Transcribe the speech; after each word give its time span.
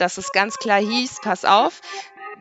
dass 0.00 0.18
es 0.18 0.32
ganz 0.32 0.56
klar 0.56 0.80
hieß, 0.80 1.20
pass 1.22 1.44
auf, 1.44 1.80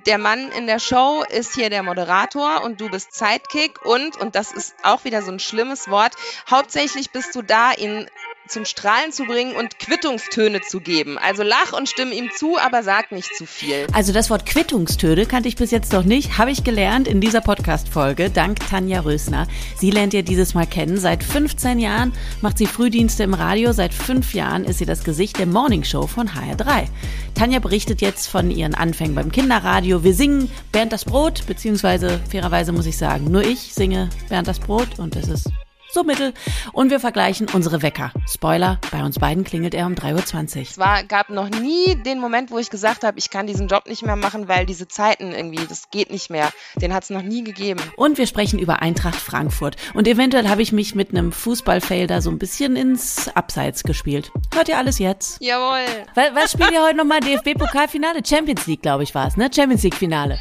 der 0.05 0.17
Mann 0.17 0.51
in 0.51 0.65
der 0.65 0.79
Show 0.79 1.23
ist 1.29 1.55
hier 1.55 1.69
der 1.69 1.83
Moderator 1.83 2.63
und 2.63 2.79
du 2.79 2.89
bist 2.89 3.13
Sidekick 3.13 3.85
und, 3.85 4.17
und 4.17 4.35
das 4.35 4.51
ist 4.51 4.75
auch 4.83 5.03
wieder 5.03 5.21
so 5.21 5.31
ein 5.31 5.39
schlimmes 5.39 5.89
Wort, 5.89 6.13
hauptsächlich 6.49 7.11
bist 7.11 7.35
du 7.35 7.41
da, 7.41 7.73
ihn 7.73 8.09
zum 8.49 8.65
Strahlen 8.65 9.11
zu 9.11 9.23
bringen 9.23 9.55
und 9.55 9.79
Quittungstöne 9.79 10.61
zu 10.61 10.81
geben. 10.81 11.17
Also 11.17 11.43
lach 11.43 11.73
und 11.73 11.87
stimm 11.87 12.11
ihm 12.11 12.29
zu, 12.35 12.57
aber 12.57 12.83
sag 12.83 13.11
nicht 13.11 13.33
zu 13.35 13.45
viel. 13.45 13.87
Also 13.93 14.11
das 14.11 14.29
Wort 14.29 14.45
Quittungstöne 14.45 15.25
kannte 15.25 15.47
ich 15.47 15.55
bis 15.55 15.71
jetzt 15.71 15.93
noch 15.93 16.03
nicht, 16.03 16.37
habe 16.37 16.51
ich 16.51 16.63
gelernt 16.63 17.07
in 17.07 17.21
dieser 17.21 17.41
Podcast-Folge, 17.41 18.29
dank 18.29 18.59
Tanja 18.69 19.01
Rösner. 19.01 19.47
Sie 19.77 19.91
lernt 19.91 20.13
ihr 20.13 20.23
dieses 20.23 20.53
Mal 20.53 20.67
kennen. 20.67 20.97
Seit 20.97 21.23
15 21.23 21.79
Jahren 21.79 22.13
macht 22.41 22.57
sie 22.57 22.65
Frühdienste 22.65 23.23
im 23.23 23.33
Radio. 23.33 23.71
Seit 23.73 23.93
fünf 23.93 24.33
Jahren 24.33 24.65
ist 24.65 24.79
sie 24.79 24.85
das 24.85 25.03
Gesicht 25.03 25.39
der 25.39 25.45
Morningshow 25.45 26.07
von 26.07 26.29
HR3. 26.29 26.87
Tanja 27.35 27.59
berichtet 27.59 28.01
jetzt 28.01 28.27
von 28.27 28.51
ihren 28.51 28.75
Anfängen 28.75 29.15
beim 29.15 29.31
Kinderradio. 29.31 30.03
Wir 30.03 30.13
singen 30.13 30.49
Bernd 30.71 30.91
das 30.91 31.05
Brot, 31.05 31.45
beziehungsweise 31.47 32.19
fairerweise 32.29 32.71
muss 32.71 32.85
ich 32.85 32.97
sagen, 32.97 33.25
nur 33.31 33.43
ich 33.43 33.73
singe 33.73 34.09
Bernd 34.27 34.47
das 34.47 34.59
Brot 34.59 34.99
und 34.99 35.15
es 35.15 35.27
ist 35.27 35.49
so 35.91 36.03
mittel. 36.03 36.33
Und 36.73 36.91
wir 36.91 36.99
vergleichen 36.99 37.47
unsere 37.53 37.81
Wecker. 37.81 38.11
Spoiler, 38.27 38.79
bei 38.91 39.03
uns 39.03 39.19
beiden 39.19 39.43
klingelt 39.43 39.73
er 39.73 39.85
um 39.85 39.93
3.20 39.93 40.55
Uhr. 40.55 40.61
Es 40.61 40.77
war, 40.77 41.03
gab 41.03 41.29
noch 41.29 41.49
nie 41.49 41.95
den 41.95 42.19
Moment, 42.19 42.51
wo 42.51 42.59
ich 42.59 42.69
gesagt 42.69 43.03
habe, 43.03 43.17
ich 43.17 43.29
kann 43.29 43.47
diesen 43.47 43.67
Job 43.67 43.87
nicht 43.87 44.03
mehr 44.03 44.15
machen, 44.15 44.47
weil 44.47 44.65
diese 44.65 44.87
Zeiten 44.87 45.31
irgendwie, 45.31 45.65
das 45.67 45.89
geht 45.89 46.11
nicht 46.11 46.29
mehr. 46.29 46.51
Den 46.75 46.93
hat 46.93 47.03
es 47.03 47.09
noch 47.09 47.21
nie 47.21 47.43
gegeben. 47.43 47.81
Und 47.95 48.17
wir 48.17 48.27
sprechen 48.27 48.59
über 48.59 48.81
Eintracht 48.81 49.19
Frankfurt. 49.19 49.75
Und 49.93 50.07
eventuell 50.07 50.47
habe 50.47 50.61
ich 50.61 50.71
mich 50.71 50.95
mit 50.95 51.09
einem 51.11 51.31
Fußballfail 51.31 52.07
da 52.07 52.21
so 52.21 52.29
ein 52.29 52.39
bisschen 52.39 52.75
ins 52.75 53.27
Abseits 53.35 53.83
gespielt. 53.83 54.31
Hört 54.53 54.69
ihr 54.69 54.77
alles 54.77 54.99
jetzt? 54.99 55.41
Jawohl. 55.41 55.85
Was, 56.15 56.35
was 56.35 56.51
spielt 56.51 56.71
ihr 56.71 56.83
heute 56.83 56.97
nochmal? 56.97 57.19
DFB-Pokalfinale? 57.19 58.21
Champions 58.27 58.67
League, 58.67 58.81
glaube 58.81 59.03
ich, 59.03 59.15
war 59.15 59.27
es, 59.27 59.37
ne? 59.37 59.49
Champions 59.53 59.83
League-Finale. 59.83 60.39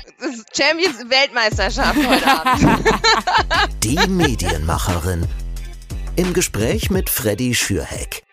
Champions 0.57 0.99
Weltmeisterschaft 1.09 1.99
heute 2.07 2.27
Abend. 2.27 2.85
Die 3.83 3.99
Medienmacherin 4.09 5.27
im 6.19 6.35
Gespräch 6.35 6.91
mit 6.91 7.11
Freddy 7.11 7.55
Schürheck. 7.55 8.25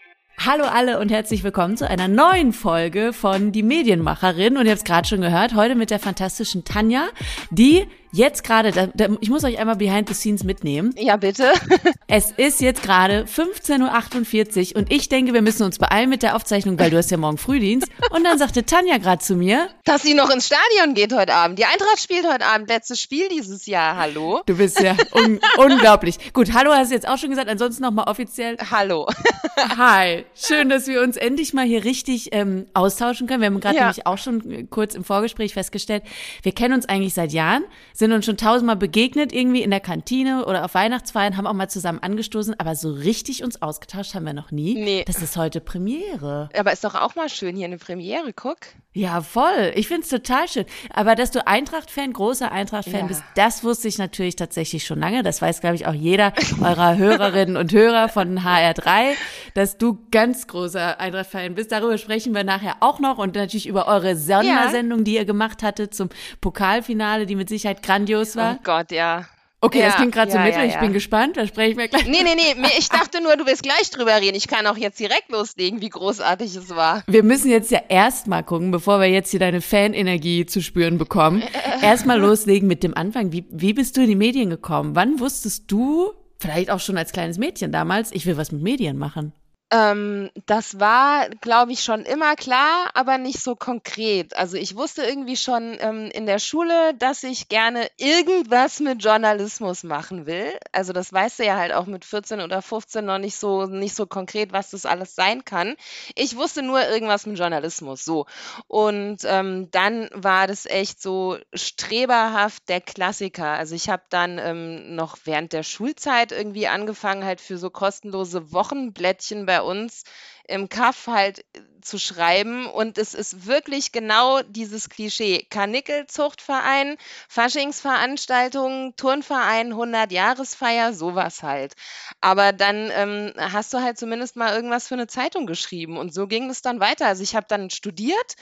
Hallo 0.43 0.63
alle 0.63 0.99
und 0.99 1.11
herzlich 1.11 1.43
willkommen 1.43 1.77
zu 1.77 1.87
einer 1.87 2.07
neuen 2.07 2.51
Folge 2.51 3.13
von 3.13 3.51
Die 3.51 3.61
Medienmacherin. 3.61 4.57
Und 4.57 4.65
ihr 4.65 4.71
habt 4.71 4.79
es 4.79 4.83
gerade 4.85 5.07
schon 5.07 5.21
gehört, 5.21 5.53
heute 5.53 5.75
mit 5.75 5.91
der 5.91 5.99
fantastischen 5.99 6.63
Tanja, 6.63 7.09
die 7.51 7.85
jetzt 8.15 8.43
gerade, 8.43 8.91
ich 9.19 9.29
muss 9.29 9.43
euch 9.43 9.59
einmal 9.59 9.75
behind 9.75 10.07
the 10.07 10.15
scenes 10.15 10.43
mitnehmen. 10.43 10.93
Ja, 10.97 11.17
bitte. 11.17 11.51
es 12.07 12.31
ist 12.31 12.61
jetzt 12.61 12.81
gerade 12.81 13.25
15.48 13.25 14.71
Uhr 14.71 14.77
und 14.77 14.91
ich 14.91 15.09
denke, 15.09 15.33
wir 15.33 15.41
müssen 15.41 15.63
uns 15.63 15.77
beeilen 15.77 16.09
mit 16.09 16.23
der 16.23 16.35
Aufzeichnung, 16.35 16.79
weil 16.79 16.89
du 16.89 16.97
hast 16.97 17.11
ja 17.11 17.17
morgen 17.17 17.37
Frühdienst. 17.37 17.87
Und 18.11 18.23
dann 18.23 18.37
sagte 18.37 18.65
Tanja 18.65 18.97
gerade 18.97 19.21
zu 19.21 19.35
mir, 19.35 19.69
dass 19.83 20.01
sie 20.01 20.13
noch 20.13 20.29
ins 20.29 20.47
Stadion 20.47 20.93
geht 20.93 21.13
heute 21.13 21.33
Abend. 21.33 21.59
Die 21.59 21.65
Eintracht 21.65 21.99
spielt 21.99 22.25
heute 22.31 22.45
Abend, 22.45 22.69
letztes 22.69 23.01
Spiel 23.01 23.27
dieses 23.29 23.65
Jahr. 23.65 23.97
Hallo? 23.97 24.41
Du 24.45 24.57
bist 24.57 24.79
ja 24.79 24.95
un 25.13 25.39
unglaublich. 25.57 26.33
Gut, 26.33 26.53
hallo 26.53 26.71
hast 26.71 26.91
du 26.91 26.95
jetzt 26.95 27.07
auch 27.07 27.17
schon 27.17 27.29
gesagt, 27.29 27.49
ansonsten 27.49 27.83
nochmal 27.83 28.07
offiziell. 28.07 28.57
Hallo. 28.71 29.07
Hi, 29.77 30.25
schön, 30.35 30.69
dass 30.69 30.87
wir 30.87 31.01
uns 31.01 31.17
endlich 31.17 31.53
mal 31.53 31.65
hier 31.65 31.83
richtig 31.83 32.29
ähm, 32.31 32.67
austauschen 32.73 33.27
können. 33.27 33.41
Wir 33.41 33.47
haben 33.47 33.59
gerade 33.59 33.75
ja. 33.75 33.81
nämlich 33.83 34.05
auch 34.05 34.17
schon 34.17 34.69
kurz 34.69 34.95
im 34.95 35.03
Vorgespräch 35.03 35.53
festgestellt, 35.53 36.03
wir 36.43 36.53
kennen 36.53 36.73
uns 36.73 36.87
eigentlich 36.87 37.13
seit 37.13 37.31
Jahren, 37.31 37.63
sind 37.93 38.04
sind 38.05 38.13
uns 38.13 38.25
schon 38.25 38.37
tausendmal 38.37 38.75
begegnet, 38.75 39.33
irgendwie 39.33 39.63
in 39.63 39.71
der 39.71 39.79
Kantine 39.79 40.45
oder 40.45 40.63
auf 40.63 40.75
Weihnachtsfeiern, 40.75 41.37
haben 41.37 41.47
auch 41.47 41.53
mal 41.53 41.69
zusammen 41.69 41.97
angestoßen, 41.97 42.59
aber 42.59 42.75
so 42.75 42.91
richtig 42.91 43.43
uns 43.43 43.63
ausgetauscht 43.63 44.13
haben 44.13 44.27
wir 44.27 44.33
noch 44.33 44.51
nie. 44.51 44.75
Nee. 44.75 45.03
Das 45.07 45.23
ist 45.23 45.37
heute 45.37 45.59
Premiere. 45.59 46.49
Aber 46.55 46.71
ist 46.71 46.83
doch 46.83 46.93
auch 46.93 47.15
mal 47.15 47.29
schön 47.29 47.55
hier 47.55 47.65
eine 47.65 47.79
Premiere, 47.79 48.31
guck. 48.31 48.57
Ja, 48.95 49.19
voll. 49.19 49.73
Ich 49.75 49.89
find's 49.89 50.07
total 50.07 50.47
schön. 50.47 50.63
Aber 50.89 51.15
dass 51.15 51.29
du 51.29 51.45
Eintracht-Fan, 51.45 52.13
großer 52.13 52.49
Eintracht-Fan 52.49 53.01
ja. 53.01 53.05
bist, 53.07 53.23
das 53.35 53.61
wusste 53.65 53.89
ich 53.89 53.97
natürlich 53.97 54.37
tatsächlich 54.37 54.85
schon 54.85 55.01
lange. 55.01 55.21
Das 55.21 55.41
weiß, 55.41 55.59
glaube 55.59 55.75
ich, 55.75 55.85
auch 55.85 55.93
jeder 55.93 56.31
eurer 56.61 56.95
Hörerinnen 56.95 57.57
und 57.57 57.73
Hörer 57.73 58.07
von 58.07 58.39
HR3, 58.39 59.15
dass 59.53 59.77
du 59.77 59.99
ganz 60.11 60.47
großer 60.47 60.97
Eintracht-Fan 60.97 61.55
bist. 61.55 61.73
Darüber 61.73 61.97
sprechen 61.97 62.33
wir 62.33 62.45
nachher 62.45 62.77
auch 62.79 63.01
noch 63.01 63.17
und 63.17 63.35
natürlich 63.35 63.67
über 63.67 63.89
eure 63.89 64.15
Sondersendung, 64.15 64.99
ja. 64.99 65.03
die 65.03 65.15
ihr 65.15 65.25
gemacht 65.25 65.61
hattet 65.61 65.93
zum 65.93 66.07
Pokalfinale, 66.39 67.25
die 67.25 67.35
mit 67.35 67.49
Sicherheit 67.49 67.83
grandios 67.83 68.37
war. 68.37 68.55
Oh 68.55 68.63
Gott, 68.63 68.91
ja. 68.91 69.25
Okay, 69.65 69.79
ja, 69.79 69.85
das 69.87 69.95
klingt 69.95 70.13
gerade 70.13 70.31
ja, 70.31 70.37
so 70.37 70.43
mittel. 70.43 70.59
Ja, 70.59 70.65
ich 70.65 70.79
bin 70.79 70.93
gespannt. 70.93 71.37
Da 71.37 71.47
sprechen 71.47 71.77
wir 71.77 71.87
gleich. 71.87 72.05
Nee, 72.05 72.21
nee, 72.23 72.35
nee. 72.35 72.67
Ich 72.77 72.89
dachte 72.89 73.21
nur, 73.21 73.35
du 73.35 73.47
willst 73.47 73.63
gleich 73.63 73.89
drüber 73.89 74.15
reden. 74.21 74.35
Ich 74.35 74.47
kann 74.47 74.67
auch 74.67 74.77
jetzt 74.77 74.99
direkt 74.99 75.31
loslegen, 75.31 75.81
wie 75.81 75.89
großartig 75.89 76.55
es 76.55 76.69
war. 76.69 77.03
Wir 77.07 77.23
müssen 77.23 77.49
jetzt 77.49 77.71
ja 77.71 77.79
erstmal 77.89 78.43
gucken, 78.43 78.69
bevor 78.69 78.99
wir 78.99 79.07
jetzt 79.07 79.31
hier 79.31 79.39
deine 79.39 79.61
Fanenergie 79.61 80.45
zu 80.45 80.61
spüren 80.61 80.99
bekommen. 80.99 81.41
erstmal 81.81 82.19
loslegen 82.19 82.67
mit 82.67 82.83
dem 82.83 82.95
Anfang. 82.95 83.31
Wie, 83.31 83.45
wie 83.49 83.73
bist 83.73 83.97
du 83.97 84.01
in 84.01 84.07
die 84.07 84.15
Medien 84.15 84.51
gekommen? 84.51 84.95
Wann 84.95 85.19
wusstest 85.19 85.71
du, 85.71 86.11
vielleicht 86.37 86.69
auch 86.69 86.79
schon 86.79 86.97
als 86.97 87.11
kleines 87.11 87.39
Mädchen 87.39 87.71
damals, 87.71 88.11
ich 88.11 88.27
will 88.27 88.37
was 88.37 88.51
mit 88.51 88.61
Medien 88.61 88.99
machen? 88.99 89.33
Ähm, 89.75 90.29
das 90.45 90.79
war, 90.79 91.27
glaube 91.41 91.73
ich, 91.73 91.83
schon 91.83 92.03
immer 92.03 92.35
klar, 92.35 92.91
aber 92.93 93.17
nicht 93.17 93.41
so 93.41 93.55
konkret. 93.55 94.35
Also 94.35 94.55
ich 94.55 94.77
wusste 94.77 95.03
irgendwie 95.03 95.35
schon 95.35 95.75
ähm, 95.79 96.09
in 96.13 96.25
der 96.25 96.39
Schule, 96.39 96.93
dass 96.93 97.23
ich 97.23 97.49
gerne 97.49 97.87
irgendwas 97.97 98.79
mit 98.79 99.03
Journalismus 99.03 99.83
machen 99.83 100.27
will. 100.27 100.53
Also 100.71 100.93
das 100.93 101.11
weißt 101.11 101.39
du 101.39 101.45
ja 101.45 101.57
halt 101.57 101.73
auch 101.73 101.87
mit 101.87 102.05
14 102.05 102.39
oder 102.39 102.61
15 102.61 103.03
noch 103.03 103.17
nicht 103.17 103.35
so, 103.35 103.65
nicht 103.65 103.95
so 103.95 104.05
konkret, 104.05 104.53
was 104.53 104.69
das 104.69 104.85
alles 104.85 105.13
sein 105.13 105.43
kann. 105.43 105.75
Ich 106.15 106.37
wusste 106.37 106.61
nur 106.61 106.81
irgendwas 106.87 107.25
mit 107.25 107.37
Journalismus, 107.37 108.05
so. 108.05 108.27
Und 108.67 109.17
ähm, 109.25 109.69
dann 109.71 110.09
war 110.13 110.47
das 110.47 110.65
echt 110.65 111.01
so 111.01 111.37
streberhaft 111.53 112.69
der 112.69 112.79
Klassiker. 112.79 113.47
Also 113.47 113.75
ich 113.75 113.89
habe 113.89 114.03
dann 114.09 114.37
ähm, 114.39 114.95
noch 114.95 115.17
während 115.25 115.51
der 115.51 115.63
Schulzeit 115.63 116.31
irgendwie 116.31 116.67
angefangen, 116.67 117.25
halt 117.25 117.41
für 117.41 117.57
so 117.57 117.69
kostenlose 117.69 118.53
Wochenblättchen 118.53 119.45
bei 119.45 119.64
uns 119.65 120.03
im 120.47 120.69
Kaff 120.69 121.07
halt 121.07 121.39
äh, 121.39 121.61
zu 121.81 121.99
schreiben. 121.99 122.65
Und 122.65 122.97
es 122.97 123.13
ist 123.13 123.45
wirklich 123.45 123.91
genau 123.91 124.41
dieses 124.41 124.89
Klischee. 124.89 125.45
Karnickelzuchtverein, 125.49 126.97
Faschingsveranstaltungen, 127.29 128.95
Turnverein, 128.95 129.73
100-Jahresfeier, 129.73 130.93
sowas 130.93 131.43
halt. 131.43 131.75
Aber 132.21 132.53
dann 132.53 132.89
ähm, 132.91 133.33
hast 133.37 133.73
du 133.73 133.81
halt 133.81 133.97
zumindest 133.97 134.35
mal 134.35 134.53
irgendwas 134.55 134.87
für 134.87 134.95
eine 134.95 135.07
Zeitung 135.07 135.45
geschrieben. 135.45 135.97
Und 135.97 136.13
so 136.13 136.27
ging 136.27 136.49
es 136.49 136.61
dann 136.61 136.79
weiter. 136.79 137.05
Also 137.05 137.23
ich 137.23 137.35
habe 137.35 137.45
dann 137.47 137.69
studiert 137.69 138.35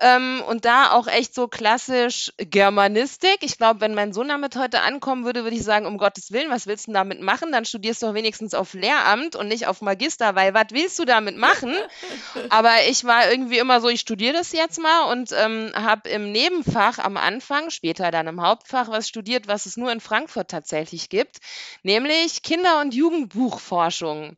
ähm, 0.00 0.42
und 0.48 0.64
da 0.64 0.92
auch 0.92 1.06
echt 1.06 1.34
so 1.34 1.48
klassisch 1.48 2.32
Germanistik. 2.38 3.38
Ich 3.42 3.56
glaube, 3.56 3.80
wenn 3.80 3.94
mein 3.94 4.12
Sohn 4.12 4.28
damit 4.28 4.56
heute 4.56 4.80
ankommen 4.82 5.24
würde, 5.24 5.44
würde 5.44 5.56
ich 5.56 5.62
sagen, 5.62 5.86
um 5.86 5.96
Gottes 5.96 6.32
Willen, 6.32 6.50
was 6.50 6.66
willst 6.66 6.88
du 6.88 6.92
damit 6.92 7.20
machen? 7.20 7.52
Dann 7.52 7.64
studierst 7.64 8.02
du 8.02 8.06
doch 8.06 8.14
wenigstens 8.14 8.54
auf 8.54 8.74
Lehramt 8.74 9.36
und 9.36 9.48
nicht 9.48 9.66
auf 9.66 9.80
Magister, 9.80 10.34
weil 10.34 10.54
was 10.54 10.66
willst 10.70 10.98
du 10.98 11.04
damit 11.04 11.36
machen? 11.36 11.41
Aber 12.50 12.72
ich 12.88 13.04
war 13.04 13.30
irgendwie 13.30 13.58
immer 13.58 13.80
so, 13.80 13.88
ich 13.88 14.00
studiere 14.00 14.32
das 14.34 14.52
jetzt 14.52 14.78
mal 14.80 15.10
und 15.12 15.32
ähm, 15.32 15.72
habe 15.74 16.08
im 16.08 16.32
Nebenfach 16.32 16.98
am 16.98 17.16
Anfang, 17.16 17.70
später 17.70 18.10
dann 18.10 18.26
im 18.26 18.40
Hauptfach, 18.40 18.88
was 18.88 19.08
studiert, 19.08 19.48
was 19.48 19.66
es 19.66 19.76
nur 19.76 19.92
in 19.92 20.00
Frankfurt 20.00 20.50
tatsächlich 20.50 21.08
gibt, 21.08 21.38
nämlich 21.82 22.42
Kinder- 22.42 22.80
und 22.80 22.94
Jugendbuchforschung. 22.94 24.36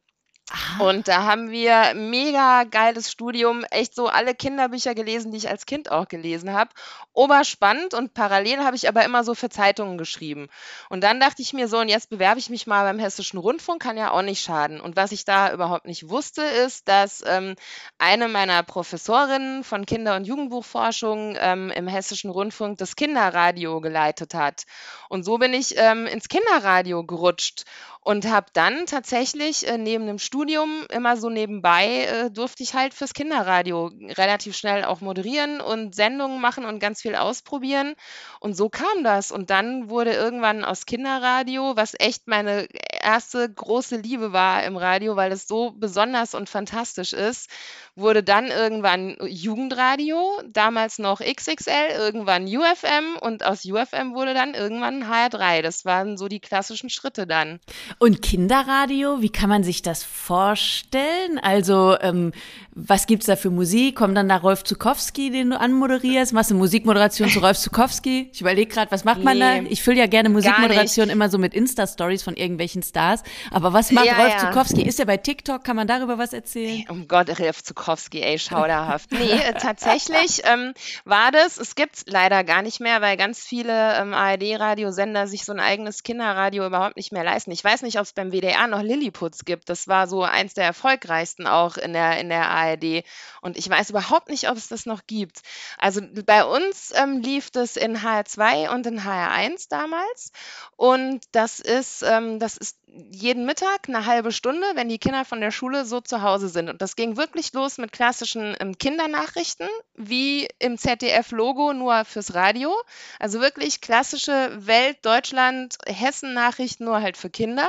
Und 0.79 1.09
da 1.09 1.25
haben 1.25 1.51
wir 1.51 1.95
mega 1.95 2.65
geiles 2.65 3.11
Studium, 3.11 3.65
echt 3.71 3.95
so 3.95 4.09
alle 4.09 4.35
Kinderbücher 4.35 4.95
gelesen, 4.95 5.33
die 5.33 5.39
ich 5.39 5.49
als 5.49 5.67
Kind 5.67 5.91
auch 5.91 6.09
gelesen 6.09 6.53
habe. 6.53 6.71
Oberspannend 7.13 7.95
und 7.95 8.15
parallel 8.15 8.59
habe 8.61 8.77
ich 8.77 8.89
aber 8.89 9.05
immer 9.05 9.25
so 9.25 9.35
für 9.35 9.49
Zeitungen 9.49 9.99
geschrieben. 9.99 10.49
Und 10.89 11.03
dann 11.03 11.21
dachte 11.21 11.43
ich 11.43 11.53
mir 11.53 11.69
so, 11.69 11.79
und 11.79 11.89
jetzt 11.89 12.11
bewerbe 12.11 12.39
ich 12.39 12.51
mich 12.51 12.67
mal 12.67 12.85
beim 12.85 12.99
Hessischen 12.99 13.39
Rundfunk, 13.39 13.83
kann 13.83 13.97
ja 13.97 14.11
auch 14.11 14.23
nicht 14.23 14.43
schaden. 14.43 14.81
Und 14.81 14.97
was 14.97 15.13
ich 15.13 15.25
da 15.25 15.53
überhaupt 15.53 15.87
nicht 15.87 16.09
wusste, 16.09 16.43
ist, 16.43 16.89
dass 16.89 17.23
ähm, 17.27 17.55
eine 17.99 18.29
meiner 18.29 18.63
Professorinnen 18.63 19.65
von 19.65 19.87
Kinder- 19.87 20.17
und 20.17 20.27
Jugendbuchforschung 20.27 21.37
ähm, 21.39 21.71
im 21.71 21.87
Hessischen 21.87 22.31
Rundfunk 22.31 22.79
das 22.79 22.97
Kinderradio 22.97 23.81
geleitet 23.81 24.35
hat. 24.35 24.65
Und 25.09 25.25
so 25.25 25.39
bin 25.39 25.53
ich 25.53 25.75
ähm, 25.77 26.07
ins 26.07 26.29
Kinderradio 26.29 27.05
gerutscht 27.05 27.65
und 28.05 28.31
habe 28.31 28.47
dann 28.53 28.85
tatsächlich 28.85 29.67
äh, 29.67 29.79
neben 29.79 30.07
dem 30.07 30.19
Studium 30.19 30.87
immer 30.91 31.17
so 31.17 31.31
nebenbei 31.31 32.05
äh, 32.05 32.31
durfte 32.31 32.63
ich 32.63 32.75
halt 32.75 32.93
fürs 32.93 33.15
Kinderradio 33.15 33.91
relativ 34.11 34.55
schnell 34.57 34.85
auch 34.85 35.01
moderieren 35.01 35.63
und 35.63 35.95
Sendungen 35.95 36.39
machen 36.39 36.67
und 36.67 36.81
ganz 36.81 37.01
viel 37.01 37.17
ausprobieren. 37.17 37.95
Und 38.41 38.57
so 38.57 38.69
kam 38.69 39.05
das. 39.05 39.33
Und 39.33 39.49
dann 39.49 39.89
wurde 39.89 40.13
irgendwann 40.13 40.65
aus 40.65 40.85
Kinderradio, 40.85 41.77
was 41.77 41.95
echt 41.99 42.29
meine 42.29 42.69
erste 43.03 43.51
große 43.51 43.97
Liebe 43.97 44.33
war 44.33 44.65
im 44.65 44.77
Radio, 44.77 45.17
weil 45.17 45.33
es 45.33 45.49
so 45.49 45.71
besonders 45.71 46.35
und 46.35 46.51
fantastisch 46.51 47.15
ist, 47.15 47.49
wurde 47.97 48.23
dann 48.23 48.49
irgendwann 48.49 49.17
Jugendradio, 49.27 50.43
damals 50.47 50.99
noch 50.99 51.21
XXL, 51.21 51.91
irgendwann 51.97 52.45
UFM 52.45 53.17
und 53.21 53.47
aus 53.47 53.65
UFM 53.65 54.15
wurde 54.15 54.35
dann 54.35 54.53
irgendwann 54.53 55.05
HR3. 55.05 55.63
Das 55.63 55.87
waren 55.87 56.19
so 56.19 56.29
die 56.29 56.41
klassischen 56.41 56.91
Schritte 56.91 57.27
dann. 57.27 57.61
Und 57.99 58.23
Kinderradio, 58.23 59.21
wie 59.23 59.31
kann 59.31 59.49
man 59.49 59.65
sich 59.65 59.83
das 59.83 60.03
vorstellen? 60.03 61.39
Also, 61.43 61.97
ähm, 62.01 62.33
was 62.77 63.07
gibt's 63.07 63.27
da 63.27 63.37
für 63.37 63.51
Musik? 63.51 63.95
Kommt 63.97 64.17
dann 64.17 64.29
da 64.29 64.37
Rolf 64.37 64.65
Zukowski, 64.65 65.31
den 65.31 65.51
du 65.51 65.61
anmoderierst? 65.61 66.33
Machst 66.33 66.51
du 66.51 66.57
Musikmoderation 66.57 67.29
zu 67.29 67.39
Rolf 67.39 67.57
Zukowski? 67.57 68.31
Ich 68.33 68.41
überlege 68.41 68.73
gerade, 68.73 68.91
was 68.91 69.05
macht 69.05 69.23
man 69.23 69.39
da? 69.39 69.59
Ich 69.59 69.83
fülle 69.83 69.99
ja 69.99 70.07
gerne 70.07 70.29
Musikmoderation 70.29 71.09
immer 71.09 71.29
so 71.29 71.39
mit 71.39 71.55
Insta-Stories 71.55 72.25
von 72.25 72.35
irgendwelchen 72.35 72.83
Stars. 72.83 73.23
Aber 73.53 73.73
was 73.73 73.93
macht 73.93 74.07
ja, 74.07 74.17
Rolf 74.17 74.33
ja. 74.33 74.39
Zukowski? 74.39 74.83
Ist 74.83 74.99
er 74.99 75.07
bei 75.07 75.17
TikTok? 75.17 75.63
Kann 75.63 75.77
man 75.77 75.87
darüber 75.87 76.19
was 76.19 76.33
erzählen? 76.33 76.79
Hey, 76.79 76.87
um 76.89 77.07
Gott, 77.07 77.39
Rolf 77.39 77.63
Zukowski, 77.63 78.23
ey, 78.23 78.41
schauderhaft. 78.41 79.13
nee, 79.13 79.31
äh, 79.31 79.55
tatsächlich 79.55 80.43
ähm, 80.45 80.75
war 81.05 81.31
das, 81.31 81.59
es 81.59 81.77
gibt's 81.77 82.05
leider 82.09 82.43
gar 82.43 82.63
nicht 82.63 82.81
mehr, 82.81 83.01
weil 83.01 83.17
ganz 83.17 83.41
viele 83.41 83.95
ähm, 84.01 84.15
ARD-Radiosender 84.15 85.29
sich 85.29 85.45
so 85.45 85.53
ein 85.53 85.61
eigenes 85.61 86.03
Kinderradio 86.03 86.67
überhaupt 86.67 86.97
nicht 86.97 87.13
mehr 87.13 87.23
leisten. 87.23 87.53
Ich 87.53 87.63
weiß 87.63 87.83
nicht, 87.85 87.99
ob 87.99 88.05
es 88.05 88.13
beim 88.13 88.33
WDR 88.33 88.67
noch 88.67 88.83
Lilliputz 88.83 89.45
gibt. 89.45 89.69
Das 89.69 89.87
war 89.87 90.09
so 90.09 90.23
eins 90.23 90.55
der 90.55 90.65
erfolgreichsten 90.65 91.47
auch 91.47 91.77
in 91.77 91.93
der, 91.93 92.19
in 92.19 92.29
der 92.29 92.51
ARD. 92.51 93.05
Und 93.41 93.57
ich 93.57 93.69
weiß 93.69 93.91
überhaupt 93.91 94.29
nicht, 94.29 94.51
ob 94.51 94.57
es 94.57 94.69
das 94.69 94.87
noch 94.87 95.07
gibt. 95.07 95.43
Also 95.79 96.01
bei 96.27 96.45
uns 96.45 96.93
ähm, 96.97 97.21
lief 97.21 97.51
das 97.51 97.77
in 97.77 97.99
HR2 97.99 98.75
und 98.75 98.87
in 98.87 99.01
HR1 99.01 99.69
damals. 99.69 100.33
Und 100.77 101.21
das 101.33 101.61
ist, 101.61 102.03
ähm, 102.03 102.41
das 102.41 102.57
ist 102.57 102.77
jeden 103.11 103.45
Mittag 103.45 103.89
eine 103.89 104.07
halbe 104.07 104.33
Stunde, 104.33 104.67
wenn 104.75 104.89
die 104.89 104.99
Kinder 104.99 105.25
von 105.25 105.41
der 105.41 105.51
Schule 105.51 105.85
so 105.85 106.01
zu 106.01 106.23
Hause 106.23 106.49
sind. 106.49 106.69
Und 106.69 106.81
das 106.81 106.97
ging 106.97 107.17
wirklich 107.17 107.53
los 107.53 107.79
mit 107.79 107.93
klassischen 107.93 108.57
ähm, 108.61 108.79
Kindernachrichten, 108.79 109.69
wie 109.97 110.49
im 110.59 110.79
ZDF-Logo, 110.79 111.73
nur 111.73 112.05
fürs 112.05 112.35
Radio. 112.35 112.75
Also 113.19 113.41
wirklich 113.41 113.81
klassische 113.81 114.53
Welt, 114.67 114.99
Deutschland, 115.03 115.77
Hessen-Nachrichten, 115.87 116.85
nur 116.85 117.01
halt 117.01 117.17
für 117.17 117.31
Kinder. 117.31 117.69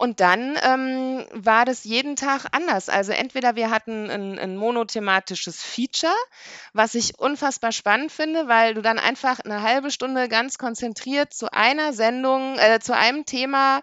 Und 0.00 0.20
dann 0.20 0.56
ähm, 0.62 1.26
war 1.30 1.66
das 1.66 1.84
jeden 1.84 2.16
Tag 2.16 2.46
anders. 2.52 2.88
Also 2.88 3.12
entweder 3.12 3.54
wir 3.54 3.70
hatten 3.70 4.08
ein, 4.08 4.38
ein 4.38 4.56
monothematisches 4.56 5.62
Feature, 5.62 6.16
was 6.72 6.94
ich 6.94 7.18
unfassbar 7.18 7.70
spannend 7.70 8.10
finde, 8.10 8.48
weil 8.48 8.72
du 8.72 8.80
dann 8.80 8.98
einfach 8.98 9.40
eine 9.40 9.60
halbe 9.60 9.90
Stunde 9.90 10.30
ganz 10.30 10.56
konzentriert 10.56 11.34
zu 11.34 11.52
einer 11.52 11.92
Sendung, 11.92 12.58
äh, 12.58 12.80
zu 12.80 12.96
einem 12.96 13.26
Thema 13.26 13.82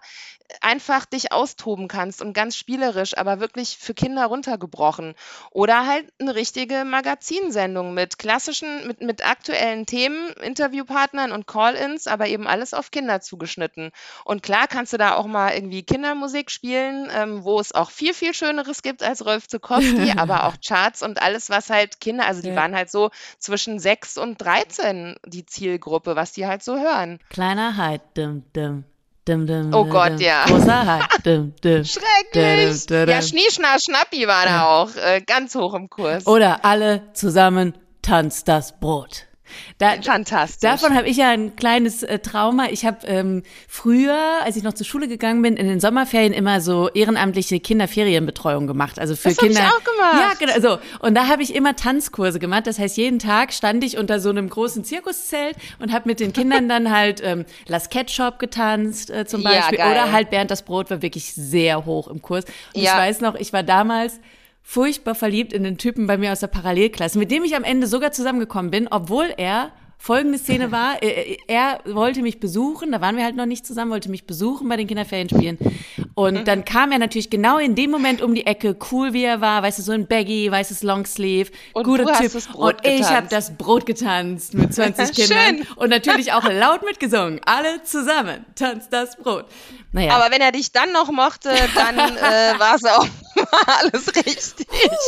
einfach 0.60 1.04
dich 1.04 1.32
austoben 1.32 1.88
kannst 1.88 2.22
und 2.22 2.32
ganz 2.32 2.56
spielerisch, 2.56 3.16
aber 3.16 3.40
wirklich 3.40 3.76
für 3.78 3.94
Kinder 3.94 4.26
runtergebrochen. 4.26 5.14
Oder 5.50 5.86
halt 5.86 6.10
eine 6.18 6.34
richtige 6.34 6.84
Magazinsendung 6.84 7.94
mit 7.94 8.18
klassischen, 8.18 8.86
mit, 8.86 9.00
mit 9.00 9.24
aktuellen 9.26 9.86
Themen, 9.86 10.30
Interviewpartnern 10.42 11.32
und 11.32 11.46
Call-ins, 11.46 12.06
aber 12.06 12.28
eben 12.28 12.46
alles 12.46 12.74
auf 12.74 12.90
Kinder 12.90 13.20
zugeschnitten. 13.20 13.90
Und 14.24 14.42
klar 14.42 14.66
kannst 14.68 14.92
du 14.92 14.96
da 14.96 15.14
auch 15.14 15.26
mal 15.26 15.54
irgendwie 15.54 15.82
Kindermusik 16.08 16.50
spielen, 16.50 17.08
ähm, 17.14 17.44
wo 17.44 17.60
es 17.60 17.74
auch 17.74 17.90
viel, 17.90 18.14
viel 18.14 18.32
Schöneres 18.32 18.82
gibt 18.82 19.02
als 19.02 19.24
Rolf 19.24 19.46
Zukowski, 19.46 20.12
aber 20.16 20.44
auch 20.44 20.54
Charts 20.66 21.02
und 21.02 21.20
alles, 21.20 21.50
was 21.50 21.68
halt 21.70 22.00
Kinder, 22.00 22.26
also 22.26 22.40
die 22.40 22.48
ja. 22.48 22.56
waren 22.56 22.74
halt 22.74 22.90
so 22.90 23.10
zwischen 23.38 23.78
6 23.78 24.16
und 24.16 24.40
13 24.40 25.16
die 25.26 25.44
Zielgruppe, 25.44 26.16
was 26.16 26.32
die 26.32 26.46
halt 26.46 26.62
so 26.62 26.78
hören. 26.78 27.18
Kleiner 27.28 27.76
Heid, 27.76 28.00
dim, 28.16 28.44
dim. 28.54 28.84
Dim, 29.26 29.46
dim, 29.46 29.74
oh 29.74 29.84
Gott, 29.84 30.20
ja. 30.20 30.46
Großer 30.46 31.00
dim, 31.26 31.54
dim, 31.62 31.84
Schrecklich. 31.84 32.86
Ja, 32.88 33.20
Schnieschna 33.20 33.78
Schnappi 33.78 34.26
war 34.26 34.46
da 34.46 34.64
auch 34.64 34.96
äh, 34.96 35.20
ganz 35.20 35.54
hoch 35.54 35.74
im 35.74 35.90
Kurs. 35.90 36.26
Oder 36.26 36.64
alle 36.64 37.12
zusammen 37.12 37.74
tanzt 38.00 38.48
das 38.48 38.80
Brot. 38.80 39.27
Da, 39.78 40.00
Fantastisch. 40.02 40.60
Davon 40.60 40.96
habe 40.96 41.08
ich 41.08 41.16
ja 41.16 41.28
ein 41.30 41.56
kleines 41.56 42.02
äh, 42.02 42.18
Trauma. 42.18 42.66
Ich 42.70 42.84
habe 42.84 43.06
ähm, 43.06 43.42
früher, 43.68 44.18
als 44.44 44.56
ich 44.56 44.62
noch 44.62 44.74
zur 44.74 44.86
Schule 44.86 45.08
gegangen 45.08 45.42
bin, 45.42 45.56
in 45.56 45.66
den 45.66 45.80
Sommerferien 45.80 46.32
immer 46.32 46.60
so 46.60 46.88
ehrenamtliche 46.88 47.60
Kinderferienbetreuung 47.60 48.66
gemacht. 48.66 48.98
Also 48.98 49.16
für 49.16 49.28
das 49.28 49.38
Kinder. 49.38 49.60
Das 49.60 49.68
ich 49.68 49.74
auch 49.74 49.84
gemacht. 49.84 50.38
Ja, 50.40 50.46
genau. 50.54 50.76
So. 50.76 51.06
Und 51.06 51.14
da 51.14 51.28
habe 51.28 51.42
ich 51.42 51.54
immer 51.54 51.76
Tanzkurse 51.76 52.38
gemacht. 52.38 52.66
Das 52.66 52.78
heißt, 52.78 52.96
jeden 52.96 53.18
Tag 53.18 53.52
stand 53.52 53.84
ich 53.84 53.98
unter 53.98 54.20
so 54.20 54.30
einem 54.30 54.48
großen 54.48 54.84
Zirkuszelt 54.84 55.56
und 55.78 55.92
habe 55.92 56.08
mit 56.08 56.20
den 56.20 56.32
Kindern 56.32 56.68
dann 56.68 56.90
halt 56.90 57.20
ähm, 57.24 57.44
Las 57.66 57.90
Ketchup 57.90 58.38
getanzt 58.38 59.10
äh, 59.10 59.26
zum 59.26 59.42
Beispiel. 59.42 59.78
Ja, 59.78 59.90
Oder 59.90 60.12
halt 60.12 60.30
Bernd 60.30 60.50
das 60.50 60.62
Brot 60.62 60.90
war 60.90 61.02
wirklich 61.02 61.34
sehr 61.34 61.84
hoch 61.84 62.08
im 62.08 62.22
Kurs. 62.22 62.44
Und 62.74 62.82
ja. 62.82 62.92
ich 62.92 62.98
weiß 62.98 63.20
noch, 63.20 63.34
ich 63.34 63.52
war 63.52 63.62
damals 63.62 64.20
furchtbar 64.68 65.14
verliebt 65.14 65.54
in 65.54 65.64
den 65.64 65.78
Typen 65.78 66.06
bei 66.06 66.18
mir 66.18 66.30
aus 66.30 66.40
der 66.40 66.48
Parallelklasse, 66.48 67.18
mit 67.18 67.30
dem 67.30 67.42
ich 67.42 67.56
am 67.56 67.64
Ende 67.64 67.86
sogar 67.86 68.12
zusammengekommen 68.12 68.70
bin, 68.70 68.86
obwohl 68.86 69.32
er 69.38 69.72
folgende 69.96 70.36
Szene 70.36 70.70
war, 70.72 71.02
er, 71.02 71.80
wollte 71.86 72.20
mich 72.20 72.38
besuchen, 72.38 72.92
da 72.92 73.00
waren 73.00 73.16
wir 73.16 73.24
halt 73.24 73.34
noch 73.34 73.46
nicht 73.46 73.66
zusammen, 73.66 73.90
wollte 73.90 74.10
mich 74.10 74.26
besuchen 74.26 74.68
bei 74.68 74.76
den 74.76 74.86
Kinderferienspielen. 74.86 75.56
Und 76.14 76.34
mhm. 76.34 76.44
dann 76.44 76.66
kam 76.66 76.92
er 76.92 76.98
natürlich 76.98 77.30
genau 77.30 77.56
in 77.56 77.76
dem 77.76 77.90
Moment 77.90 78.20
um 78.20 78.34
die 78.34 78.44
Ecke, 78.44 78.76
cool 78.92 79.14
wie 79.14 79.24
er 79.24 79.40
war, 79.40 79.62
weißt 79.62 79.78
du, 79.78 79.82
so 79.82 79.92
ein 79.92 80.06
Baggy, 80.06 80.52
weißes 80.52 80.82
Longsleeve, 80.82 81.50
und 81.72 81.84
guter 81.84 82.12
Typ. 82.18 82.32
und 82.54 82.76
ich 82.84 83.08
habe 83.08 83.26
das 83.30 83.56
Brot 83.56 83.86
getanzt 83.86 84.52
mit 84.52 84.74
20 84.74 85.12
Kindern. 85.14 85.38
Schön. 85.38 85.66
Und 85.76 85.88
natürlich 85.88 86.34
auch 86.34 86.44
laut 86.44 86.84
mitgesungen. 86.84 87.40
Alle 87.46 87.82
zusammen. 87.84 88.44
Tanzt 88.54 88.92
das 88.92 89.16
Brot. 89.16 89.46
Naja. 89.92 90.14
Aber 90.14 90.30
wenn 90.30 90.42
er 90.42 90.52
dich 90.52 90.72
dann 90.72 90.92
noch 90.92 91.10
mochte, 91.10 91.48
dann 91.74 91.98
äh, 91.98 92.58
war 92.58 92.74
es 92.74 92.84
auch 92.84 93.06
alles 93.66 94.14
richtig. 94.14 94.66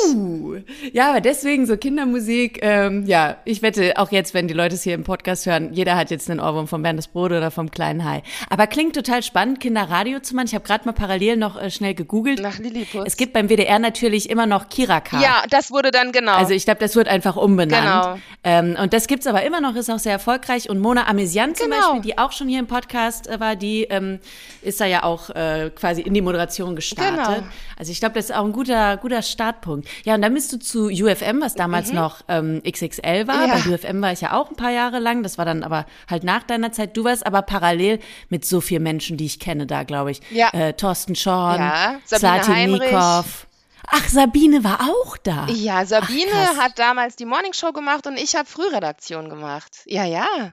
Uh, 0.09 0.57
ja, 0.93 1.11
aber 1.11 1.21
deswegen 1.21 1.67
so 1.67 1.77
Kindermusik, 1.77 2.61
ähm, 2.63 3.05
ja, 3.07 3.37
ich 3.45 3.63
wette, 3.63 3.97
auch 3.97 4.13
jetzt, 4.13 4.35
wenn 4.35 4.49
die 4.49 4.55
Leute 4.55 4.75
es 4.75 4.83
hier 4.83 4.95
im 4.95 5.05
Podcast 5.05 5.47
hören, 5.47 5.73
jeder 5.73 5.97
hat 5.97 6.11
jetzt 6.11 6.31
einen 6.31 6.41
Ohrwurm 6.41 6.69
vom 6.69 6.83
Bernd 6.83 7.01
Brot 7.13 7.33
oder 7.33 7.51
vom 7.51 7.71
kleinen 7.71 8.05
Hai. 8.05 8.23
Aber 8.49 8.67
klingt 8.67 8.95
total 8.95 9.23
spannend, 9.23 9.61
Kinderradio 9.61 10.21
zu 10.21 10.35
machen. 10.35 10.47
Ich 10.47 10.55
habe 10.55 10.65
gerade 10.65 10.85
mal 10.85 10.93
parallel 10.93 11.37
noch 11.37 11.61
äh, 11.61 11.71
schnell 11.71 11.95
gegoogelt. 11.95 12.41
Nach 12.41 12.59
Lilliput. 12.59 13.07
Es 13.07 13.17
gibt 13.17 13.33
beim 13.33 13.49
WDR 13.49 13.79
natürlich 13.79 14.31
immer 14.31 14.47
noch 14.47 14.69
Kiraka. 14.69 15.21
Ja, 15.21 15.43
das 15.51 15.71
wurde 15.71 15.91
dann 15.91 16.13
genau. 16.13 16.33
Also 16.33 16.53
ich 16.53 16.65
glaube, 16.65 16.81
das 16.81 16.97
wird 16.97 17.09
einfach 17.09 17.37
umbenannt. 17.37 17.81
Genau. 17.81 18.19
Ähm, 18.43 18.77
und 18.81 18.93
das 18.93 19.07
gibt's 19.07 19.27
aber 19.27 19.43
immer 19.43 19.61
noch, 19.61 19.75
ist 19.75 19.91
auch 19.91 19.99
sehr 19.99 20.13
erfolgreich. 20.13 20.69
Und 20.71 20.81
Mona 20.81 21.07
Amesian 21.07 21.55
zum 21.55 21.71
genau. 21.71 21.95
Beispiel, 21.95 22.01
die 22.03 22.19
auch 22.19 22.33
schon 22.33 22.49
hier 22.49 22.59
im 22.59 22.67
Podcast 22.67 23.29
äh, 23.29 23.41
war, 23.41 23.57
die 23.57 23.85
ähm, 23.85 24.19
ist 24.63 24.81
da 24.81 24.87
ja 24.87 25.03
auch 25.03 25.31
äh, 25.31 25.71
quasi 25.75 26.03
in 26.03 26.15
die 26.15 26.23
Moderation 26.23 26.77
gestartet. 26.77 27.37
Genau. 27.37 27.49
Also 27.77 27.93
ich 27.93 28.01
glaube, 28.01 28.15
das 28.21 28.31
ist 28.31 28.37
auch 28.37 28.45
ein 28.45 28.53
guter, 28.53 28.99
guter 28.99 29.23
Startpunkt. 29.23 29.89
Ja, 30.05 30.15
und 30.15 30.23
dann 30.23 30.35
bist 30.35 30.53
du 30.53 30.59
zu 30.59 30.89
UFM, 30.89 31.41
was 31.41 31.55
damals 31.55 31.89
mhm. 31.89 31.97
noch 31.97 32.21
ähm, 32.29 32.63
XXL 32.69 33.27
war. 33.27 33.47
Ja. 33.47 33.55
Bei 33.55 33.75
UFM 33.75 34.03
war 34.03 34.13
ich 34.13 34.21
ja 34.21 34.35
auch 34.35 34.51
ein 34.51 34.57
paar 34.57 34.71
Jahre 34.71 34.99
lang. 34.99 35.23
Das 35.23 35.39
war 35.39 35.47
dann 35.47 35.63
aber 35.63 35.87
halt 36.09 36.23
nach 36.23 36.43
deiner 36.43 36.71
Zeit. 36.71 36.97
Du 36.97 37.05
warst 37.05 37.27
aber 37.27 37.41
parallel 37.43 37.99
mit 38.29 38.45
so 38.45 38.61
vielen 38.61 38.83
Menschen, 38.83 39.17
die 39.17 39.25
ich 39.25 39.41
kenne 39.41 39.67
da, 39.67 39.85
glaube 39.85 40.11
ich. 40.11 40.21
Ja. 40.31 40.51
Äh, 40.53 40.75
Thorsten 40.75 41.17
Schorn, 41.17 41.61
ja. 41.61 41.99
Sabine 42.05 42.79
Nikov. 42.79 43.47
Ach, 43.93 44.09
Sabine 44.09 44.63
war 44.63 44.81
auch 44.83 45.17
da. 45.17 45.47
Ja, 45.49 45.85
Sabine 45.87 46.31
Ach, 46.35 46.59
hat 46.59 46.79
damals 46.79 47.17
die 47.17 47.25
Morningshow 47.25 47.73
gemacht 47.73 48.07
und 48.07 48.19
ich 48.19 48.37
habe 48.37 48.47
Frühredaktion 48.47 49.29
gemacht. 49.31 49.79
Ja, 49.87 50.05
ja. 50.05 50.53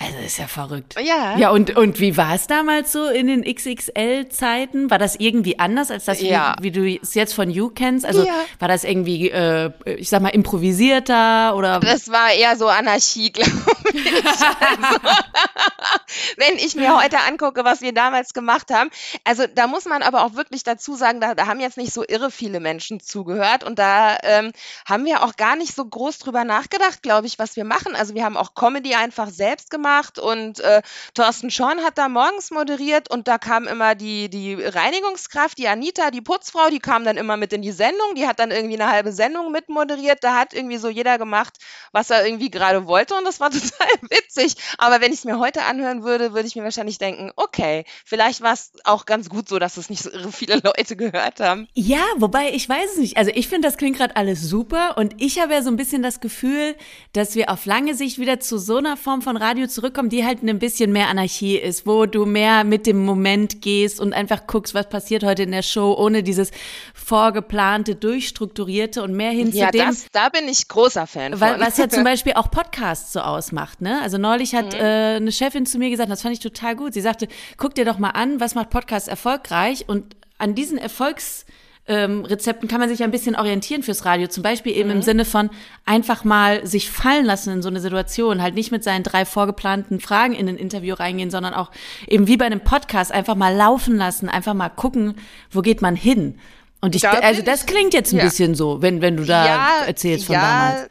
Also 0.00 0.18
ist 0.18 0.38
ja 0.38 0.46
verrückt. 0.46 0.94
Ja. 1.00 1.36
Ja, 1.36 1.50
und, 1.50 1.76
und 1.76 1.98
wie 1.98 2.16
war 2.16 2.32
es 2.32 2.46
damals 2.46 2.92
so 2.92 3.08
in 3.08 3.26
den 3.26 3.42
XXL-Zeiten? 3.42 4.90
War 4.92 4.98
das 4.98 5.16
irgendwie 5.16 5.58
anders 5.58 5.90
als 5.90 6.04
das, 6.04 6.20
ja. 6.20 6.54
wie, 6.60 6.64
wie, 6.64 6.70
du 6.70 7.02
es 7.02 7.14
jetzt 7.14 7.34
von 7.34 7.50
You 7.50 7.70
kennst? 7.70 8.06
Also 8.06 8.24
ja. 8.24 8.32
war 8.60 8.68
das 8.68 8.84
irgendwie, 8.84 9.28
äh, 9.28 9.72
ich 9.84 10.08
sag 10.08 10.22
mal, 10.22 10.28
improvisierter 10.28 11.56
oder? 11.56 11.80
Das 11.80 12.12
war 12.12 12.30
eher 12.30 12.56
so 12.56 12.68
Anarchie, 12.68 13.32
glaube 13.32 13.50
ich. 13.92 14.14
Also, 14.24 15.00
wenn 16.36 16.58
ich 16.58 16.76
mir 16.76 16.96
heute 16.96 17.18
angucke, 17.26 17.64
was 17.64 17.80
wir 17.80 17.92
damals 17.92 18.34
gemacht 18.34 18.70
haben. 18.70 18.90
Also 19.24 19.46
da 19.52 19.66
muss 19.66 19.84
man 19.86 20.02
aber 20.02 20.22
auch 20.22 20.34
wirklich 20.34 20.62
dazu 20.62 20.94
sagen, 20.94 21.20
da, 21.20 21.34
da 21.34 21.46
haben 21.48 21.58
jetzt 21.58 21.76
nicht 21.76 21.92
so 21.92 22.04
irre 22.06 22.30
viele 22.30 22.60
Menschen 22.60 23.00
zugehört 23.00 23.64
und 23.64 23.80
da 23.80 24.16
ähm, 24.22 24.52
haben 24.88 25.04
wir 25.04 25.24
auch 25.24 25.34
gar 25.34 25.56
nicht 25.56 25.74
so 25.74 25.84
groß 25.84 26.18
drüber 26.18 26.44
nachgedacht, 26.44 27.02
glaube 27.02 27.26
ich, 27.26 27.40
was 27.40 27.56
wir 27.56 27.64
machen. 27.64 27.96
Also 27.96 28.14
wir 28.14 28.24
haben 28.24 28.36
auch 28.36 28.54
Comedy 28.54 28.94
einfach 28.94 29.30
selbst 29.30 29.70
gemacht 29.70 29.87
gemacht 29.88 30.18
und 30.18 30.60
äh, 30.60 30.82
Thorsten 31.14 31.50
Schorn 31.50 31.82
hat 31.82 31.98
da 31.98 32.08
morgens 32.08 32.50
moderiert 32.50 33.10
und 33.10 33.28
da 33.28 33.38
kam 33.38 33.66
immer 33.66 33.94
die, 33.94 34.28
die 34.28 34.54
Reinigungskraft, 34.54 35.56
die 35.58 35.68
Anita, 35.68 36.10
die 36.10 36.20
Putzfrau, 36.20 36.68
die 36.70 36.78
kam 36.78 37.04
dann 37.04 37.16
immer 37.16 37.36
mit 37.36 37.52
in 37.52 37.62
die 37.62 37.72
Sendung, 37.72 38.14
die 38.14 38.26
hat 38.26 38.38
dann 38.38 38.50
irgendwie 38.50 38.80
eine 38.80 38.90
halbe 38.90 39.12
Sendung 39.12 39.50
mitmoderiert, 39.50 40.22
da 40.22 40.36
hat 40.36 40.52
irgendwie 40.52 40.76
so 40.76 40.88
jeder 40.88 41.18
gemacht, 41.18 41.56
was 41.92 42.10
er 42.10 42.24
irgendwie 42.24 42.50
gerade 42.50 42.86
wollte 42.86 43.14
und 43.14 43.24
das 43.24 43.40
war 43.40 43.50
total 43.50 43.88
witzig. 44.10 44.54
Aber 44.76 45.00
wenn 45.00 45.12
ich 45.12 45.20
es 45.20 45.24
mir 45.24 45.38
heute 45.38 45.62
anhören 45.62 46.02
würde, 46.02 46.34
würde 46.34 46.46
ich 46.46 46.56
mir 46.56 46.64
wahrscheinlich 46.64 46.98
denken, 46.98 47.32
okay, 47.36 47.84
vielleicht 48.04 48.42
war 48.42 48.52
es 48.52 48.72
auch 48.84 49.06
ganz 49.06 49.28
gut 49.28 49.48
so, 49.48 49.58
dass 49.58 49.76
es 49.76 49.88
nicht 49.88 50.02
so 50.02 50.10
viele 50.32 50.60
Leute 50.62 50.96
gehört 50.96 51.40
haben. 51.40 51.68
Ja, 51.74 52.04
wobei 52.16 52.50
ich 52.52 52.68
weiß 52.68 52.92
es 52.92 52.98
nicht. 52.98 53.16
Also 53.16 53.30
ich 53.34 53.48
finde, 53.48 53.68
das 53.68 53.78
klingt 53.78 53.96
gerade 53.96 54.16
alles 54.16 54.42
super 54.42 54.96
und 54.98 55.14
ich 55.18 55.40
habe 55.40 55.54
ja 55.54 55.62
so 55.62 55.70
ein 55.70 55.76
bisschen 55.76 56.02
das 56.02 56.20
Gefühl, 56.20 56.76
dass 57.12 57.34
wir 57.34 57.50
auf 57.50 57.64
lange 57.64 57.94
Sicht 57.94 58.18
wieder 58.18 58.40
zu 58.40 58.58
so 58.58 58.76
einer 58.76 58.96
Form 58.96 59.22
von 59.22 59.36
Radio 59.36 59.66
zurückkommen, 59.78 60.08
die 60.08 60.24
halt 60.24 60.42
ein 60.42 60.58
bisschen 60.58 60.92
mehr 60.92 61.08
Anarchie 61.08 61.56
ist, 61.56 61.86
wo 61.86 62.06
du 62.06 62.26
mehr 62.26 62.64
mit 62.64 62.86
dem 62.86 63.04
Moment 63.04 63.62
gehst 63.62 64.00
und 64.00 64.12
einfach 64.12 64.46
guckst, 64.46 64.74
was 64.74 64.88
passiert 64.88 65.22
heute 65.24 65.42
in 65.42 65.52
der 65.52 65.62
Show, 65.62 65.94
ohne 65.96 66.22
dieses 66.22 66.50
vorgeplante, 66.94 67.94
durchstrukturierte 67.94 69.02
und 69.02 69.12
mehr 69.12 69.30
hin 69.30 69.50
ja, 69.52 69.66
zu 69.66 69.78
dem. 69.78 69.86
Das, 69.86 70.06
da 70.12 70.28
bin 70.30 70.48
ich 70.48 70.68
großer 70.68 71.06
Fan 71.06 71.40
weil, 71.40 71.52
von. 71.52 71.60
Was 71.60 71.76
ja 71.76 71.88
zum 71.88 72.04
Beispiel 72.10 72.32
auch 72.34 72.50
Podcasts 72.50 73.12
so 73.12 73.20
ausmacht. 73.20 73.58
macht. 73.58 73.80
Ne? 73.80 74.00
Also 74.02 74.18
neulich 74.18 74.54
hat 74.54 74.72
mhm. 74.74 74.80
äh, 74.80 75.16
eine 75.16 75.32
Chefin 75.32 75.66
zu 75.66 75.78
mir 75.78 75.90
gesagt, 75.90 76.10
das 76.10 76.22
fand 76.22 76.34
ich 76.34 76.40
total 76.40 76.76
gut. 76.76 76.94
Sie 76.94 77.00
sagte, 77.00 77.28
guck 77.56 77.74
dir 77.74 77.84
doch 77.84 77.98
mal 77.98 78.10
an, 78.10 78.40
was 78.40 78.54
macht 78.54 78.70
Podcast 78.70 79.08
erfolgreich 79.08 79.84
und 79.88 80.16
an 80.38 80.54
diesen 80.54 80.78
Erfolgs 80.78 81.44
ähm, 81.88 82.24
Rezepten 82.24 82.68
kann 82.68 82.80
man 82.80 82.88
sich 82.88 83.02
ein 83.02 83.10
bisschen 83.10 83.34
orientieren 83.34 83.82
fürs 83.82 84.04
Radio. 84.04 84.28
Zum 84.28 84.42
Beispiel 84.42 84.76
eben 84.76 84.90
mhm. 84.90 84.96
im 84.96 85.02
Sinne 85.02 85.24
von 85.24 85.50
einfach 85.84 86.24
mal 86.24 86.66
sich 86.66 86.90
fallen 86.90 87.24
lassen 87.24 87.52
in 87.54 87.62
so 87.62 87.68
eine 87.68 87.80
Situation. 87.80 88.42
Halt 88.42 88.54
nicht 88.54 88.70
mit 88.70 88.84
seinen 88.84 89.02
drei 89.02 89.24
vorgeplanten 89.24 90.00
Fragen 90.00 90.34
in 90.34 90.48
ein 90.48 90.56
Interview 90.56 90.94
reingehen, 90.94 91.30
sondern 91.30 91.54
auch 91.54 91.70
eben 92.06 92.26
wie 92.26 92.36
bei 92.36 92.46
einem 92.46 92.60
Podcast 92.60 93.10
einfach 93.10 93.34
mal 93.34 93.54
laufen 93.54 93.96
lassen, 93.96 94.28
einfach 94.28 94.54
mal 94.54 94.68
gucken, 94.68 95.14
wo 95.50 95.62
geht 95.62 95.82
man 95.82 95.96
hin. 95.96 96.38
Und 96.80 96.94
ich, 96.94 97.02
da 97.02 97.10
also 97.10 97.42
das 97.42 97.66
klingt 97.66 97.94
jetzt 97.94 98.12
ein 98.12 98.18
ja. 98.18 98.24
bisschen 98.24 98.54
so, 98.54 98.82
wenn, 98.82 99.00
wenn 99.00 99.16
du 99.16 99.24
da 99.24 99.46
ja, 99.46 99.84
erzählst 99.86 100.26
von 100.26 100.34
ja, 100.34 100.40
damals. 100.40 100.90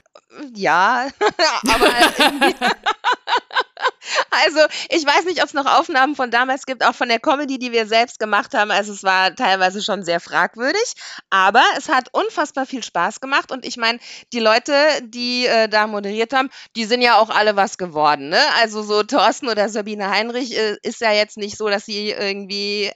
Ja, 0.56 1.08
aber 1.74 1.88
irgendwie 2.18 2.56
Also 4.29 4.59
ich 4.89 5.05
weiß 5.05 5.25
nicht, 5.25 5.41
ob 5.41 5.47
es 5.47 5.53
noch 5.53 5.65
Aufnahmen 5.65 6.15
von 6.15 6.31
damals 6.31 6.65
gibt, 6.65 6.85
auch 6.85 6.95
von 6.95 7.09
der 7.09 7.19
Comedy, 7.19 7.59
die 7.59 7.71
wir 7.71 7.87
selbst 7.87 8.19
gemacht 8.19 8.53
haben. 8.53 8.71
Also 8.71 8.93
es 8.93 9.03
war 9.03 9.35
teilweise 9.35 9.81
schon 9.81 10.03
sehr 10.03 10.19
fragwürdig, 10.19 10.93
aber 11.29 11.63
es 11.77 11.89
hat 11.89 12.09
unfassbar 12.11 12.65
viel 12.65 12.83
Spaß 12.83 13.19
gemacht. 13.19 13.51
Und 13.51 13.65
ich 13.65 13.77
meine, 13.77 13.99
die 14.33 14.39
Leute, 14.39 14.73
die 15.03 15.45
äh, 15.45 15.67
da 15.67 15.87
moderiert 15.87 16.33
haben, 16.33 16.49
die 16.75 16.85
sind 16.85 17.01
ja 17.01 17.17
auch 17.17 17.29
alle 17.29 17.55
was 17.55 17.77
geworden. 17.77 18.29
Ne? 18.29 18.39
Also 18.61 18.83
so 18.83 19.03
Thorsten 19.03 19.49
oder 19.49 19.69
Sabine 19.69 20.09
Heinrich 20.09 20.57
äh, 20.57 20.77
ist 20.83 21.01
ja 21.01 21.11
jetzt 21.11 21.37
nicht 21.37 21.57
so, 21.57 21.69
dass 21.69 21.85
sie 21.85 22.11
irgendwie 22.11 22.85
äh, 22.85 22.91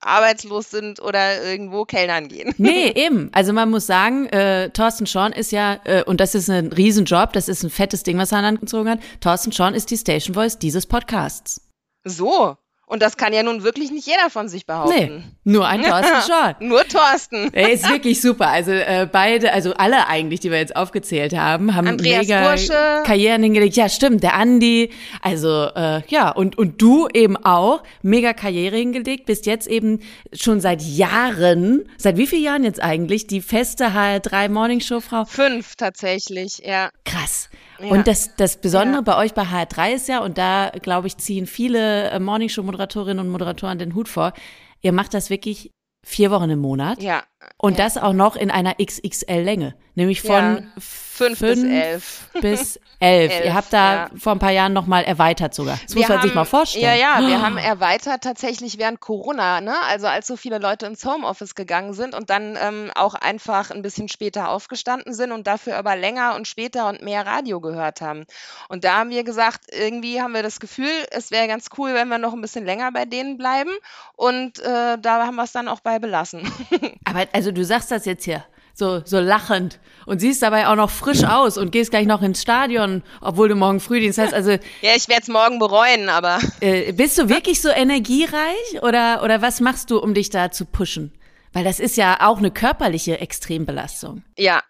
arbeitslos 0.00 0.70
sind 0.70 1.00
oder 1.00 1.42
irgendwo 1.42 1.84
Kellnern 1.84 2.28
gehen. 2.28 2.54
Nee, 2.58 2.92
eben. 2.94 3.30
Also 3.32 3.52
man 3.52 3.70
muss 3.70 3.86
sagen, 3.86 4.26
äh, 4.26 4.70
Thorsten 4.70 5.06
Schorn 5.06 5.32
ist 5.32 5.52
ja, 5.52 5.78
äh, 5.84 6.04
und 6.04 6.20
das 6.20 6.34
ist 6.34 6.48
ein 6.48 6.72
Riesenjob, 6.72 7.32
das 7.32 7.48
ist 7.48 7.62
ein 7.62 7.70
fettes 7.70 8.02
Ding, 8.02 8.18
was 8.18 8.32
er 8.32 8.38
angezogen 8.38 8.88
hat. 8.88 9.00
Thorsten 9.20 9.52
Schorn 9.52 9.74
ist 9.74 9.90
die 9.90 9.96
Station 9.96 10.34
Voice 10.34 10.43
dieses 10.50 10.86
Podcasts. 10.86 11.60
So. 12.04 12.56
Und 12.86 13.00
das 13.00 13.16
kann 13.16 13.32
ja 13.32 13.42
nun 13.42 13.62
wirklich 13.62 13.90
nicht 13.90 14.06
jeder 14.06 14.28
von 14.28 14.46
sich 14.46 14.66
behaupten. 14.66 14.94
Nee, 14.94 15.52
nur 15.52 15.66
ein 15.66 15.82
Thorsten 15.88 16.30
Schorn. 16.30 16.54
nur 16.60 16.86
Thorsten. 16.86 17.48
Er 17.54 17.72
ist 17.72 17.88
wirklich 17.88 18.20
super. 18.20 18.48
Also 18.48 18.72
äh, 18.72 19.08
beide, 19.10 19.54
also 19.54 19.72
alle 19.74 20.06
eigentlich, 20.06 20.40
die 20.40 20.50
wir 20.50 20.58
jetzt 20.58 20.76
aufgezählt 20.76 21.34
haben, 21.34 21.74
haben 21.74 21.88
Andreas 21.88 22.26
mega 22.26 22.46
Bursche. 22.46 23.02
Karrieren 23.06 23.42
hingelegt. 23.42 23.76
Ja, 23.76 23.88
stimmt, 23.88 24.22
der 24.22 24.34
Andi. 24.34 24.90
Also 25.22 25.70
äh, 25.74 26.02
ja, 26.08 26.30
und, 26.30 26.58
und 26.58 26.82
du 26.82 27.08
eben 27.14 27.38
auch, 27.38 27.82
mega 28.02 28.34
Karriere 28.34 28.76
hingelegt, 28.76 29.24
bist 29.24 29.46
jetzt 29.46 29.66
eben 29.66 30.00
schon 30.34 30.60
seit 30.60 30.82
Jahren, 30.82 31.88
seit 31.96 32.18
wie 32.18 32.26
vielen 32.26 32.42
Jahren 32.44 32.64
jetzt 32.64 32.82
eigentlich, 32.82 33.26
die 33.26 33.40
feste 33.40 33.94
HR3 33.94 34.50
Morningshow-Frau? 34.50 35.24
Fünf 35.24 35.76
tatsächlich, 35.76 36.58
ja. 36.62 36.90
Krass. 37.06 37.48
Und 37.90 38.06
das, 38.06 38.36
das 38.36 38.56
Besondere 38.56 38.96
ja. 38.96 39.00
bei 39.02 39.16
euch 39.16 39.34
bei 39.34 39.42
HR3 39.42 39.94
ist 39.94 40.08
ja, 40.08 40.20
und 40.20 40.38
da 40.38 40.70
glaube 40.82 41.06
ich, 41.06 41.16
ziehen 41.16 41.46
viele 41.46 42.10
äh, 42.10 42.18
Morningshow-Moderatorinnen 42.18 43.24
und 43.24 43.30
Moderatoren 43.30 43.78
den 43.78 43.94
Hut 43.94 44.08
vor, 44.08 44.32
ihr 44.80 44.92
macht 44.92 45.14
das 45.14 45.30
wirklich 45.30 45.70
vier 46.04 46.30
Wochen 46.30 46.50
im 46.50 46.60
Monat. 46.60 47.02
Ja. 47.02 47.24
Und 47.58 47.78
ja. 47.78 47.84
das 47.84 47.96
auch 47.96 48.12
noch 48.12 48.36
in 48.36 48.50
einer 48.50 48.74
XXL-Länge, 48.74 49.74
nämlich 49.94 50.22
von 50.22 50.32
ja. 50.32 50.62
fünf, 50.78 51.38
fünf, 51.38 51.62
bis 51.62 51.62
elf. 51.62 52.28
Bis 52.40 52.80
elf. 52.98 53.32
elf 53.32 53.44
Ihr 53.44 53.54
habt 53.54 53.72
da 53.72 53.94
ja. 53.94 54.10
vor 54.16 54.32
ein 54.32 54.38
paar 54.38 54.50
Jahren 54.50 54.72
nochmal 54.72 55.04
erweitert 55.04 55.54
sogar. 55.54 55.78
Das 55.82 55.94
wir 55.94 56.00
muss 56.00 56.08
man 56.08 56.18
haben, 56.18 56.26
sich 56.26 56.34
mal 56.34 56.44
vorstellen. 56.44 56.84
Ja, 56.84 56.94
ja, 56.94 57.26
wir 57.26 57.40
haben 57.40 57.56
erweitert 57.56 58.22
tatsächlich 58.22 58.78
während 58.78 59.00
Corona, 59.00 59.60
ne? 59.60 59.74
Also 59.88 60.06
als 60.06 60.26
so 60.26 60.36
viele 60.36 60.58
Leute 60.58 60.86
ins 60.86 61.04
Homeoffice 61.04 61.54
gegangen 61.54 61.94
sind 61.94 62.14
und 62.14 62.30
dann 62.30 62.58
ähm, 62.60 62.90
auch 62.94 63.14
einfach 63.14 63.70
ein 63.70 63.82
bisschen 63.82 64.08
später 64.08 64.48
aufgestanden 64.48 65.14
sind 65.14 65.32
und 65.32 65.46
dafür 65.46 65.76
aber 65.76 65.96
länger 65.96 66.34
und 66.34 66.48
später 66.48 66.88
und 66.88 67.02
mehr 67.02 67.24
Radio 67.24 67.60
gehört 67.60 68.00
haben. 68.00 68.24
Und 68.68 68.84
da 68.84 68.98
haben 68.98 69.10
wir 69.10 69.22
gesagt, 69.24 69.66
irgendwie 69.70 70.20
haben 70.20 70.34
wir 70.34 70.42
das 70.42 70.58
Gefühl, 70.58 70.90
es 71.10 71.30
wäre 71.30 71.46
ganz 71.46 71.68
cool, 71.78 71.94
wenn 71.94 72.08
wir 72.08 72.18
noch 72.18 72.32
ein 72.32 72.40
bisschen 72.40 72.64
länger 72.64 72.90
bei 72.92 73.04
denen 73.04 73.36
bleiben. 73.36 73.70
Und 74.16 74.58
äh, 74.60 74.98
da 74.98 75.26
haben 75.26 75.36
wir 75.36 75.44
es 75.44 75.52
dann 75.52 75.68
auch 75.68 75.80
bei 75.80 75.98
belassen. 75.98 76.50
Aber 77.04 77.26
also 77.32 77.52
du 77.52 77.64
sagst 77.64 77.90
das 77.90 78.04
jetzt 78.04 78.24
hier 78.24 78.44
so, 78.74 79.02
so 79.04 79.20
lachend 79.20 79.78
und 80.04 80.20
siehst 80.20 80.42
dabei 80.42 80.66
auch 80.68 80.74
noch 80.74 80.90
frisch 80.90 81.24
aus 81.24 81.56
und 81.56 81.70
gehst 81.70 81.90
gleich 81.90 82.06
noch 82.06 82.22
ins 82.22 82.42
Stadion, 82.42 83.02
obwohl 83.20 83.48
du 83.48 83.54
morgen 83.54 83.80
Frühdienst 83.80 84.18
hast. 84.18 84.34
Also 84.34 84.50
ja, 84.82 84.90
ich 84.96 85.08
werde 85.08 85.22
es 85.22 85.28
morgen 85.28 85.58
bereuen, 85.58 86.08
aber 86.08 86.40
äh, 86.60 86.92
bist 86.92 87.16
du 87.18 87.28
wirklich 87.28 87.60
so 87.60 87.70
energiereich 87.70 88.82
oder 88.82 89.22
oder 89.22 89.40
was 89.40 89.60
machst 89.60 89.90
du, 89.90 89.98
um 89.98 90.12
dich 90.12 90.30
da 90.30 90.50
zu 90.50 90.66
pushen? 90.66 91.12
Weil 91.52 91.64
das 91.64 91.78
ist 91.78 91.96
ja 91.96 92.18
auch 92.20 92.38
eine 92.38 92.50
körperliche 92.50 93.20
Extrembelastung. 93.20 94.24
Ja, 94.36 94.60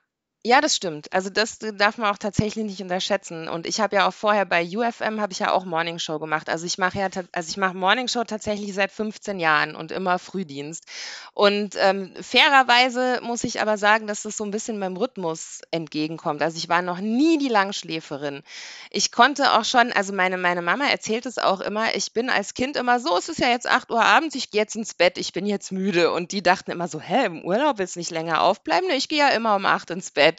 ja, 0.46 0.60
das 0.60 0.76
stimmt. 0.76 1.10
Also 1.10 1.30
das 1.30 1.58
darf 1.58 1.96
man 1.96 2.10
auch 2.10 2.18
tatsächlich 2.18 2.66
nicht 2.66 2.82
unterschätzen. 2.82 3.48
Und 3.48 3.66
ich 3.66 3.80
habe 3.80 3.96
ja 3.96 4.06
auch 4.06 4.12
vorher 4.12 4.44
bei 4.44 4.62
UFM 4.62 5.18
habe 5.22 5.32
ich 5.32 5.38
ja 5.38 5.52
auch 5.52 5.64
Morning 5.64 5.98
Show 5.98 6.18
gemacht. 6.18 6.50
Also 6.50 6.66
ich 6.66 6.76
mache 6.76 6.98
ja, 6.98 7.08
also 7.32 7.48
ich 7.48 7.56
mache 7.56 7.74
Morning 7.74 8.08
Show 8.08 8.24
tatsächlich 8.24 8.74
seit 8.74 8.92
15 8.92 9.40
Jahren 9.40 9.74
und 9.74 9.90
immer 9.90 10.18
Frühdienst. 10.18 10.84
Und 11.32 11.76
ähm, 11.80 12.12
fairerweise 12.20 13.20
muss 13.22 13.42
ich 13.42 13.62
aber 13.62 13.78
sagen, 13.78 14.06
dass 14.06 14.24
das 14.24 14.36
so 14.36 14.44
ein 14.44 14.50
bisschen 14.50 14.78
meinem 14.78 14.98
Rhythmus 14.98 15.62
entgegenkommt. 15.70 16.42
Also 16.42 16.58
ich 16.58 16.68
war 16.68 16.82
noch 16.82 17.00
nie 17.00 17.38
die 17.38 17.48
Langschläferin. 17.48 18.42
Ich 18.90 19.12
konnte 19.12 19.52
auch 19.54 19.64
schon, 19.64 19.92
also 19.92 20.12
meine, 20.12 20.36
meine 20.36 20.60
Mama 20.60 20.84
erzählt 20.84 21.24
es 21.24 21.38
auch 21.38 21.62
immer, 21.62 21.96
ich 21.96 22.12
bin 22.12 22.28
als 22.28 22.52
Kind 22.52 22.76
immer 22.76 23.00
so, 23.00 23.16
es 23.16 23.30
ist 23.30 23.40
ja 23.40 23.48
jetzt 23.48 23.66
8 23.66 23.90
Uhr 23.90 24.04
abends, 24.04 24.34
ich 24.34 24.50
gehe 24.50 24.60
jetzt 24.60 24.76
ins 24.76 24.92
Bett, 24.92 25.16
ich 25.16 25.32
bin 25.32 25.46
jetzt 25.46 25.72
müde. 25.72 26.12
Und 26.12 26.32
die 26.32 26.42
dachten 26.42 26.70
immer 26.70 26.86
so, 26.86 27.00
hä, 27.00 27.24
im 27.24 27.42
Urlaub 27.42 27.78
willst 27.78 27.96
du 27.96 28.00
nicht 28.00 28.10
länger 28.10 28.42
aufbleiben? 28.42 28.88
Ne, 28.88 28.96
ich 28.96 29.08
gehe 29.08 29.20
ja 29.20 29.28
immer 29.28 29.56
um 29.56 29.64
8 29.64 29.88
ins 29.90 30.10
Bett. 30.10 30.33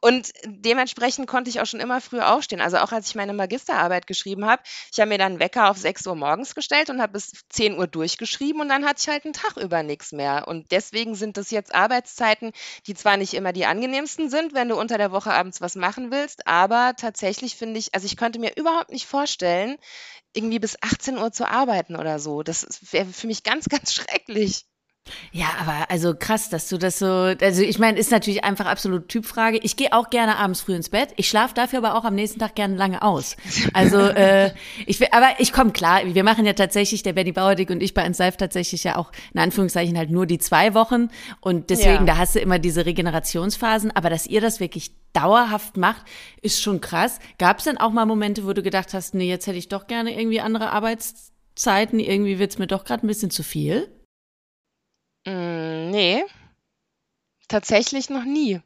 Und 0.00 0.32
dementsprechend 0.44 1.26
konnte 1.28 1.50
ich 1.50 1.60
auch 1.60 1.66
schon 1.66 1.80
immer 1.80 2.00
früh 2.00 2.20
aufstehen. 2.20 2.60
Also 2.60 2.78
auch 2.78 2.92
als 2.92 3.08
ich 3.08 3.14
meine 3.14 3.32
Magisterarbeit 3.32 4.06
geschrieben 4.06 4.46
habe, 4.46 4.62
ich 4.92 4.98
habe 5.00 5.08
mir 5.08 5.18
dann 5.18 5.32
einen 5.32 5.40
Wecker 5.40 5.70
auf 5.70 5.76
6 5.78 6.06
Uhr 6.06 6.16
morgens 6.16 6.54
gestellt 6.54 6.90
und 6.90 7.00
habe 7.00 7.14
bis 7.14 7.32
10 7.50 7.78
Uhr 7.78 7.86
durchgeschrieben 7.86 8.60
und 8.60 8.68
dann 8.68 8.84
hatte 8.84 9.00
ich 9.00 9.08
halt 9.08 9.24
einen 9.24 9.34
Tag 9.34 9.56
über 9.56 9.82
nichts 9.82 10.12
mehr. 10.12 10.48
Und 10.48 10.72
deswegen 10.72 11.14
sind 11.14 11.36
das 11.36 11.50
jetzt 11.50 11.74
Arbeitszeiten, 11.74 12.52
die 12.86 12.94
zwar 12.94 13.16
nicht 13.16 13.34
immer 13.34 13.52
die 13.52 13.66
angenehmsten 13.66 14.30
sind, 14.30 14.54
wenn 14.54 14.68
du 14.68 14.78
unter 14.78 14.98
der 14.98 15.12
Woche 15.12 15.32
abends 15.32 15.60
was 15.60 15.76
machen 15.76 16.10
willst, 16.10 16.46
aber 16.46 16.94
tatsächlich 16.96 17.56
finde 17.56 17.78
ich, 17.78 17.94
also 17.94 18.06
ich 18.06 18.16
könnte 18.16 18.38
mir 18.38 18.56
überhaupt 18.56 18.90
nicht 18.90 19.06
vorstellen, 19.06 19.76
irgendwie 20.34 20.58
bis 20.58 20.76
18 20.80 21.18
Uhr 21.18 21.32
zu 21.32 21.48
arbeiten 21.48 21.96
oder 21.96 22.18
so. 22.18 22.42
Das 22.42 22.66
wäre 22.92 23.06
für 23.06 23.26
mich 23.26 23.42
ganz, 23.42 23.66
ganz 23.68 23.94
schrecklich. 23.94 24.66
Ja, 25.32 25.46
aber 25.60 25.90
also 25.90 26.14
krass, 26.14 26.48
dass 26.48 26.68
du 26.68 26.78
das 26.78 26.98
so. 26.98 27.06
Also 27.06 27.62
ich 27.62 27.78
meine, 27.78 27.98
ist 27.98 28.10
natürlich 28.10 28.44
einfach 28.44 28.66
absolut 28.66 29.08
Typfrage. 29.08 29.58
Ich 29.62 29.76
gehe 29.76 29.92
auch 29.92 30.10
gerne 30.10 30.36
abends 30.36 30.60
früh 30.60 30.74
ins 30.74 30.90
Bett. 30.90 31.10
Ich 31.16 31.28
schlafe 31.28 31.54
dafür 31.54 31.78
aber 31.78 31.96
auch 31.96 32.04
am 32.04 32.14
nächsten 32.14 32.38
Tag 32.38 32.54
gerne 32.54 32.76
lange 32.76 33.02
aus. 33.02 33.36
Also 33.72 33.98
äh, 34.00 34.52
ich 34.86 35.00
will, 35.00 35.08
aber 35.10 35.28
ich 35.38 35.52
komme 35.52 35.72
klar. 35.72 36.02
Wir 36.04 36.22
machen 36.22 36.46
ja 36.46 36.52
tatsächlich 36.52 37.02
der 37.02 37.14
Benny 37.14 37.32
Bauerdick 37.32 37.70
und 37.70 37.82
ich 37.82 37.94
bei 37.94 38.06
uns 38.06 38.18
Live 38.18 38.36
tatsächlich 38.36 38.84
ja 38.84 38.96
auch 38.96 39.10
in 39.32 39.40
Anführungszeichen 39.40 39.96
halt 39.96 40.10
nur 40.10 40.26
die 40.26 40.38
zwei 40.38 40.74
Wochen 40.74 41.08
und 41.40 41.70
deswegen 41.70 41.90
ja. 41.90 42.04
da 42.04 42.18
hast 42.18 42.34
du 42.34 42.40
immer 42.40 42.58
diese 42.58 42.86
Regenerationsphasen. 42.86 43.90
Aber 43.90 44.10
dass 44.10 44.26
ihr 44.26 44.40
das 44.40 44.60
wirklich 44.60 44.92
dauerhaft 45.12 45.76
macht, 45.76 46.02
ist 46.42 46.62
schon 46.62 46.80
krass. 46.80 47.18
Gab 47.38 47.58
es 47.58 47.64
denn 47.64 47.78
auch 47.78 47.90
mal 47.90 48.06
Momente, 48.06 48.46
wo 48.46 48.52
du 48.52 48.62
gedacht 48.62 48.94
hast, 48.94 49.14
nee, 49.14 49.28
jetzt 49.28 49.46
hätte 49.46 49.58
ich 49.58 49.68
doch 49.68 49.86
gerne 49.86 50.16
irgendwie 50.18 50.40
andere 50.40 50.70
Arbeitszeiten. 50.70 51.98
Irgendwie 51.98 52.38
wird's 52.38 52.58
mir 52.58 52.66
doch 52.66 52.84
gerade 52.84 53.06
ein 53.06 53.08
bisschen 53.08 53.30
zu 53.30 53.42
viel? 53.42 53.88
Hm, 55.26 55.90
ne. 55.92 56.24
Tatsächlich 57.48 58.10
noch 58.10 58.24
nie. 58.24 58.60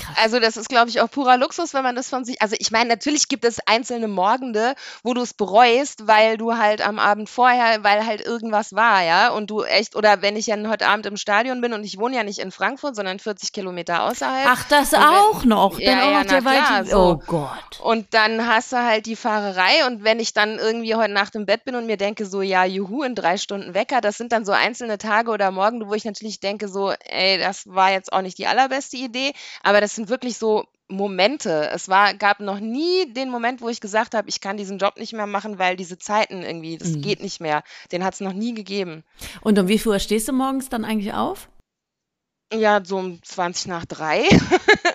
Krass. 0.00 0.16
Also 0.22 0.40
das 0.40 0.56
ist, 0.56 0.68
glaube 0.68 0.90
ich, 0.90 1.00
auch 1.00 1.10
purer 1.10 1.36
Luxus, 1.36 1.74
wenn 1.74 1.82
man 1.82 1.94
das 1.94 2.08
von 2.08 2.24
sich. 2.24 2.40
Also 2.42 2.56
ich 2.58 2.70
meine, 2.70 2.88
natürlich 2.88 3.28
gibt 3.28 3.44
es 3.44 3.58
einzelne 3.66 4.08
Morgende, 4.08 4.74
wo 5.02 5.14
du 5.14 5.22
es 5.22 5.34
bereust, 5.34 6.06
weil 6.06 6.36
du 6.36 6.56
halt 6.56 6.86
am 6.86 6.98
Abend 6.98 7.28
vorher, 7.28 7.82
weil 7.84 8.06
halt 8.06 8.20
irgendwas 8.20 8.74
war, 8.74 9.02
ja, 9.02 9.30
und 9.30 9.50
du 9.50 9.62
echt, 9.62 9.96
oder 9.96 10.22
wenn 10.22 10.36
ich 10.36 10.46
ja 10.46 10.56
heute 10.68 10.86
Abend 10.86 11.06
im 11.06 11.16
Stadion 11.16 11.60
bin 11.60 11.72
und 11.72 11.84
ich 11.84 11.98
wohne 11.98 12.16
ja 12.16 12.24
nicht 12.24 12.38
in 12.38 12.50
Frankfurt, 12.50 12.96
sondern 12.96 13.18
40 13.18 13.52
Kilometer 13.52 14.04
außerhalb. 14.04 14.46
Ach, 14.48 14.64
das 14.68 14.92
wenn, 14.92 15.00
auch 15.00 15.44
noch. 15.44 15.78
Ja, 15.78 15.90
dann 15.92 16.12
ja, 16.12 16.20
auch 16.20 16.24
der 16.24 16.40
klar, 16.40 16.84
so. 16.84 16.98
Oh 16.98 17.22
Gott. 17.26 17.80
Und 17.82 18.12
dann 18.14 18.46
hast 18.46 18.72
du 18.72 18.76
halt 18.76 19.06
die 19.06 19.16
Fahrerei 19.16 19.86
und 19.86 20.04
wenn 20.04 20.20
ich 20.20 20.32
dann 20.32 20.58
irgendwie 20.58 20.94
heute 20.94 21.12
Nacht 21.12 21.34
im 21.34 21.46
Bett 21.46 21.64
bin 21.64 21.74
und 21.74 21.86
mir 21.86 21.96
denke 21.96 22.26
so, 22.26 22.42
ja, 22.42 22.64
juhu, 22.64 23.02
in 23.02 23.14
drei 23.14 23.36
Stunden 23.36 23.74
Wecker, 23.74 24.00
das 24.00 24.16
sind 24.16 24.32
dann 24.32 24.44
so 24.44 24.52
einzelne 24.52 24.98
Tage 24.98 25.30
oder 25.30 25.50
Morgen, 25.50 25.88
wo 25.88 25.94
ich 25.94 26.04
natürlich 26.04 26.40
denke 26.40 26.68
so, 26.68 26.92
ey, 26.92 27.38
das 27.38 27.66
war 27.66 27.90
jetzt 27.90 28.12
auch 28.12 28.22
nicht 28.22 28.38
die 28.38 28.46
allerbeste 28.46 28.96
Idee, 28.96 29.32
aber 29.62 29.80
das 29.80 29.89
sind 29.94 30.08
wirklich 30.08 30.38
so 30.38 30.64
Momente. 30.88 31.70
Es 31.72 31.88
war, 31.88 32.14
gab 32.14 32.40
noch 32.40 32.60
nie 32.60 33.12
den 33.12 33.30
Moment, 33.30 33.60
wo 33.60 33.68
ich 33.68 33.80
gesagt 33.80 34.14
habe, 34.14 34.28
ich 34.28 34.40
kann 34.40 34.56
diesen 34.56 34.78
Job 34.78 34.98
nicht 34.98 35.12
mehr 35.12 35.26
machen, 35.26 35.58
weil 35.58 35.76
diese 35.76 35.98
Zeiten 35.98 36.42
irgendwie, 36.42 36.76
das 36.76 36.90
mhm. 36.90 37.02
geht 37.02 37.22
nicht 37.22 37.40
mehr. 37.40 37.62
Den 37.92 38.04
hat 38.04 38.14
es 38.14 38.20
noch 38.20 38.32
nie 38.32 38.54
gegeben. 38.54 39.04
Und 39.40 39.58
um 39.58 39.68
wie 39.68 39.78
viel 39.78 39.92
Uhr 39.92 39.98
stehst 39.98 40.28
du 40.28 40.32
morgens 40.32 40.68
dann 40.68 40.84
eigentlich 40.84 41.14
auf? 41.14 41.48
Ja, 42.52 42.84
so 42.84 42.98
um 42.98 43.22
20 43.22 43.68
nach 43.68 43.84
drei. 43.84 44.24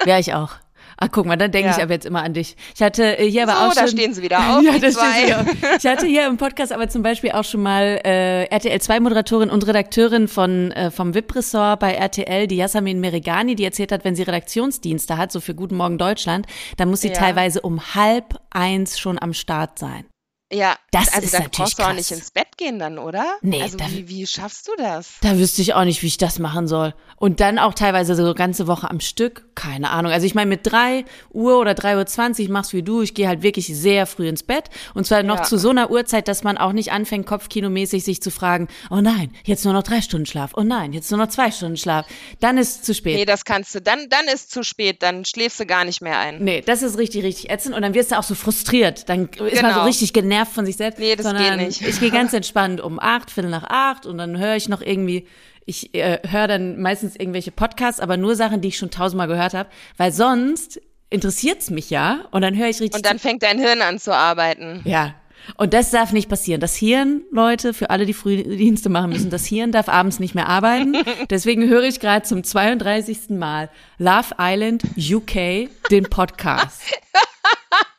ja, 0.05 0.19
ich 0.19 0.33
auch. 0.33 0.55
Ach, 0.98 1.08
guck 1.12 1.25
mal, 1.25 1.36
dann 1.36 1.51
denke 1.51 1.70
Ja. 1.70 1.75
ich 1.77 1.84
aber 1.84 1.94
jetzt 1.94 2.06
immer 2.06 2.24
an 2.24 2.34
dich. 2.34 2.56
Ich 2.75 2.82
hatte 2.82 3.18
äh, 3.20 3.30
hier 3.30 3.44
aber 3.44 3.54
So, 3.54 3.58
auch 3.60 3.74
schon. 3.74 3.84
da 3.84 3.88
stehen 3.88 4.13
sie 4.13 4.22
wieder 4.22 4.38
auf, 4.58 4.63
ja, 4.63 4.72
da 4.80 4.92
stehen 4.92 5.27
sie 5.27 5.34
auf. 5.34 5.46
Ich 5.77 5.86
hatte 5.86 6.06
hier 6.08 6.27
im 6.27 6.38
Podcast 6.38 6.72
aber 6.72 6.88
zum 6.89 7.01
Beispiel 7.04 7.32
auch 7.32 7.44
schon 7.44 7.62
mal 7.63 8.00
äh, 8.06 8.44
RTL 8.46 8.80
2 8.80 9.00
Moderatorin 9.01 9.50
und 9.50 9.68
Redakteurin 9.68 10.27
von 10.27 10.72
äh, 10.72 10.92
vom 10.92 11.13
VIP-Ressort 11.13 11.80
bei 11.80 11.94
RTL, 11.94 12.48
die 12.48 12.56
Yasamin 12.58 13.00
Merigani, 13.00 13.56
die 13.56 13.65
erzählt 13.65 13.92
hat, 13.92 14.06
wenn 14.06 14.15
sie 14.15 14.24
Redaktionsdienste 14.24 15.18
hat, 15.18 15.32
so 15.32 15.39
für 15.42 15.54
Guten 15.56 15.75
Morgen 15.75 15.98
Deutschland, 15.98 16.46
dann 16.77 16.89
muss 16.89 17.01
sie 17.01 17.10
Ja. 17.10 17.13
teilweise 17.15 17.62
um 17.62 17.82
halb 17.96 18.36
eins 18.51 18.98
schon 19.00 19.22
am 19.22 19.34
Start 19.34 19.77
sein. 19.80 20.06
Ja, 20.55 20.77
Das 20.91 21.09
also 21.13 21.25
ist 21.25 21.33
da 21.33 21.39
natürlich 21.39 21.57
brauchst 21.57 21.79
du 21.79 21.83
auch 21.83 21.88
krass. 21.88 21.97
nicht 21.97 22.12
ins 22.12 22.31
Bett 22.31 22.47
gehen 22.57 22.79
dann, 22.79 22.97
oder? 22.97 23.25
Nee, 23.41 23.62
Also 23.62 23.77
da- 23.77 23.89
wie, 23.89 24.07
wie 24.07 24.25
schaffst 24.25 24.67
du 24.69 24.71
das? 24.77 25.15
Da 25.21 25.38
wüsste 25.38 25.62
ich 25.62 25.74
auch 25.74 25.83
nicht, 25.83 26.01
wie 26.01 26.07
ich 26.07 26.17
das 26.17 26.39
machen 26.39 26.67
soll. 26.67 26.93
Und 27.17 27.39
dann 27.41 27.59
auch 27.59 27.74
teilweise 27.74 28.15
so 28.15 28.33
ganze 28.33 28.67
Woche 28.67 28.89
am 28.89 29.00
Stück. 29.01 29.45
Keine 29.55 29.89
Ahnung. 29.89 30.12
Also 30.12 30.25
ich 30.25 30.33
meine, 30.35 30.50
mit 30.50 30.62
drei 30.63 31.03
Uhr 31.31 31.59
oder 31.59 31.74
drei 31.74 31.97
Uhr 31.97 32.05
zwanzig 32.05 32.47
machst 32.50 32.74
wie 32.74 32.83
du. 32.83 33.01
Ich 33.01 33.13
gehe 33.13 33.27
halt 33.27 33.41
wirklich 33.41 33.67
sehr 33.67 34.05
früh 34.05 34.27
ins 34.27 34.43
Bett. 34.43 34.65
Und 34.93 35.05
zwar 35.07 35.24
noch 35.24 35.38
Ja. 35.39 35.43
zu 35.43 35.57
so 35.57 35.69
einer 35.69 35.91
Uhrzeit, 35.91 36.27
dass 36.27 36.43
man 36.43 36.57
auch 36.57 36.71
nicht 36.74 36.91
anfängt, 36.91 37.25
kopfkinomäßig 37.25 38.03
sich 38.03 38.21
zu 38.21 38.31
fragen, 38.31 38.67
oh 38.89 39.01
nein, 39.01 39.31
jetzt 39.43 39.65
nur 39.65 39.74
noch 39.74 39.83
drei 39.83 40.01
Stunden 40.01 40.25
Schlaf. 40.25 40.51
Oh 40.55 40.63
nein, 40.63 40.93
jetzt 40.93 41.09
nur 41.12 41.19
noch 41.19 41.27
zwei 41.27 41.51
Stunden 41.51 41.77
Schlaf. 41.77 42.05
Dann 42.39 42.57
ist 42.57 42.69
es 42.77 42.81
zu 42.83 42.93
spät. 42.93 43.15
Nee, 43.15 43.25
das 43.25 43.43
kannst 43.45 43.75
du. 43.75 43.81
Dann, 43.81 44.07
dann 44.09 44.25
ist 44.33 44.51
zu 44.51 44.63
spät, 44.63 45.01
dann 45.03 45.25
schläfst 45.25 45.59
du 45.59 45.65
gar 45.65 45.83
nicht 45.85 46.01
mehr 46.01 46.17
ein. 46.19 46.43
Nee, 46.43 46.62
das 46.65 46.81
ist 46.81 46.97
richtig, 46.97 47.24
richtig 47.24 47.50
ätzend. 47.50 47.75
Und 47.75 47.81
dann 47.81 47.93
wirst 47.93 48.12
du 48.12 48.17
auch 48.19 48.24
so 48.24 48.35
frustriert. 48.35 49.09
Dann 49.09 49.25
ist 49.29 49.39
man 49.39 49.50
so 49.50 49.55
Genau. 49.75 49.83
richtig 49.85 50.13
genervt 50.13 50.44
von 50.53 50.65
sich 50.65 50.77
selbst. 50.77 50.99
Nee, 50.99 51.15
das 51.15 51.25
geht 51.25 51.37
sondern 51.37 51.57
nicht. 51.59 51.81
Ich 51.81 51.99
gehe 51.99 52.11
ganz 52.11 52.33
entspannt 52.33 52.81
um 52.81 52.99
acht, 52.99 53.31
Viertel 53.31 53.49
nach 53.49 53.65
acht 53.65 54.05
und 54.05 54.17
dann 54.17 54.37
höre 54.37 54.55
ich 54.55 54.69
noch 54.69 54.81
irgendwie, 54.81 55.27
ich 55.65 55.93
äh, 55.95 56.19
höre 56.27 56.47
dann 56.47 56.79
meistens 56.79 57.15
irgendwelche 57.15 57.51
Podcasts, 57.51 57.99
aber 57.99 58.17
nur 58.17 58.35
Sachen, 58.35 58.61
die 58.61 58.69
ich 58.69 58.77
schon 58.77 58.91
tausendmal 58.91 59.27
gehört 59.27 59.53
habe, 59.53 59.69
weil 59.97 60.11
sonst 60.11 60.79
interessiert's 61.09 61.69
mich 61.69 61.89
ja 61.89 62.25
und 62.31 62.41
dann 62.41 62.55
höre 62.55 62.69
ich 62.69 62.79
richtig 62.79 62.95
Und 62.95 63.05
dann 63.05 63.19
fängt 63.19 63.43
dein 63.43 63.59
Hirn 63.59 63.81
an 63.81 63.99
zu 63.99 64.15
arbeiten. 64.15 64.81
ja. 64.85 65.15
Und 65.57 65.73
das 65.73 65.91
darf 65.91 66.11
nicht 66.11 66.27
passieren. 66.27 66.59
Das 66.59 66.75
Hirn, 66.75 67.21
Leute, 67.31 67.73
für 67.73 67.91
alle, 67.91 68.07
die 68.07 68.13
Frühdienste 68.13 68.89
machen 68.89 69.11
müssen, 69.11 69.29
das 69.29 69.45
Hirn 69.45 69.71
darf 69.71 69.89
abends 69.89 70.19
nicht 70.19 70.33
mehr 70.33 70.49
arbeiten. 70.49 70.95
Deswegen 71.29 71.69
höre 71.69 71.83
ich 71.83 71.99
gerade 71.99 72.25
zum 72.25 72.43
32. 72.43 73.29
Mal 73.29 73.69
Love 73.99 74.35
Island 74.39 74.83
UK 74.97 75.69
den 75.91 76.05
Podcast. 76.09 76.81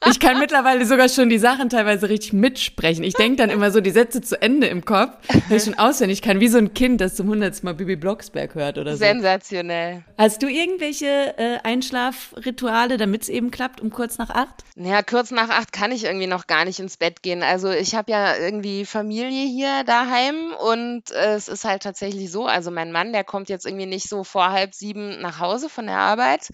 Ich 0.08 0.20
kann 0.20 0.38
mittlerweile 0.38 0.86
sogar 0.86 1.08
schon 1.08 1.28
die 1.28 1.38
Sachen 1.38 1.68
teilweise 1.68 2.08
richtig 2.08 2.32
mitsprechen. 2.32 3.02
Ich 3.02 3.14
denke 3.14 3.36
dann 3.36 3.50
immer 3.50 3.70
so 3.72 3.80
die 3.80 3.90
Sätze 3.90 4.20
zu 4.20 4.40
Ende 4.40 4.68
im 4.68 4.84
Kopf, 4.84 5.16
weil 5.48 5.56
ich 5.56 5.64
schon 5.64 5.78
auswendig 5.78 6.22
kann, 6.22 6.38
wie 6.38 6.48
so 6.48 6.58
ein 6.58 6.74
Kind, 6.74 7.00
das 7.00 7.16
zum 7.16 7.28
hundertsten 7.28 7.66
Mal 7.66 7.74
Bibi 7.74 7.96
Blocksberg 7.96 8.54
hört 8.54 8.78
oder 8.78 8.92
so. 8.92 8.98
Sensationell. 8.98 10.04
Hast 10.16 10.42
du 10.42 10.48
irgendwelche 10.48 11.34
äh, 11.38 11.58
Einschlafrituale, 11.64 12.98
damit 12.98 13.22
es 13.22 13.28
eben 13.28 13.50
klappt, 13.50 13.80
um 13.80 13.90
kurz 13.90 14.18
nach 14.18 14.30
acht? 14.30 14.64
Naja, 14.76 15.02
kurz 15.02 15.32
nach 15.32 15.48
acht 15.48 15.72
kann 15.72 15.90
ich 15.90 16.04
irgendwie 16.04 16.26
noch 16.28 16.46
gar 16.46 16.64
nicht 16.64 16.78
ins 16.78 16.96
Bett 16.98 17.22
gehen. 17.22 17.42
Also 17.42 17.70
ich 17.70 17.94
habe 17.94 18.12
ja 18.12 18.36
irgendwie 18.36 18.84
Familie 18.84 19.46
hier 19.46 19.82
daheim 19.84 20.52
und 20.70 21.10
äh, 21.10 21.34
es 21.34 21.48
ist 21.48 21.64
halt 21.64 21.82
tatsächlich 21.82 22.30
so, 22.30 22.46
also 22.46 22.70
mein 22.70 22.92
Mann, 22.92 23.12
der 23.12 23.24
kommt 23.24 23.48
jetzt 23.48 23.66
irgendwie 23.66 23.86
nicht 23.86 24.08
so 24.08 24.22
vor 24.22 24.50
halb 24.50 24.74
sieben 24.74 25.20
nach 25.20 25.40
Hause 25.40 25.68
von 25.68 25.86
der 25.86 25.98
Arbeit. 25.98 26.50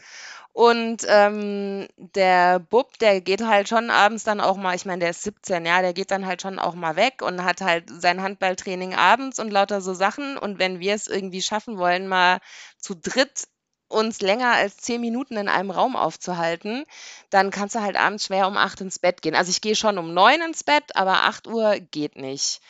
Und 0.54 1.04
ähm, 1.08 1.88
der 1.96 2.58
Bub, 2.58 2.98
der 2.98 3.22
geht 3.22 3.42
halt 3.42 3.68
schon 3.68 3.90
abends 3.90 4.24
dann 4.24 4.40
auch 4.40 4.56
mal, 4.56 4.74
ich 4.76 4.84
meine, 4.84 5.00
der 5.00 5.10
ist 5.10 5.22
17, 5.22 5.64
ja, 5.64 5.80
der 5.80 5.94
geht 5.94 6.10
dann 6.10 6.26
halt 6.26 6.42
schon 6.42 6.58
auch 6.58 6.74
mal 6.74 6.94
weg 6.96 7.22
und 7.22 7.42
hat 7.42 7.62
halt 7.62 7.88
sein 7.88 8.20
Handballtraining 8.22 8.94
abends 8.94 9.38
und 9.38 9.50
lauter 9.50 9.80
so 9.80 9.94
Sachen. 9.94 10.36
Und 10.36 10.58
wenn 10.58 10.78
wir 10.78 10.94
es 10.94 11.06
irgendwie 11.06 11.40
schaffen 11.42 11.78
wollen, 11.78 12.06
mal 12.06 12.38
zu 12.78 12.94
dritt 12.94 13.44
uns 13.88 14.20
länger 14.20 14.52
als 14.52 14.76
zehn 14.78 15.00
Minuten 15.00 15.36
in 15.36 15.48
einem 15.48 15.70
Raum 15.70 15.96
aufzuhalten, 15.96 16.84
dann 17.30 17.50
kannst 17.50 17.74
du 17.74 17.80
halt 17.80 17.96
abends 17.96 18.26
schwer 18.26 18.46
um 18.46 18.56
acht 18.56 18.80
ins 18.80 18.98
Bett 18.98 19.22
gehen. 19.22 19.34
Also 19.34 19.50
ich 19.50 19.60
gehe 19.60 19.76
schon 19.76 19.98
um 19.98 20.12
neun 20.14 20.40
ins 20.42 20.64
Bett, 20.64 20.96
aber 20.96 21.22
acht 21.24 21.46
Uhr 21.46 21.78
geht 21.78 22.16
nicht. 22.16 22.60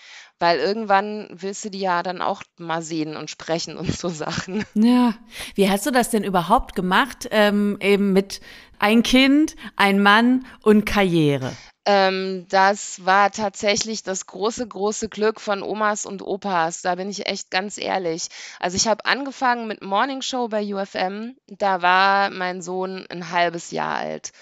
Weil 0.42 0.58
irgendwann 0.58 1.28
willst 1.30 1.64
du 1.64 1.70
die 1.70 1.78
ja 1.78 2.02
dann 2.02 2.20
auch 2.20 2.42
mal 2.58 2.82
sehen 2.82 3.16
und 3.16 3.30
sprechen 3.30 3.76
und 3.76 3.96
so 3.96 4.08
Sachen. 4.08 4.64
Ja. 4.74 5.14
Wie 5.54 5.70
hast 5.70 5.86
du 5.86 5.92
das 5.92 6.10
denn 6.10 6.24
überhaupt 6.24 6.74
gemacht, 6.74 7.28
ähm, 7.30 7.78
eben 7.80 8.12
mit 8.12 8.40
ein 8.80 9.04
Kind, 9.04 9.54
ein 9.76 10.02
Mann 10.02 10.44
und 10.64 10.84
Karriere? 10.84 11.52
Ähm, 11.84 12.46
das 12.48 13.06
war 13.06 13.30
tatsächlich 13.30 14.02
das 14.02 14.26
große, 14.26 14.66
große 14.66 15.08
Glück 15.08 15.40
von 15.40 15.62
Omas 15.62 16.06
und 16.06 16.22
Opas. 16.22 16.82
Da 16.82 16.96
bin 16.96 17.08
ich 17.08 17.26
echt 17.26 17.52
ganz 17.52 17.78
ehrlich. 17.78 18.26
Also 18.58 18.76
ich 18.76 18.88
habe 18.88 19.04
angefangen 19.06 19.68
mit 19.68 19.80
Morning 19.82 20.22
Show 20.22 20.48
bei 20.48 20.64
UFM. 20.74 21.36
Da 21.46 21.82
war 21.82 22.30
mein 22.30 22.62
Sohn 22.62 23.06
ein 23.10 23.30
halbes 23.30 23.70
Jahr 23.70 23.96
alt. 23.96 24.32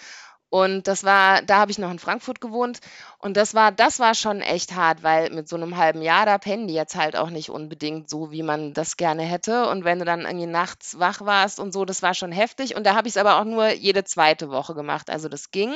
Und 0.50 0.88
das 0.88 1.04
war, 1.04 1.42
da 1.42 1.58
habe 1.58 1.70
ich 1.70 1.78
noch 1.78 1.90
in 1.90 2.00
Frankfurt 2.00 2.40
gewohnt. 2.40 2.80
Und 3.18 3.36
das 3.36 3.54
war, 3.54 3.70
das 3.70 4.00
war 4.00 4.14
schon 4.14 4.40
echt 4.40 4.74
hart, 4.74 5.02
weil 5.04 5.30
mit 5.30 5.48
so 5.48 5.56
einem 5.56 5.76
halben 5.76 6.02
Jahr, 6.02 6.26
da 6.26 6.38
pennen 6.38 6.66
die 6.66 6.74
jetzt 6.74 6.96
halt 6.96 7.16
auch 7.16 7.30
nicht 7.30 7.50
unbedingt 7.50 8.10
so, 8.10 8.32
wie 8.32 8.42
man 8.42 8.74
das 8.74 8.96
gerne 8.96 9.22
hätte. 9.22 9.68
Und 9.68 9.84
wenn 9.84 10.00
du 10.00 10.04
dann 10.04 10.22
irgendwie 10.22 10.46
nachts 10.46 10.98
wach 10.98 11.20
warst 11.20 11.60
und 11.60 11.72
so, 11.72 11.84
das 11.84 12.02
war 12.02 12.14
schon 12.14 12.32
heftig. 12.32 12.74
Und 12.76 12.84
da 12.84 12.96
habe 12.96 13.06
ich 13.06 13.14
es 13.14 13.16
aber 13.16 13.40
auch 13.40 13.44
nur 13.44 13.70
jede 13.70 14.02
zweite 14.04 14.50
Woche 14.50 14.74
gemacht. 14.74 15.08
Also 15.08 15.28
das 15.28 15.52
ging. 15.52 15.72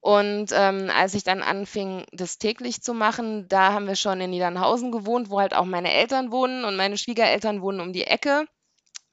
Und 0.00 0.50
ähm, 0.52 0.90
als 0.96 1.12
ich 1.14 1.24
dann 1.24 1.42
anfing, 1.42 2.06
das 2.12 2.38
täglich 2.38 2.82
zu 2.82 2.94
machen, 2.94 3.48
da 3.48 3.74
haben 3.74 3.86
wir 3.86 3.96
schon 3.96 4.20
in 4.22 4.30
Niedernhausen 4.30 4.92
gewohnt, 4.92 5.28
wo 5.28 5.40
halt 5.40 5.54
auch 5.54 5.66
meine 5.66 5.92
Eltern 5.92 6.32
wohnen 6.32 6.64
und 6.64 6.76
meine 6.76 6.96
Schwiegereltern 6.96 7.60
wohnen 7.60 7.80
um 7.80 7.92
die 7.92 8.04
Ecke. 8.04 8.46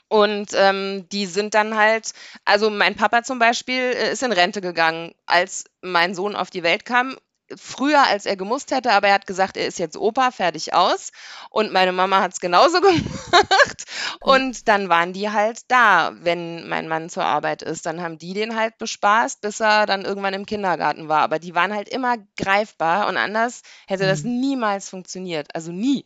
Und 0.09 0.51
ähm, 0.53 1.07
die 1.11 1.25
sind 1.25 1.53
dann 1.53 1.75
halt, 1.75 2.11
also 2.45 2.69
mein 2.69 2.95
Papa 2.95 3.23
zum 3.23 3.39
Beispiel 3.39 3.81
äh, 3.81 4.11
ist 4.11 4.23
in 4.23 4.31
Rente 4.31 4.61
gegangen, 4.61 5.13
als 5.25 5.65
mein 5.81 6.15
Sohn 6.15 6.35
auf 6.35 6.49
die 6.49 6.63
Welt 6.63 6.85
kam. 6.85 7.17
Früher, 7.55 8.03
als 8.03 8.25
er 8.25 8.35
gemusst 8.35 8.71
hätte, 8.71 8.91
aber 8.91 9.07
er 9.07 9.13
hat 9.13 9.27
gesagt, 9.27 9.55
er 9.55 9.67
ist 9.67 9.79
jetzt 9.79 9.95
Opa, 9.95 10.31
fertig 10.31 10.73
aus. 10.73 11.11
Und 11.49 11.71
meine 11.71 11.93
Mama 11.93 12.19
hat 12.21 12.33
es 12.33 12.39
genauso 12.41 12.81
gemacht. 12.81 13.83
Und 14.21 14.67
dann 14.67 14.89
waren 14.89 15.13
die 15.13 15.29
halt 15.29 15.59
da, 15.69 16.11
wenn 16.21 16.67
mein 16.67 16.87
Mann 16.89 17.09
zur 17.09 17.23
Arbeit 17.23 17.61
ist. 17.61 17.85
Dann 17.85 18.01
haben 18.01 18.17
die 18.17 18.33
den 18.33 18.55
halt 18.57 18.77
bespaßt, 18.77 19.41
bis 19.41 19.61
er 19.61 19.85
dann 19.85 20.03
irgendwann 20.05 20.33
im 20.33 20.45
Kindergarten 20.45 21.07
war. 21.07 21.21
Aber 21.21 21.39
die 21.39 21.55
waren 21.55 21.73
halt 21.73 21.87
immer 21.89 22.17
greifbar 22.37 23.07
und 23.07 23.17
anders 23.17 23.61
hätte 23.87 24.05
das 24.05 24.23
niemals 24.23 24.89
funktioniert. 24.89 25.53
Also 25.55 25.71
nie. 25.71 26.05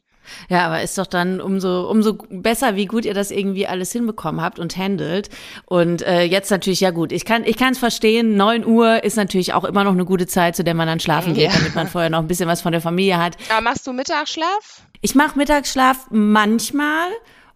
Ja, 0.49 0.65
aber 0.67 0.81
ist 0.81 0.97
doch 0.97 1.07
dann 1.07 1.41
umso, 1.41 1.89
umso 1.89 2.13
besser, 2.29 2.75
wie 2.75 2.85
gut 2.85 3.05
ihr 3.05 3.13
das 3.13 3.31
irgendwie 3.31 3.67
alles 3.67 3.91
hinbekommen 3.91 4.41
habt 4.41 4.59
und 4.59 4.77
handelt. 4.77 5.29
Und 5.65 6.01
äh, 6.03 6.23
jetzt 6.23 6.51
natürlich, 6.51 6.79
ja 6.79 6.91
gut, 6.91 7.11
ich 7.11 7.25
kann 7.25 7.43
ich 7.43 7.57
kann 7.57 7.73
es 7.73 7.79
verstehen, 7.79 8.35
9 8.37 8.65
Uhr 8.65 9.03
ist 9.03 9.17
natürlich 9.17 9.53
auch 9.53 9.63
immer 9.63 9.83
noch 9.83 9.91
eine 9.93 10.05
gute 10.05 10.27
Zeit, 10.27 10.55
zu 10.55 10.63
der 10.63 10.73
man 10.73 10.87
dann 10.87 10.99
schlafen 10.99 11.33
geht, 11.33 11.51
Ja. 11.51 11.57
damit 11.57 11.75
man 11.75 11.87
vorher 11.87 12.09
noch 12.09 12.19
ein 12.19 12.27
bisschen 12.27 12.47
was 12.47 12.61
von 12.61 12.71
der 12.71 12.81
Familie 12.81 13.17
hat. 13.17 13.35
Aber 13.49 13.61
machst 13.61 13.85
du 13.87 13.93
Mittagsschlaf? 13.93 14.81
Ich 15.01 15.15
mache 15.15 15.37
Mittagsschlaf 15.37 16.07
manchmal 16.09 17.07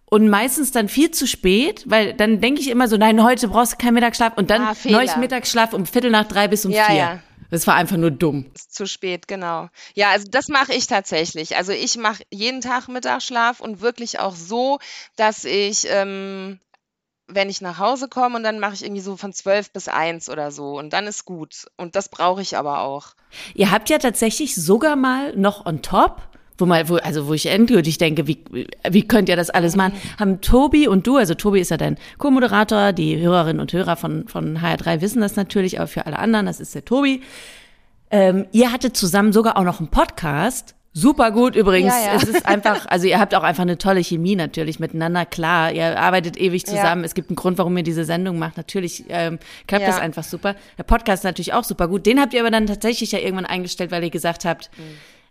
und 0.08 0.28
meistens 0.28 0.70
dann 0.72 0.88
viel 0.88 1.10
zu 1.10 1.26
spät, 1.26 1.84
weil 1.86 2.12
dann 2.14 2.40
denke 2.40 2.60
ich 2.60 2.68
immer 2.70 2.88
so, 2.88 2.96
nein, 2.96 3.22
heute 3.24 3.48
brauchst 3.48 3.72
du 3.74 3.76
keinen 3.76 3.94
Mittagsschlaf 3.94 4.32
und 4.36 4.50
dann 4.50 4.62
Ah, 4.62 4.74
neues 4.84 5.16
Mittagsschlaf 5.16 5.72
um 5.72 5.86
Viertel 5.86 6.10
nach 6.10 6.26
drei 6.26 6.46
bis 6.48 6.64
um 6.64 6.72
Ja, 6.72 6.84
vier. 6.84 6.96
ja. 6.96 7.18
Das 7.50 7.66
war 7.66 7.74
einfach 7.74 7.96
nur 7.96 8.10
dumm. 8.10 8.50
Ist 8.54 8.74
zu 8.74 8.86
spät, 8.86 9.28
genau. 9.28 9.68
Ja, 9.94 10.10
also 10.10 10.26
das 10.30 10.48
mache 10.48 10.74
ich 10.74 10.86
tatsächlich. 10.86 11.56
Also 11.56 11.72
ich 11.72 11.96
mache 11.96 12.24
jeden 12.30 12.60
Tag 12.60 12.88
Mittagsschlaf 12.88 13.60
und 13.60 13.80
wirklich 13.80 14.18
auch 14.18 14.34
so, 14.34 14.78
dass 15.16 15.44
ich, 15.44 15.86
ähm, 15.88 16.60
wenn 17.28 17.48
ich 17.48 17.60
nach 17.60 17.78
Hause 17.78 18.08
komme 18.08 18.36
und 18.36 18.42
dann 18.42 18.60
mache 18.60 18.74
ich 18.74 18.84
irgendwie 18.84 19.02
so 19.02 19.16
von 19.16 19.32
zwölf 19.32 19.72
bis 19.72 19.88
eins 19.88 20.28
oder 20.28 20.52
so 20.52 20.78
und 20.78 20.92
dann 20.92 21.06
ist 21.06 21.24
gut. 21.24 21.66
Und 21.76 21.96
das 21.96 22.08
brauche 22.08 22.42
ich 22.42 22.56
aber 22.56 22.80
auch. 22.80 23.14
Ihr 23.54 23.70
habt 23.70 23.90
ja 23.90 23.98
tatsächlich 23.98 24.54
sogar 24.54 24.96
mal 24.96 25.34
noch 25.36 25.66
on 25.66 25.82
top, 25.82 26.22
wo 26.58 26.66
mal, 26.66 26.88
wo, 26.88 26.96
also 26.96 27.26
wo 27.28 27.34
ich 27.34 27.46
endgültig 27.46 27.98
denke, 27.98 28.26
wie, 28.26 28.38
wie 28.88 29.06
könnt 29.06 29.28
ihr 29.28 29.36
das 29.36 29.50
alles 29.50 29.76
machen, 29.76 29.92
haben 30.18 30.40
Tobi 30.40 30.88
und 30.88 31.06
du, 31.06 31.16
also 31.16 31.34
Tobi 31.34 31.60
ist 31.60 31.70
ja 31.70 31.76
dein 31.76 31.96
Co-Moderator, 32.18 32.92
die 32.92 33.18
Hörerinnen 33.18 33.60
und 33.60 33.72
Hörer 33.72 33.96
von, 33.96 34.26
von 34.28 34.58
HR3 34.58 35.00
wissen 35.00 35.20
das 35.20 35.36
natürlich, 35.36 35.78
aber 35.78 35.86
für 35.88 36.06
alle 36.06 36.18
anderen, 36.18 36.46
das 36.46 36.60
ist 36.60 36.74
der 36.74 36.84
Tobi. 36.84 37.22
Ähm, 38.10 38.46
ihr 38.52 38.72
hattet 38.72 38.96
zusammen 38.96 39.32
sogar 39.32 39.56
auch 39.56 39.64
noch 39.64 39.80
einen 39.80 39.88
Podcast. 39.88 40.74
Super 40.92 41.30
gut 41.30 41.56
übrigens. 41.56 41.92
Ja, 41.92 42.12
ja. 42.12 42.16
Es 42.16 42.22
ist 42.24 42.46
einfach, 42.46 42.86
also 42.88 43.06
ihr 43.06 43.18
habt 43.20 43.34
auch 43.34 43.42
einfach 43.42 43.64
eine 43.64 43.76
tolle 43.76 44.02
Chemie 44.02 44.34
natürlich 44.34 44.80
miteinander. 44.80 45.26
Klar, 45.26 45.72
ihr 45.72 46.00
arbeitet 46.00 46.38
ewig 46.38 46.64
zusammen. 46.64 47.04
Es 47.04 47.12
gibt 47.14 47.28
einen 47.28 47.36
Grund, 47.36 47.58
warum 47.58 47.76
ihr 47.76 47.82
diese 47.82 48.06
Sendung 48.06 48.38
macht. 48.38 48.56
Natürlich 48.56 49.04
ähm, 49.10 49.38
klappt 49.66 49.82
Ja. 49.82 49.88
das 49.90 49.98
einfach 50.00 50.24
super. 50.24 50.54
Der 50.78 50.84
Podcast 50.84 51.20
ist 51.20 51.24
natürlich 51.24 51.52
auch 51.52 51.64
super 51.64 51.88
gut. 51.88 52.06
Den 52.06 52.18
habt 52.18 52.32
ihr 52.32 52.40
aber 52.40 52.50
dann 52.50 52.66
tatsächlich 52.66 53.12
ja 53.12 53.18
irgendwann 53.18 53.44
eingestellt, 53.44 53.90
weil 53.90 54.04
ihr 54.04 54.10
gesagt 54.10 54.46
habt, 54.46 54.70
Mhm. 54.78 54.82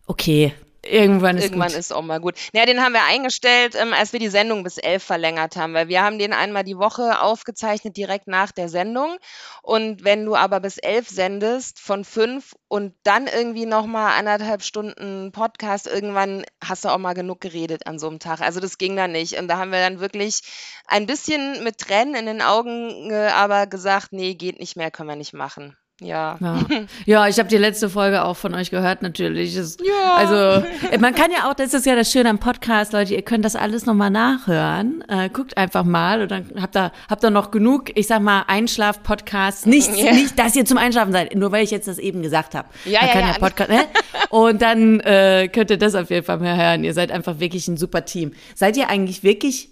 okay, 0.05 0.53
Irgendwann 0.85 1.37
ist 1.37 1.45
Irgendwann 1.45 1.69
gut. 1.69 1.77
ist 1.77 1.93
auch 1.93 2.01
mal 2.01 2.19
gut. 2.19 2.35
Ja, 2.53 2.65
den 2.65 2.81
haben 2.81 2.93
wir 2.93 3.03
eingestellt, 3.03 3.75
ähm, 3.75 3.93
als 3.93 4.13
wir 4.13 4.19
die 4.19 4.29
Sendung 4.29 4.63
bis 4.63 4.77
elf 4.77 5.03
verlängert 5.03 5.55
haben, 5.55 5.73
weil 5.73 5.87
wir 5.87 6.03
haben 6.03 6.19
den 6.19 6.31
einmal 6.31 6.63
die 6.63 6.77
Woche 6.77 7.21
aufgezeichnet, 7.21 7.97
direkt 7.97 8.27
nach 8.27 8.51
der 8.51 8.69
Sendung. 8.69 9.17
Und 9.63 10.03
wenn 10.03 10.25
du 10.25 10.35
aber 10.35 10.59
bis 10.59 10.77
elf 10.77 11.09
sendest, 11.09 11.79
von 11.79 12.05
fünf 12.05 12.55
und 12.67 12.93
dann 13.03 13.27
irgendwie 13.27 13.65
nochmal 13.65 14.13
anderthalb 14.17 14.61
Stunden 14.61 15.31
Podcast, 15.31 15.87
irgendwann 15.87 16.45
hast 16.63 16.85
du 16.85 16.89
auch 16.89 16.99
mal 16.99 17.13
genug 17.13 17.41
geredet 17.41 17.87
an 17.87 17.97
so 17.97 18.07
einem 18.07 18.19
Tag. 18.19 18.41
Also 18.41 18.59
das 18.59 18.77
ging 18.77 18.95
dann 18.95 19.11
nicht. 19.11 19.39
Und 19.39 19.47
da 19.47 19.57
haben 19.57 19.71
wir 19.71 19.79
dann 19.79 19.99
wirklich 19.99 20.41
ein 20.85 21.07
bisschen 21.07 21.63
mit 21.63 21.79
Tränen 21.79 22.15
in 22.15 22.25
den 22.27 22.41
Augen 22.41 23.09
äh, 23.09 23.29
aber 23.33 23.65
gesagt, 23.65 24.13
nee, 24.13 24.35
geht 24.35 24.59
nicht 24.59 24.75
mehr, 24.75 24.91
können 24.91 25.09
wir 25.09 25.15
nicht 25.15 25.33
machen. 25.33 25.75
Ja. 26.01 26.37
Ja, 26.41 26.65
ja 27.05 27.27
ich 27.27 27.39
habe 27.39 27.47
die 27.47 27.57
letzte 27.57 27.89
Folge 27.89 28.25
auch 28.25 28.35
von 28.35 28.53
euch 28.53 28.69
gehört, 28.69 29.01
natürlich. 29.01 29.55
Es, 29.55 29.77
Ja. 29.81 30.15
Also, 30.15 30.67
äh, 30.91 30.97
man 30.97 31.15
kann 31.15 31.31
ja 31.31 31.49
auch, 31.49 31.53
das 31.53 31.73
ist 31.73 31.85
ja 31.85 31.95
das 31.95 32.11
Schöne 32.11 32.29
am 32.29 32.39
Podcast, 32.39 32.91
Leute, 32.91 33.13
ihr 33.15 33.21
könnt 33.21 33.45
das 33.45 33.55
alles 33.55 33.85
nochmal 33.85 34.09
nachhören. 34.09 35.03
Äh, 35.07 35.29
guckt 35.29 35.57
einfach 35.57 35.85
mal 35.85 36.21
und 36.21 36.31
dann 36.31 36.51
habt 36.59 36.75
ihr, 36.75 36.91
habt 37.09 37.23
ihr 37.23 37.29
noch 37.29 37.49
genug, 37.49 37.97
ich 37.97 38.07
sag 38.07 38.21
mal, 38.21 38.43
Einschlaf-Podcasts. 38.47 39.65
Nicht, 39.65 39.95
Ja. 39.95 40.11
nicht, 40.11 40.37
dass 40.37 40.55
ihr 40.55 40.65
zum 40.65 40.77
Einschlafen 40.77 41.13
seid, 41.13 41.33
nur 41.33 41.53
weil 41.53 41.63
ich 41.63 41.71
jetzt 41.71 41.87
das 41.87 41.97
eben 41.97 42.21
gesagt 42.21 42.55
habe. 42.55 42.67
Ja, 42.83 42.99
man 42.99 43.07
ja, 43.07 43.13
kann 43.13 43.27
ja, 43.29 43.33
Podcast, 43.39 43.69
ne? 43.69 43.85
Und 44.29 44.61
dann 44.61 44.99
äh, 44.99 45.47
könnt 45.47 45.69
ihr 45.69 45.77
das 45.77 45.95
auf 45.95 46.09
jeden 46.09 46.25
Fall 46.25 46.39
mal 46.39 46.57
hören. 46.57 46.83
Ihr 46.83 46.93
seid 46.93 47.09
einfach 47.11 47.39
wirklich 47.39 47.69
ein 47.69 47.77
super 47.77 48.03
Team. 48.03 48.33
Seid 48.53 48.75
ihr 48.75 48.89
eigentlich 48.89 49.23
wirklich 49.23 49.69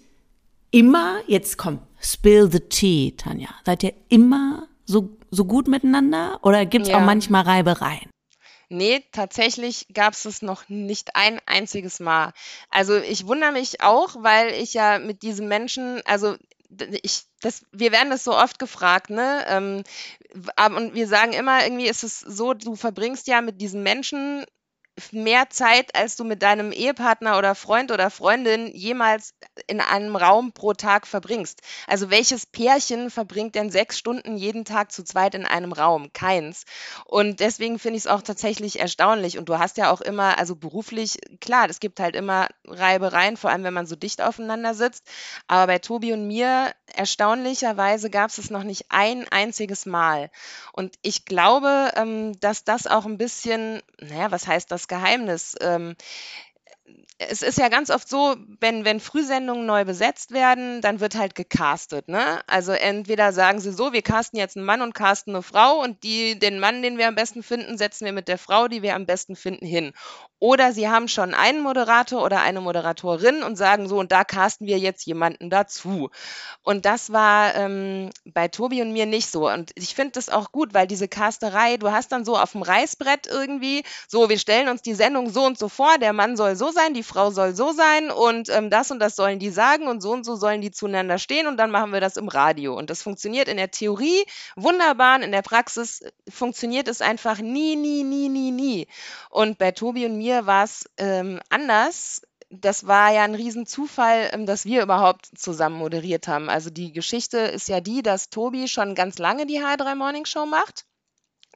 immer, 0.70 1.16
jetzt 1.26 1.58
komm, 1.58 1.80
spill 2.00 2.50
the 2.50 2.60
tea, 2.60 3.12
Tanja. 3.16 3.50
Seid 3.66 3.82
ihr 3.82 3.92
immer 4.08 4.68
so, 4.86 5.16
so 5.34 5.44
gut 5.44 5.68
miteinander 5.68 6.38
oder 6.42 6.64
gibt's 6.66 6.88
Ja. 6.88 6.98
auch 6.98 7.02
manchmal 7.02 7.42
Reibereien? 7.42 8.10
Nee, 8.70 9.04
tatsächlich 9.12 9.86
gab 9.92 10.14
es 10.14 10.24
es 10.24 10.42
noch 10.42 10.68
nicht 10.68 11.14
ein 11.16 11.40
einziges 11.46 12.00
Mal. 12.00 12.32
Also 12.70 12.96
ich 12.96 13.26
wundere 13.26 13.52
mich 13.52 13.82
auch, 13.82 14.16
weil 14.18 14.52
ich 14.54 14.74
ja 14.74 14.98
mit 14.98 15.22
diesem 15.22 15.48
Menschen, 15.48 16.00
also 16.06 16.36
ich, 17.02 17.22
das, 17.40 17.64
wir 17.72 17.92
werden 17.92 18.10
das 18.10 18.24
so 18.24 18.34
oft 18.36 18.58
gefragt, 18.58 19.10
ne? 19.10 19.44
Ähm, 19.48 19.84
und 20.76 20.94
wir 20.94 21.06
sagen 21.06 21.32
immer, 21.32 21.62
irgendwie 21.62 21.86
ist 21.86 22.02
es 22.02 22.18
so, 22.20 22.54
du 22.54 22.74
verbringst 22.74 23.28
ja 23.28 23.40
mit 23.42 23.60
diesem 23.60 23.82
Menschen 23.82 24.44
mehr 25.12 25.50
Zeit, 25.50 25.94
als 25.94 26.16
du 26.16 26.24
mit 26.24 26.42
deinem 26.42 26.72
Ehepartner 26.72 27.38
oder 27.38 27.54
Freund 27.54 27.90
oder 27.90 28.10
Freundin 28.10 28.68
jemals 28.74 29.34
in 29.66 29.80
einem 29.80 30.16
Raum 30.16 30.52
pro 30.52 30.72
Tag 30.72 31.06
verbringst. 31.06 31.60
Also 31.86 32.10
welches 32.10 32.46
Pärchen 32.46 33.10
verbringt 33.10 33.54
denn 33.54 33.70
sechs 33.70 33.98
Stunden 33.98 34.36
jeden 34.36 34.64
Tag 34.64 34.92
zu 34.92 35.04
zweit 35.04 35.34
in 35.34 35.46
einem 35.46 35.72
Raum? 35.72 36.12
Keins. 36.12 36.64
Und 37.06 37.40
deswegen 37.40 37.78
finde 37.78 37.96
ich 37.96 38.04
es 38.04 38.10
auch 38.10 38.22
tatsächlich 38.22 38.78
erstaunlich. 38.80 39.38
Und 39.38 39.48
du 39.48 39.58
hast 39.58 39.76
ja 39.78 39.90
auch 39.90 40.00
immer, 40.00 40.38
also 40.38 40.56
beruflich, 40.56 41.18
klar, 41.40 41.68
es 41.68 41.80
gibt 41.80 42.00
halt 42.00 42.14
immer 42.16 42.48
Reibereien, 42.66 43.36
vor 43.36 43.50
allem 43.50 43.64
wenn 43.64 43.74
man 43.74 43.86
so 43.86 43.96
dicht 43.96 44.22
aufeinander 44.22 44.74
sitzt. 44.74 45.06
Aber 45.46 45.66
bei 45.66 45.78
Tobi 45.78 46.12
und 46.12 46.26
mir, 46.26 46.72
erstaunlicherweise, 46.96 48.10
gab 48.10 48.30
es 48.30 48.38
es 48.38 48.50
noch 48.50 48.64
nicht 48.64 48.86
ein 48.88 49.26
einziges 49.28 49.86
Mal. 49.86 50.30
Und 50.72 50.96
ich 51.02 51.24
glaube, 51.24 51.92
ähm, 51.96 52.38
dass 52.40 52.64
das 52.64 52.86
auch 52.86 53.06
ein 53.06 53.18
bisschen, 53.18 53.82
naja, 54.00 54.30
was 54.30 54.46
heißt 54.46 54.70
das 54.70 54.88
Geheimnis? 54.88 55.54
Ähm, 55.60 55.96
es 57.18 57.42
ist 57.42 57.58
ja 57.58 57.68
ganz 57.68 57.90
oft 57.90 58.08
so, 58.08 58.36
wenn, 58.60 58.84
wenn 58.84 59.00
Frühsendungen 59.00 59.66
neu 59.66 59.84
besetzt 59.84 60.32
werden, 60.32 60.80
dann 60.80 61.00
wird 61.00 61.14
halt 61.14 61.34
gecastet, 61.34 62.08
ne? 62.08 62.40
Also 62.46 62.72
entweder 62.72 63.32
sagen 63.32 63.60
sie 63.60 63.72
so, 63.72 63.92
wir 63.92 64.02
casten 64.02 64.38
jetzt 64.38 64.56
einen 64.56 64.66
Mann 64.66 64.82
und 64.82 64.94
casten 64.94 65.34
eine 65.34 65.42
Frau 65.42 65.80
und 65.82 66.02
die, 66.02 66.38
den 66.38 66.58
Mann, 66.58 66.82
den 66.82 66.98
wir 66.98 67.08
am 67.08 67.14
besten 67.14 67.42
finden, 67.42 67.78
setzen 67.78 68.04
wir 68.04 68.12
mit 68.12 68.28
der 68.28 68.38
Frau, 68.38 68.68
die 68.68 68.82
wir 68.82 68.94
am 68.94 69.06
besten 69.06 69.36
finden, 69.36 69.66
hin. 69.66 69.92
Oder 70.44 70.74
sie 70.74 70.90
haben 70.90 71.08
schon 71.08 71.32
einen 71.32 71.62
Moderator 71.62 72.22
oder 72.22 72.42
eine 72.42 72.60
Moderatorin 72.60 73.42
und 73.42 73.56
sagen 73.56 73.88
so, 73.88 73.98
und 73.98 74.12
da 74.12 74.24
casten 74.24 74.66
wir 74.66 74.78
jetzt 74.78 75.06
jemanden 75.06 75.48
dazu. 75.48 76.10
Und 76.62 76.84
das 76.84 77.14
war 77.14 77.54
ähm, 77.54 78.10
bei 78.26 78.48
Tobi 78.48 78.82
und 78.82 78.92
mir 78.92 79.06
nicht 79.06 79.30
so. 79.30 79.48
Und 79.48 79.70
ich 79.74 79.94
finde 79.94 80.12
das 80.12 80.28
auch 80.28 80.52
gut, 80.52 80.74
weil 80.74 80.86
diese 80.86 81.08
Casterei, 81.08 81.78
du 81.78 81.92
hast 81.92 82.12
dann 82.12 82.26
so 82.26 82.36
auf 82.36 82.52
dem 82.52 82.60
Reißbrett 82.60 83.26
irgendwie, 83.26 83.84
so, 84.06 84.28
wir 84.28 84.38
stellen 84.38 84.68
uns 84.68 84.82
die 84.82 84.92
Sendung 84.92 85.30
so 85.30 85.46
und 85.46 85.58
so 85.58 85.70
vor, 85.70 85.96
der 85.96 86.12
Mann 86.12 86.36
soll 86.36 86.56
so 86.56 86.70
sein, 86.70 86.92
die 86.92 87.04
Frau 87.04 87.30
soll 87.30 87.54
so 87.54 87.72
sein 87.72 88.10
und 88.10 88.50
ähm, 88.50 88.68
das 88.68 88.90
und 88.90 88.98
das 88.98 89.16
sollen 89.16 89.38
die 89.38 89.48
sagen 89.48 89.88
und 89.88 90.02
so 90.02 90.12
und 90.12 90.24
so 90.24 90.36
sollen 90.36 90.60
die 90.60 90.70
zueinander 90.70 91.16
stehen 91.16 91.46
und 91.46 91.56
dann 91.56 91.70
machen 91.70 91.90
wir 91.90 92.02
das 92.02 92.18
im 92.18 92.28
Radio. 92.28 92.76
Und 92.76 92.90
das 92.90 93.02
funktioniert 93.02 93.48
in 93.48 93.56
der 93.56 93.70
Theorie 93.70 94.22
wunderbar, 94.56 95.16
und 95.16 95.22
in 95.22 95.32
der 95.32 95.40
Praxis 95.40 96.02
funktioniert 96.28 96.86
es 96.86 97.00
einfach 97.00 97.38
nie, 97.38 97.76
nie, 97.76 98.04
nie, 98.04 98.28
nie, 98.28 98.50
nie. 98.50 98.88
Und 99.30 99.56
bei 99.56 99.70
Tobi 99.70 100.04
und 100.04 100.18
mir 100.18 100.33
war 100.46 100.64
es 100.64 100.88
ähm, 100.98 101.40
anders. 101.50 102.22
Das 102.50 102.86
war 102.86 103.12
ja 103.12 103.22
ein 103.22 103.34
Riesenzufall, 103.34 104.30
ähm, 104.32 104.46
dass 104.46 104.64
wir 104.64 104.82
überhaupt 104.82 105.26
zusammen 105.36 105.76
moderiert 105.76 106.28
haben. 106.28 106.48
Also 106.48 106.70
die 106.70 106.92
Geschichte 106.92 107.38
ist 107.38 107.68
ja 107.68 107.80
die, 107.80 108.02
dass 108.02 108.30
Tobi 108.30 108.68
schon 108.68 108.94
ganz 108.94 109.18
lange 109.18 109.46
die 109.46 109.60
H3 109.60 109.94
Morning 109.94 110.24
Show 110.24 110.46
macht 110.46 110.84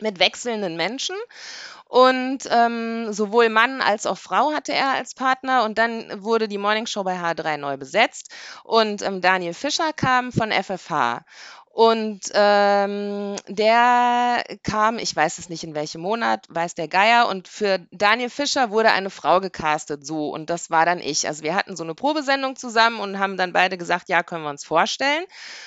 mit 0.00 0.18
wechselnden 0.18 0.76
Menschen. 0.76 1.16
Und 1.84 2.40
ähm, 2.50 3.12
sowohl 3.12 3.48
Mann 3.48 3.80
als 3.80 4.04
auch 4.04 4.18
Frau 4.18 4.52
hatte 4.52 4.72
er 4.72 4.90
als 4.90 5.14
Partner. 5.14 5.64
Und 5.64 5.78
dann 5.78 6.22
wurde 6.22 6.46
die 6.46 6.58
Morning 6.58 6.86
Show 6.86 7.02
bei 7.02 7.16
H3 7.16 7.56
neu 7.56 7.76
besetzt. 7.76 8.30
Und 8.62 9.02
ähm, 9.02 9.20
Daniel 9.20 9.54
Fischer 9.54 9.92
kam 9.94 10.30
von 10.30 10.52
FFH. 10.52 11.24
Und 11.78 12.22
ähm, 12.34 13.36
der 13.46 14.42
kam, 14.64 14.98
ich 14.98 15.14
weiß 15.14 15.38
es 15.38 15.48
nicht 15.48 15.62
in 15.62 15.76
welchem 15.76 16.00
Monat, 16.00 16.44
weiß 16.48 16.74
der 16.74 16.88
Geier. 16.88 17.28
Und 17.28 17.46
für 17.46 17.78
Daniel 17.92 18.30
Fischer 18.30 18.70
wurde 18.70 18.90
eine 18.90 19.10
Frau 19.10 19.38
gecastet, 19.38 20.04
so. 20.04 20.30
Und 20.30 20.50
das 20.50 20.70
war 20.70 20.84
dann 20.84 20.98
ich. 20.98 21.28
Also 21.28 21.44
wir 21.44 21.54
hatten 21.54 21.76
so 21.76 21.84
eine 21.84 21.94
Probesendung 21.94 22.56
zusammen 22.56 22.98
und 22.98 23.20
haben 23.20 23.36
dann 23.36 23.52
beide 23.52 23.78
gesagt, 23.78 24.08
ja, 24.08 24.24
können 24.24 24.42
wir 24.42 24.50
uns 24.50 24.64
vorstellen. 24.64 25.22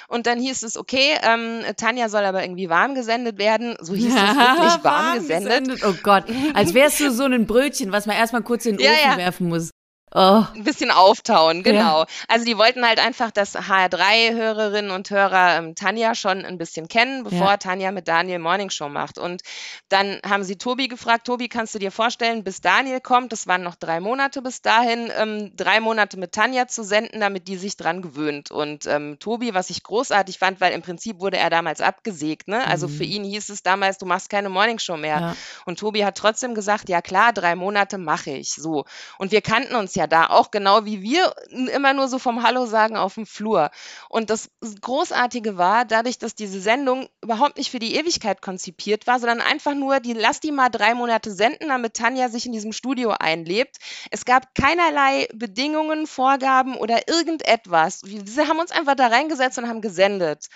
Und 0.09 0.27
dann 0.27 0.37
hieß 0.37 0.63
es, 0.63 0.75
okay, 0.75 1.17
ähm, 1.23 1.63
Tanja 1.77 2.09
soll 2.09 2.25
aber 2.25 2.43
irgendwie 2.43 2.69
warm 2.69 2.93
gesendet 2.93 3.37
werden. 3.37 3.77
So 3.79 3.93
hieß 3.93 4.13
es 4.13 4.13
wirklich 4.13 4.83
warm 4.83 5.17
gesendet. 5.17 5.81
Oh 5.85 5.95
Gott, 6.03 6.25
als 6.53 6.73
wärst 6.73 6.99
du 6.99 7.09
so 7.11 7.23
ein 7.23 7.45
Brötchen, 7.45 7.93
was 7.93 8.05
man 8.05 8.17
erstmal 8.17 8.41
kurz 8.41 8.65
in 8.65 8.75
den 8.75 8.85
Ja, 8.85 8.91
Ofen 8.91 9.11
ja. 9.11 9.17
werfen 9.17 9.47
muss. 9.47 9.71
Oh. 10.13 10.43
ein 10.55 10.63
bisschen 10.65 10.91
auftauen, 10.91 11.63
genau. 11.63 12.05
Also 12.27 12.45
die 12.45 12.57
wollten 12.57 12.85
halt 12.85 12.99
einfach, 12.99 13.31
dass 13.31 13.55
HR3-Hörerinnen 13.55 14.91
und 14.91 15.09
Hörer 15.09 15.57
ähm, 15.57 15.75
Tanja 15.75 16.15
schon 16.15 16.43
ein 16.43 16.57
bisschen 16.57 16.87
kennen, 16.87 17.23
bevor 17.23 17.51
Ja. 17.51 17.57
Tanja 17.57 17.91
mit 17.91 18.07
Daniel 18.07 18.39
Morning 18.39 18.69
Show 18.69 18.89
macht. 18.89 19.17
Und 19.17 19.41
dann 19.89 20.19
haben 20.27 20.43
sie 20.43 20.57
Tobi 20.57 20.87
gefragt, 20.89 21.25
Tobi, 21.27 21.47
kannst 21.47 21.75
du 21.75 21.79
dir 21.79 21.91
vorstellen, 21.91 22.43
bis 22.43 22.59
Daniel 22.61 22.99
kommt, 22.99 23.31
das 23.31 23.47
waren 23.47 23.63
noch 23.63 23.75
drei 23.75 23.99
Monate 24.01 24.41
bis 24.41 24.61
dahin, 24.61 25.11
ähm, 25.17 25.53
drei 25.55 25.79
Monate 25.79 26.17
mit 26.17 26.33
Tanja 26.33 26.67
zu 26.67 26.83
senden, 26.83 27.21
damit 27.21 27.47
die 27.47 27.57
sich 27.57 27.77
dran 27.77 28.01
gewöhnt. 28.01 28.51
Und 28.51 28.85
ähm, 28.87 29.17
Tobi, 29.19 29.53
was 29.53 29.69
ich 29.69 29.81
großartig 29.83 30.39
fand, 30.39 30.59
weil 30.59 30.73
im 30.73 30.81
Prinzip 30.81 31.19
wurde 31.21 31.37
er 31.37 31.49
damals 31.49 31.79
abgesägt, 31.79 32.47
ne? 32.47 32.67
Also 32.67 32.87
für 32.87 33.03
ihn 33.05 33.23
hieß 33.23 33.49
es 33.49 33.63
damals, 33.63 33.97
du 33.97 34.05
machst 34.05 34.29
keine 34.29 34.49
Morning 34.49 34.79
Show 34.79 34.97
mehr. 34.97 35.19
Ja. 35.19 35.35
Und 35.65 35.79
Tobi 35.79 36.03
hat 36.03 36.17
trotzdem 36.17 36.53
gesagt, 36.53 36.89
ja 36.89 37.01
klar, 37.01 37.31
drei 37.31 37.55
Monate 37.55 37.97
mache 37.97 38.31
ich. 38.31 38.51
So. 38.53 38.85
Und 39.17 39.31
wir 39.31 39.41
kannten 39.41 39.75
uns 39.75 39.95
ja 39.95 40.00
da 40.07 40.27
auch 40.27 40.51
genau 40.51 40.85
wie 40.85 41.01
wir 41.01 41.33
immer 41.73 41.93
nur 41.93 42.07
so 42.07 42.19
vom 42.19 42.43
Hallo 42.43 42.65
sagen 42.65 42.97
auf 42.97 43.15
dem 43.15 43.25
Flur. 43.25 43.71
Und 44.09 44.29
das 44.29 44.49
Großartige 44.81 45.57
war, 45.57 45.85
dadurch, 45.85 46.17
dass 46.17 46.35
diese 46.35 46.61
Sendung 46.61 47.07
überhaupt 47.21 47.57
nicht 47.57 47.71
für 47.71 47.79
die 47.79 47.95
Ewigkeit 47.95 48.41
konzipiert 48.41 49.07
war, 49.07 49.19
sondern 49.19 49.41
einfach 49.41 49.73
nur, 49.73 49.99
die 49.99 50.13
lass 50.13 50.39
die 50.39 50.51
mal 50.51 50.69
drei 50.69 50.93
Monate 50.93 51.31
senden, 51.31 51.69
damit 51.69 51.95
Tanja 51.95 52.29
sich 52.29 52.45
in 52.45 52.51
diesem 52.51 52.73
Studio 52.73 53.11
einlebt. 53.11 53.77
Es 54.11 54.25
gab 54.25 54.53
keinerlei 54.55 55.27
Bedingungen, 55.33 56.07
Vorgaben 56.07 56.75
oder 56.75 57.07
irgendetwas. 57.07 58.01
Wir 58.03 58.47
haben 58.47 58.59
uns 58.59 58.71
einfach 58.71 58.95
da 58.95 59.07
reingesetzt 59.07 59.57
und 59.57 59.67
haben 59.67 59.81
gesendet. 59.81 60.47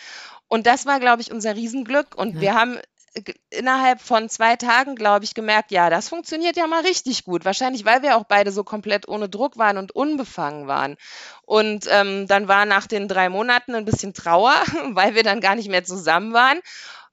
Und 0.47 0.67
das 0.67 0.85
war, 0.85 0.99
glaube 0.99 1.21
ich, 1.21 1.31
unser 1.31 1.55
Riesenglück. 1.55 2.15
Und 2.15 2.35
Ja. 2.35 2.41
wir 2.41 2.53
haben 2.55 2.79
innerhalb 3.49 4.01
von 4.01 4.29
zwei 4.29 4.55
Tagen, 4.55 4.95
glaube 4.95 5.25
ich, 5.25 5.33
gemerkt, 5.33 5.71
ja, 5.71 5.89
das 5.89 6.09
funktioniert 6.09 6.57
ja 6.57 6.67
mal 6.67 6.81
richtig 6.81 7.23
gut. 7.23 7.45
Wahrscheinlich, 7.45 7.85
weil 7.85 8.01
wir 8.01 8.17
auch 8.17 8.25
beide 8.25 8.51
so 8.51 8.63
komplett 8.63 9.07
ohne 9.07 9.29
Druck 9.29 9.57
waren 9.57 9.77
und 9.77 9.93
unbefangen 9.93 10.67
waren. 10.67 10.97
Und 11.43 11.87
ähm, 11.89 12.27
dann 12.27 12.47
war 12.47 12.65
nach 12.65 12.87
den 12.87 13.07
drei 13.07 13.29
Monaten 13.29 13.75
ein 13.75 13.85
bisschen 13.85 14.13
Trauer, 14.13 14.55
weil 14.91 15.15
wir 15.15 15.23
dann 15.23 15.41
gar 15.41 15.55
nicht 15.55 15.69
mehr 15.69 15.83
zusammen 15.83 16.33
waren. 16.33 16.59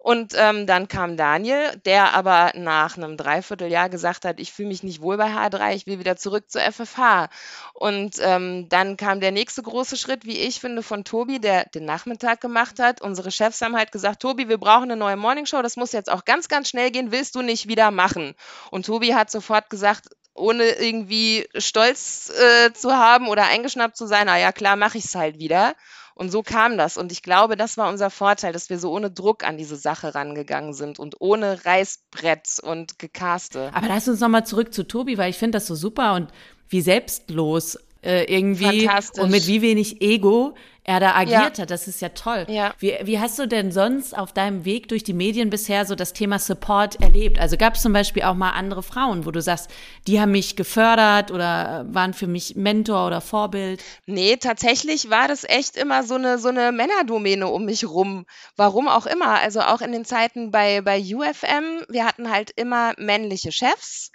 Und 0.03 0.35
ähm, 0.37 0.67
dann 0.67 0.89
kam 0.89 1.17
Daniel, 1.17 1.77
der 1.85 2.13
aber 2.13 2.51
nach 2.57 2.97
einem 2.97 3.17
Dreivierteljahr 3.17 3.89
gesagt 3.89 4.25
hat, 4.25 4.41
ich 4.41 4.53
fühle 4.53 4.67
mich 4.67 4.83
nicht 4.83 5.01
wohl 5.01 5.17
bei 5.17 5.29
H3, 5.29 5.77
ich 5.77 5.87
will 5.87 6.01
wieder 6.01 6.17
zurück 6.17 6.51
zur 6.51 6.61
FFH. 6.61 7.29
Und 7.73 8.17
ähm, 8.21 8.69
dann 8.69 8.97
kam 8.97 9.21
der 9.21 9.31
nächste 9.31 9.63
große 9.63 9.97
Schritt, 9.97 10.25
wie 10.27 10.39
ich 10.39 10.59
finde, 10.59 10.83
von 10.83 11.05
Tobi, 11.05 11.39
der 11.39 11.67
den 11.67 11.85
Nachmittag 11.85 12.41
gemacht 12.41 12.81
hat. 12.81 13.01
Unsere 13.01 13.31
Chefs 13.31 13.61
haben 13.61 13.77
halt 13.77 13.93
gesagt, 13.93 14.21
Tobi, 14.21 14.49
wir 14.49 14.59
brauchen 14.59 14.91
eine 14.91 14.97
neue 14.97 15.17
Morningshow, 15.17 15.63
das 15.63 15.77
muss 15.77 15.93
jetzt 15.93 16.11
auch 16.11 16.25
ganz, 16.25 16.49
ganz 16.49 16.69
schnell 16.69 16.91
gehen, 16.91 17.13
willst 17.13 17.37
du 17.37 17.43
nicht 17.43 17.69
wieder 17.69 17.93
machen? 17.93 18.35
Und 18.73 18.87
Tobi 18.87 19.15
hat 19.15 19.31
sofort 19.31 19.71
gesagt, 19.71 20.09
ohne 20.35 20.65
irgendwie 20.65 21.47
Stolz 21.57 22.29
äh, 22.31 22.73
zu 22.73 22.93
haben 22.93 23.29
oder 23.29 23.45
eingeschnappt 23.45 23.97
zu 23.97 24.07
sein, 24.07 24.27
na 24.27 24.37
ja, 24.37 24.51
klar, 24.51 24.75
mache 24.75 24.99
ich 24.99 25.05
es 25.05 25.15
halt 25.15 25.39
wieder. 25.39 25.77
Und 26.15 26.31
so 26.31 26.43
kam 26.43 26.77
das. 26.77 26.97
Und 26.97 27.13
ich 27.13 27.23
glaube, 27.23 27.57
das 27.57 27.77
war 27.77 27.89
unser 27.89 28.11
Vorteil, 28.11 28.53
dass 28.53 28.71
wir 28.71 28.79
so 28.79 28.93
ohne 28.93 29.11
Druck 29.11 29.45
an 29.45 29.57
diese 29.57 29.77
Sache 29.77 30.15
rangegangen 30.15 30.75
sind 30.75 30.99
und 30.99 31.17
ohne 31.21 31.65
Reißbrett 31.65 32.61
und 32.63 32.99
Gecaste. 32.99 33.71
Aber 33.75 33.89
lass 33.89 34.09
uns 34.09 34.21
nochmal 34.21 34.47
zurück 34.47 34.73
zu 34.75 34.87
Tobi, 34.87 35.19
weil 35.19 35.31
ich 35.31 35.39
finde 35.39 35.57
das 35.57 35.67
so 35.67 35.75
super 35.75 36.15
und 36.15 36.29
wie 36.69 36.81
selbstlos 36.81 37.79
äh, 38.03 38.25
irgendwie 38.25 38.89
und 39.19 39.31
mit 39.31 39.47
wie 39.47 39.63
wenig 39.63 40.03
Ego 40.03 40.55
er 40.85 40.99
da 40.99 41.15
agiert 41.15 41.59
ja. 41.59 41.63
hat. 41.63 41.71
Das 41.71 41.87
ist 41.87 42.01
ja 42.01 42.09
toll. 42.11 42.47
Ja. 42.49 42.75
Wie, 42.79 42.95
wie 43.03 43.21
hast 43.21 43.39
du 43.39 43.47
denn 43.47 43.71
sonst 43.71 44.17
auf 44.17 44.33
deinem 44.33 44.65
Weg 44.65 44.89
durch 44.89 45.05
die 45.05 45.13
Medien 45.13 45.49
bisher 45.49 45.87
so 45.87 45.95
das 45.95 46.13
Thema 46.13 46.39
Support 46.39 47.01
erlebt? 47.01 47.39
Also 47.39 47.57
gab 47.57 47.75
es 47.77 47.83
zum 47.83 47.93
Beispiel 47.93 48.25
auch 48.25 48.35
mal 48.35 48.51
andere 48.51 48.83
Frauen, 48.83 49.25
wo 49.25 49.31
du 49.31 49.41
sagst, 49.41 49.71
die 50.07 50.21
haben 50.21 50.33
mich 50.33 50.57
gefördert 50.57 51.31
oder 51.31 51.87
waren 51.89 52.15
für 52.15 52.27
mich 52.27 52.57
Mentor 52.57 53.07
oder 53.07 53.21
Vorbild? 53.21 53.83
Nee, 54.07 54.37
tatsächlich 54.39 55.09
war 55.09 55.29
das 55.29 55.45
echt 55.45 55.77
immer 55.77 56.03
so 56.03 56.17
eine, 56.17 56.39
so 56.39 56.49
eine 56.49 56.73
Männerdomäne 56.73 57.47
um 57.47 57.65
mich 57.65 57.89
rum. 57.89 58.27
Warum 58.57 58.89
auch 58.89 59.07
immer. 59.07 59.39
Also 59.39 59.61
auch 59.61 59.83
in 59.83 59.93
den 59.93 60.05
Zeiten 60.05 60.51
bei, 60.51 60.81
bei 60.81 61.01
UFM, 61.01 61.85
wir 61.89 62.05
hatten 62.05 62.31
halt 62.31 62.51
immer 62.57 62.95
männliche 62.99 63.53
Chefs 63.53 64.11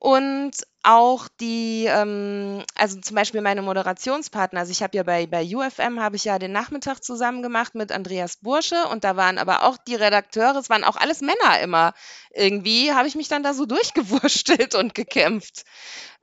und 0.00 0.52
auch 0.82 1.28
die, 1.40 1.84
ähm, 1.86 2.64
also 2.74 2.98
zum 3.00 3.14
Beispiel 3.14 3.42
meine 3.42 3.60
Moderationspartner, 3.60 4.60
also 4.60 4.72
ich 4.72 4.82
habe 4.82 4.96
ja 4.96 5.02
bei, 5.02 5.26
bei 5.26 5.44
UFM 5.44 6.00
habe 6.00 6.16
ich 6.16 6.24
ja 6.24 6.38
den 6.38 6.52
Nachmittag 6.52 7.04
zusammen 7.04 7.42
gemacht 7.42 7.74
mit 7.74 7.92
Andreas 7.92 8.38
Bursche 8.38 8.86
und 8.90 9.04
da 9.04 9.16
waren 9.16 9.36
aber 9.36 9.62
auch 9.62 9.76
die 9.76 9.94
Redakteure, 9.94 10.56
es 10.56 10.70
waren 10.70 10.84
auch 10.84 10.96
alles 10.96 11.20
Männer 11.20 11.60
immer. 11.62 11.92
Irgendwie 12.34 12.92
habe 12.92 13.08
ich 13.08 13.14
mich 13.14 13.28
dann 13.28 13.42
da 13.42 13.52
so 13.52 13.66
durchgewurstelt 13.66 14.74
und 14.74 14.94
gekämpft. 14.94 15.64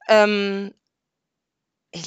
Ähm, 0.09 0.73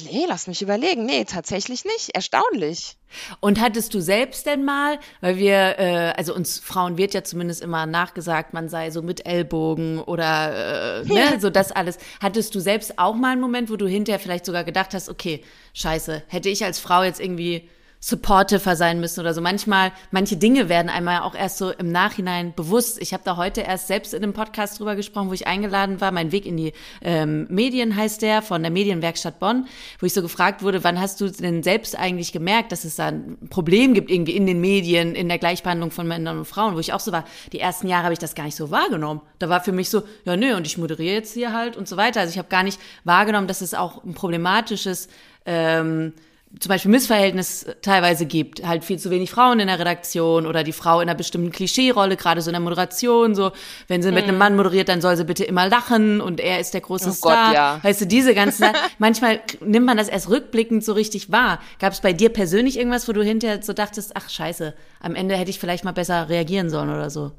Nee, 0.05 0.25
lass 0.27 0.47
mich 0.47 0.61
überlegen. 0.61 1.05
Nee, 1.05 1.25
tatsächlich 1.25 1.85
nicht. 1.85 2.09
Erstaunlich. 2.13 2.97
Und 3.39 3.59
hattest 3.59 3.93
du 3.93 3.99
selbst 3.99 4.45
denn 4.45 4.63
mal, 4.63 4.99
weil 5.19 5.37
wir, 5.37 5.79
äh, 5.79 6.13
also 6.15 6.33
uns 6.33 6.59
Frauen 6.59 6.97
wird 6.97 7.13
ja 7.13 7.23
zumindest 7.23 7.61
immer 7.61 7.85
nachgesagt, 7.85 8.53
man 8.53 8.69
sei 8.69 8.91
so 8.91 9.01
mit 9.01 9.25
Ellbogen 9.25 9.99
oder 9.99 11.01
äh, 11.01 11.05
ne, 11.05 11.39
so 11.39 11.49
das 11.49 11.71
alles. 11.71 11.97
Hattest 12.21 12.55
du 12.55 12.59
selbst 12.59 12.97
auch 12.99 13.15
mal 13.15 13.33
einen 13.33 13.41
Moment, 13.41 13.69
wo 13.69 13.75
du 13.75 13.87
hinterher 13.87 14.19
vielleicht 14.19 14.45
sogar 14.45 14.63
gedacht 14.63 14.93
hast, 14.93 15.09
okay, 15.09 15.43
scheiße, 15.73 16.23
hätte 16.27 16.49
ich 16.49 16.63
als 16.63 16.79
Frau 16.79 17.03
jetzt 17.03 17.19
irgendwie 17.19 17.69
supportiver 18.03 18.75
sein 18.75 18.99
müssen 18.99 19.19
oder 19.19 19.35
so. 19.35 19.41
Manchmal, 19.41 19.91
manche 20.09 20.35
Dinge 20.35 20.69
werden 20.69 20.89
einmal 20.89 21.21
auch 21.21 21.35
erst 21.35 21.59
so 21.59 21.69
im 21.69 21.91
Nachhinein 21.91 22.53
bewusst. 22.55 22.99
Ich 22.99 23.13
habe 23.13 23.21
da 23.23 23.37
heute 23.37 23.61
erst 23.61 23.85
selbst 23.85 24.15
in 24.15 24.23
einem 24.23 24.33
Podcast 24.33 24.79
drüber 24.79 24.95
gesprochen, 24.95 25.29
wo 25.29 25.33
ich 25.33 25.45
eingeladen 25.45 26.01
war. 26.01 26.11
Mein 26.11 26.31
Weg 26.31 26.47
in 26.47 26.57
die 26.57 26.73
ähm, 27.03 27.45
Medien 27.49 27.95
heißt 27.95 28.23
der, 28.23 28.41
von 28.41 28.63
der 28.63 28.71
Medienwerkstatt 28.71 29.39
Bonn, 29.39 29.67
wo 29.99 30.07
ich 30.07 30.13
so 30.13 30.23
gefragt 30.23 30.63
wurde, 30.63 30.83
wann 30.83 30.99
hast 30.99 31.21
du 31.21 31.29
denn 31.29 31.61
selbst 31.61 31.97
eigentlich 31.97 32.31
gemerkt, 32.31 32.71
dass 32.71 32.85
es 32.85 32.95
da 32.95 33.09
ein 33.09 33.37
Problem 33.51 33.93
gibt 33.93 34.09
irgendwie 34.09 34.35
in 34.35 34.47
den 34.47 34.59
Medien, 34.61 35.13
in 35.13 35.29
der 35.29 35.37
Gleichbehandlung 35.37 35.91
von 35.91 36.07
Männern 36.07 36.39
und 36.39 36.45
Frauen, 36.45 36.73
wo 36.73 36.79
ich 36.79 36.93
auch 36.93 36.99
so 36.99 37.11
war, 37.11 37.25
die 37.53 37.59
ersten 37.59 37.87
Jahre 37.87 38.05
habe 38.05 38.13
ich 38.13 38.19
das 38.19 38.33
gar 38.33 38.45
nicht 38.45 38.55
so 38.55 38.71
wahrgenommen. 38.71 39.21
Da 39.37 39.47
war 39.47 39.61
für 39.61 39.73
mich 39.73 39.91
so, 39.91 40.01
ja 40.25 40.35
nö, 40.35 40.55
und 40.55 40.65
ich 40.65 40.79
moderiere 40.79 41.13
jetzt 41.13 41.35
hier 41.35 41.53
halt 41.53 41.77
und 41.77 41.87
so 41.87 41.97
weiter. 41.97 42.21
Also 42.21 42.31
ich 42.31 42.39
habe 42.39 42.49
gar 42.49 42.63
nicht 42.63 42.79
wahrgenommen, 43.03 43.47
dass 43.47 43.61
es 43.61 43.75
auch 43.75 44.03
ein 44.03 44.15
problematisches 44.15 45.07
ähm, 45.45 46.13
zum 46.59 46.69
Beispiel 46.69 46.91
Missverhältnis 46.91 47.65
teilweise 47.81 48.25
gibt, 48.25 48.65
halt 48.65 48.83
viel 48.83 48.99
zu 48.99 49.09
wenig 49.09 49.31
Frauen 49.31 49.59
in 49.59 49.67
der 49.67 49.79
Redaktion 49.79 50.45
oder 50.45 50.63
die 50.63 50.73
Frau 50.73 50.99
in 50.99 51.07
einer 51.07 51.17
bestimmten 51.17 51.51
Klischee-Rolle, 51.51 52.17
gerade 52.17 52.41
so 52.41 52.49
in 52.49 52.53
der 52.53 52.61
Moderation, 52.61 53.35
so, 53.35 53.51
wenn 53.87 54.01
sie 54.01 54.09
mhm. 54.09 54.15
mit 54.15 54.23
einem 54.25 54.35
mhm. 54.35 54.39
Mann 54.39 54.55
moderiert, 54.55 54.89
dann 54.89 55.01
soll 55.01 55.15
sie 55.15 55.23
bitte 55.23 55.43
immer 55.43 55.67
lachen 55.69 56.19
und 56.19 56.39
er 56.39 56.59
ist 56.59 56.73
der 56.73 56.81
große 56.81 57.09
oh 57.09 57.13
Star. 57.13 57.47
Gott, 57.47 57.55
ja. 57.55 57.79
Weißt 57.81 58.01
du, 58.01 58.05
diese 58.05 58.35
ganzen, 58.35 58.65
manchmal 58.99 59.41
nimmt 59.61 59.85
man 59.85 59.97
das 59.97 60.09
erst 60.09 60.29
rückblickend 60.29 60.83
so 60.83 60.93
richtig 60.93 61.31
wahr. 61.31 61.59
Gab 61.79 61.93
es 61.93 62.01
bei 62.01 62.13
dir 62.13 62.29
persönlich 62.29 62.77
irgendwas, 62.77 63.07
wo 63.07 63.13
du 63.13 63.23
hinterher 63.23 63.63
so 63.63 63.73
dachtest, 63.73 64.11
ach 64.15 64.29
scheiße, 64.29 64.73
am 64.99 65.15
Ende 65.15 65.35
hätte 65.35 65.49
ich 65.49 65.59
vielleicht 65.59 65.85
mal 65.85 65.93
besser 65.93 66.29
reagieren 66.29 66.69
sollen 66.69 66.89
oder 66.89 67.09
so? 67.09 67.31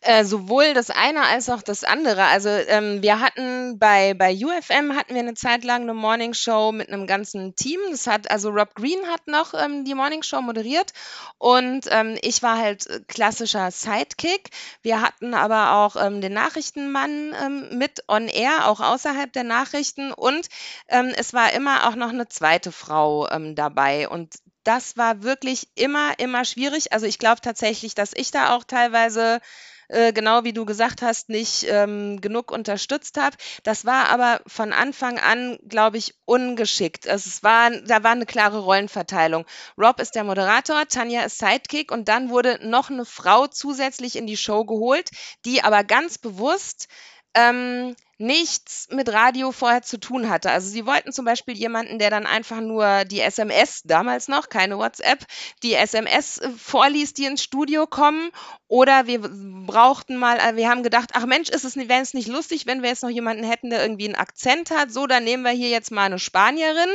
Äh, 0.00 0.24
sowohl 0.24 0.74
das 0.74 0.90
eine 0.90 1.22
als 1.22 1.48
auch 1.48 1.62
das 1.62 1.84
andere. 1.84 2.24
Also 2.24 2.48
ähm, 2.48 3.02
wir 3.02 3.20
hatten 3.20 3.78
bei, 3.78 4.14
bei 4.14 4.34
UFM 4.34 4.96
hatten 4.96 5.14
wir 5.14 5.20
eine 5.20 5.34
Zeit 5.34 5.64
lang 5.64 5.82
eine 5.82 5.94
Morning 5.94 6.34
Show 6.34 6.72
mit 6.72 6.88
einem 6.88 7.06
ganzen 7.06 7.54
Team. 7.56 7.80
Das 7.90 8.06
hat, 8.06 8.30
also 8.30 8.50
Rob 8.50 8.74
Green 8.74 9.06
hat 9.08 9.26
noch 9.26 9.54
ähm, 9.54 9.84
die 9.84 9.94
Morning 9.94 10.22
Show 10.22 10.40
moderiert 10.42 10.92
und 11.38 11.86
ähm, 11.90 12.18
ich 12.22 12.42
war 12.42 12.58
halt 12.58 12.86
äh, 12.86 13.00
klassischer 13.06 13.70
Sidekick. 13.70 14.50
Wir 14.82 15.00
hatten 15.00 15.34
aber 15.34 15.72
auch 15.72 15.96
ähm, 15.96 16.20
den 16.20 16.32
Nachrichtenmann 16.32 17.34
ähm, 17.42 17.78
mit 17.78 18.04
on 18.08 18.28
air, 18.28 18.68
auch 18.68 18.80
außerhalb 18.80 19.32
der 19.32 19.44
Nachrichten 19.44 20.12
und 20.12 20.48
ähm, 20.88 21.12
es 21.16 21.34
war 21.34 21.52
immer 21.52 21.88
auch 21.88 21.96
noch 21.96 22.10
eine 22.10 22.28
zweite 22.28 22.72
Frau 22.72 23.26
dabei 23.54 24.08
und 24.08 24.34
das 24.66 24.96
war 24.96 25.22
wirklich 25.22 25.68
immer, 25.74 26.18
immer 26.18 26.44
schwierig. 26.44 26.92
Also 26.92 27.06
ich 27.06 27.18
glaube 27.18 27.40
tatsächlich, 27.40 27.94
dass 27.94 28.12
ich 28.14 28.30
da 28.30 28.54
auch 28.54 28.64
teilweise 28.64 29.40
äh, 29.88 30.12
genau 30.12 30.44
wie 30.44 30.52
du 30.52 30.64
gesagt 30.64 31.02
hast, 31.02 31.28
nicht 31.28 31.64
ähm, 31.68 32.20
genug 32.20 32.50
unterstützt 32.50 33.18
habe. 33.18 33.36
Das 33.62 33.84
war 33.84 34.08
aber 34.08 34.40
von 34.46 34.72
Anfang 34.72 35.18
an, 35.18 35.58
glaube 35.68 35.98
ich, 35.98 36.14
ungeschickt. 36.24 37.06
Also 37.08 37.28
es 37.28 37.42
war, 37.42 37.70
da 37.70 38.02
war 38.02 38.12
eine 38.12 38.26
klare 38.26 38.58
Rollenverteilung. 38.58 39.46
Rob 39.78 40.00
ist 40.00 40.14
der 40.14 40.24
Moderator, 40.24 40.88
Tanja 40.88 41.22
ist 41.22 41.38
Sidekick 41.38 41.92
und 41.92 42.08
dann 42.08 42.30
wurde 42.30 42.58
noch 42.62 42.90
eine 42.90 43.04
Frau 43.04 43.46
zusätzlich 43.46 44.16
in 44.16 44.26
die 44.26 44.36
Show 44.36 44.64
geholt, 44.64 45.10
die 45.44 45.62
aber 45.62 45.84
ganz 45.84 46.18
bewusst 46.18 46.88
ähm, 47.34 47.94
nichts 48.18 48.88
mit 48.90 49.12
Radio 49.12 49.52
vorher 49.52 49.82
zu 49.82 49.98
tun 49.98 50.30
hatte. 50.30 50.50
Also 50.50 50.68
sie 50.70 50.86
wollten 50.86 51.12
zum 51.12 51.24
Beispiel 51.24 51.54
jemanden, 51.54 51.98
der 51.98 52.10
dann 52.10 52.26
einfach 52.26 52.60
nur 52.60 53.04
die 53.04 53.20
SMS, 53.20 53.82
damals 53.84 54.28
noch, 54.28 54.48
keine 54.48 54.78
WhatsApp, 54.78 55.24
die 55.62 55.74
SMS 55.74 56.38
äh, 56.38 56.48
vorliest, 56.50 57.18
die 57.18 57.26
ins 57.26 57.42
Studio 57.42 57.86
kommen. 57.86 58.30
Oder 58.68 59.06
wir 59.06 59.20
brauchten 59.20 60.16
mal, 60.16 60.38
äh, 60.38 60.56
wir 60.56 60.70
haben 60.70 60.82
gedacht, 60.82 61.10
ach 61.12 61.26
Mensch, 61.26 61.50
ist 61.50 61.64
es, 61.64 61.76
wäre 61.76 62.00
es 62.00 62.14
nicht 62.14 62.28
lustig, 62.28 62.66
wenn 62.66 62.82
wir 62.82 62.88
jetzt 62.88 63.02
noch 63.02 63.10
jemanden 63.10 63.44
hätten, 63.44 63.70
der 63.70 63.82
irgendwie 63.82 64.06
einen 64.06 64.14
Akzent 64.14 64.70
hat. 64.70 64.90
So, 64.90 65.06
dann 65.06 65.24
nehmen 65.24 65.42
wir 65.42 65.50
hier 65.50 65.68
jetzt 65.68 65.90
mal 65.90 66.04
eine 66.04 66.18
Spanierin. 66.18 66.90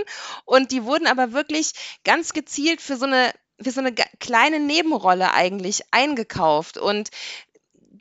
Und 0.45 0.71
die 0.71 0.83
wurden 0.85 1.07
aber 1.07 1.33
wirklich 1.33 1.73
ganz 2.03 2.33
gezielt 2.33 2.81
für 2.81 2.97
so 2.97 3.05
eine 3.05 3.31
für 3.63 3.69
so 3.69 3.79
eine 3.79 3.93
kleine 3.93 4.59
Nebenrolle 4.59 5.33
eigentlich 5.33 5.83
eingekauft. 5.91 6.79
Und 6.79 7.11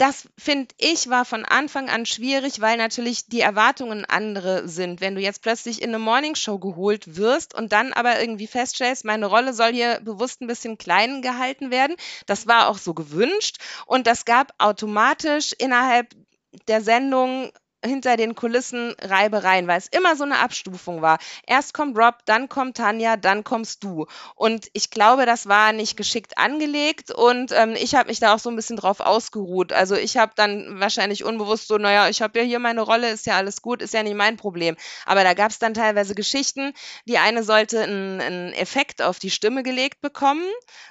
das 0.01 0.29
finde 0.39 0.75
ich 0.79 1.11
war 1.11 1.27
von 1.27 1.45
Anfang 1.45 1.91
an 1.91 2.07
schwierig, 2.07 2.63
weil 2.63 2.79
natürlich 2.79 3.27
die 3.27 3.43
Erwartungen 3.43 4.07
andere 4.07 4.67
sind. 4.67 5.03
Wenn 5.03 5.15
du 5.15 5.21
jetzt 5.21 5.43
plötzlich 5.43 5.83
in 5.83 5.91
eine 5.91 5.99
Morningshow 5.99 6.59
geholt 6.59 7.17
wirst 7.17 7.55
und 7.55 7.73
dann 7.73 7.93
aber 7.93 8.19
irgendwie 8.19 8.47
feststellst, 8.47 9.05
meine 9.05 9.27
Rolle 9.27 9.53
soll 9.53 9.75
hier 9.75 10.01
bewusst 10.01 10.41
ein 10.41 10.47
bisschen 10.47 10.79
klein 10.79 11.21
gehalten 11.21 11.71
werden, 11.71 11.97
das 12.25 12.47
war 12.47 12.69
auch 12.69 12.79
so 12.79 12.95
gewünscht 12.95 13.59
und 13.85 14.07
das 14.07 14.25
gab 14.25 14.55
automatisch 14.57 15.53
innerhalb 15.59 16.09
der 16.67 16.81
Sendung 16.81 17.53
hinter 17.85 18.17
den 18.17 18.35
Kulissen 18.35 18.95
Reibereien, 19.01 19.67
weil 19.67 19.79
es 19.79 19.89
immer 19.89 20.17
so 20.17 20.25
eine 20.25 20.39
Abstufung 20.39 21.03
war. 21.03 21.19
Erst 21.47 21.75
kommt 21.75 21.97
Rob, 21.97 22.17
dann 22.27 22.49
kommt 22.49 22.77
Tanja, 22.77 23.17
dann 23.17 23.45
kommst 23.45 23.85
du. 23.85 24.07
Und 24.35 24.69
ich 24.73 24.91
glaube, 24.91 25.27
das 25.27 25.49
war 25.49 25.73
nicht 25.73 25.97
geschickt 25.97 26.39
angelegt 26.39 27.11
und 27.11 27.53
ähm, 27.53 27.75
ich 27.77 27.95
habe 27.95 28.09
mich 28.09 28.21
da 28.21 28.35
auch 28.35 28.39
so 28.39 28.51
ein 28.51 28.57
bisschen 28.57 28.77
drauf 28.77 29.01
ausgeruht. 29.01 29.73
Also 29.73 29.95
ich 29.97 30.17
habe 30.17 30.33
dann 30.37 30.81
wahrscheinlich 30.81 31.25
unbewusst 31.25 31.69
so, 31.69 31.79
naja, 31.79 32.09
ich 32.09 32.23
habe 32.23 32.39
ja 32.39 32.45
hier 32.45 32.59
meine 32.59 32.83
Rolle, 32.83 33.11
ist 33.11 33.27
ja 33.27 33.37
alles 33.37 33.63
gut, 33.63 33.83
ist 33.83 33.95
ja 33.95 34.03
nicht 34.03 34.17
mein 34.17 34.37
Problem. 34.37 34.77
Aber 35.07 35.25
da 35.25 35.35
gab 35.35 35.51
es 35.51 35.59
dann 35.59 35.75
teilweise 35.75 36.15
Geschichten. 36.15 36.73
Die 37.07 37.19
eine 37.19 37.43
sollte 37.43 37.83
einen 37.83 38.53
Effekt 38.53 39.03
auf 39.03 39.19
die 39.19 39.31
Stimme 39.31 39.63
gelegt 39.63 40.01
bekommen, 40.01 40.45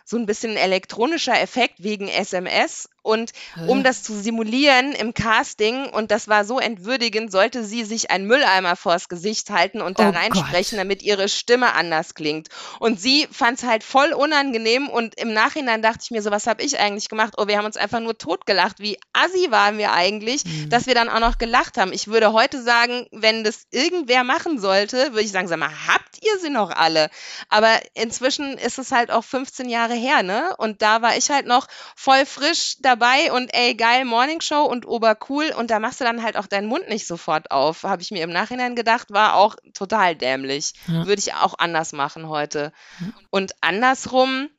so 0.06 0.18
ein 0.18 0.26
bisschen 0.26 0.58
elektronischer 0.58 1.40
Effekt 1.40 1.84
wegen 1.84 2.08
SMS 2.08 2.90
und 3.02 3.32
um 3.68 3.84
das 3.84 4.04
zu 4.04 4.14
simulieren 4.20 4.94
im 4.94 5.14
Casting, 5.14 5.90
und 5.90 6.12
das 6.12 6.28
war 6.28 6.46
so 6.46 6.60
entwürdigend, 6.60 7.32
sollte 7.32 7.64
sie 7.64 7.84
sich 7.84 8.12
einen 8.12 8.26
Mülleimer 8.26 8.76
vors 8.76 9.10
Gesicht 9.10 9.50
halten 9.50 9.82
und 9.82 10.00
da 10.00 10.10
oh 10.10 10.12
reinsprechen, 10.12 10.78
Gott. 10.78 10.86
damit 10.86 11.02
ihre 11.02 11.30
Stimme 11.30 11.74
anders 11.74 12.14
klingt. 12.14 12.50
Und 12.80 13.00
sie 13.00 13.28
fand 13.32 13.58
es 13.60 13.64
halt 13.64 13.84
voll 13.84 14.14
unangenehm 14.14 14.90
und 14.90 15.20
im 15.20 15.34
Nachhinein 15.34 15.82
dachte 15.82 16.00
ich 16.04 16.12
mir 16.12 16.22
so, 16.22 16.32
was 16.32 16.48
habe 16.48 16.62
ich 16.62 16.80
eigentlich 16.80 17.10
gemacht? 17.10 17.34
Oh, 17.38 17.48
wir 17.48 17.58
haben 17.58 17.66
uns 17.66 17.78
einfach 17.78 18.00
nur 18.00 18.18
totgelacht. 18.18 18.80
Wie 18.80 18.98
assi 19.14 19.52
waren 19.52 19.78
wir 19.78 19.94
eigentlich, 19.94 20.46
mhm. 20.46 20.70
dass 20.70 20.88
wir 20.88 20.96
dann 20.96 21.10
auch 21.10 21.20
noch 21.20 21.38
gelacht 21.38 21.78
haben. 21.78 21.94
Ich 21.94 22.08
würde 22.08 22.34
heute 22.34 22.62
sagen, 22.62 23.08
wenn 23.12 23.44
das 23.44 23.68
irgendwer 23.72 24.24
machen 24.24 24.60
sollte, 24.60 25.12
würde 25.12 25.22
ich 25.22 25.32
sagen, 25.32 25.48
sag 25.48 25.60
mal, 25.60 25.72
habt 25.88 26.24
ihr 26.24 26.38
sie 26.40 26.50
noch 26.50 26.72
alle? 26.72 27.10
Aber 27.50 27.80
inzwischen 27.94 28.58
ist 28.58 28.78
es 28.80 28.92
halt 28.92 29.12
auch 29.12 29.24
15 29.24 29.70
Jahre 29.70 29.94
her, 29.94 30.24
ne? 30.24 30.56
Und 30.58 30.82
da 30.82 31.02
war 31.02 31.18
ich 31.18 31.30
halt 31.30 31.46
noch 31.46 31.68
voll 31.96 32.26
frisch 32.26 32.76
da 32.80 32.89
dabei 32.90 33.32
und 33.32 33.54
ey, 33.54 33.76
geil, 33.76 34.06
Morningshow 34.06 34.64
und 34.64 34.88
obercool 34.88 35.52
und 35.58 35.70
da 35.70 35.80
machst 35.80 36.02
du 36.02 36.06
dann 36.06 36.24
halt 36.24 36.38
auch 36.38 36.48
deinen 36.48 36.68
Mund 36.68 36.90
nicht 36.90 37.06
sofort 37.06 37.52
auf. 37.52 37.84
Habe 37.84 38.02
ich 38.02 38.12
mir 38.12 38.24
im 38.24 38.32
Nachhinein 38.32 38.76
gedacht, 38.76 39.12
war 39.12 39.36
auch 39.36 39.56
total 39.74 40.16
dämlich. 40.16 40.74
Ja. 40.88 41.06
Würde 41.06 41.20
ich 41.20 41.34
auch 41.34 41.56
anders 41.58 41.94
machen 41.94 42.28
heute. 42.28 42.72
Ja. 43.00 43.08
Und 43.30 43.54
andersrum 43.62 44.50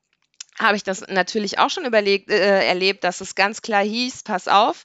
habe 0.58 0.76
ich 0.76 0.84
das 0.84 1.00
natürlich 1.08 1.58
auch 1.58 1.70
schon 1.70 1.84
überlegt, 1.84 2.30
äh, 2.30 2.66
erlebt, 2.66 3.04
dass 3.04 3.20
es 3.20 3.34
ganz 3.34 3.62
klar 3.62 3.82
hieß, 3.82 4.22
pass 4.22 4.46
auf, 4.46 4.84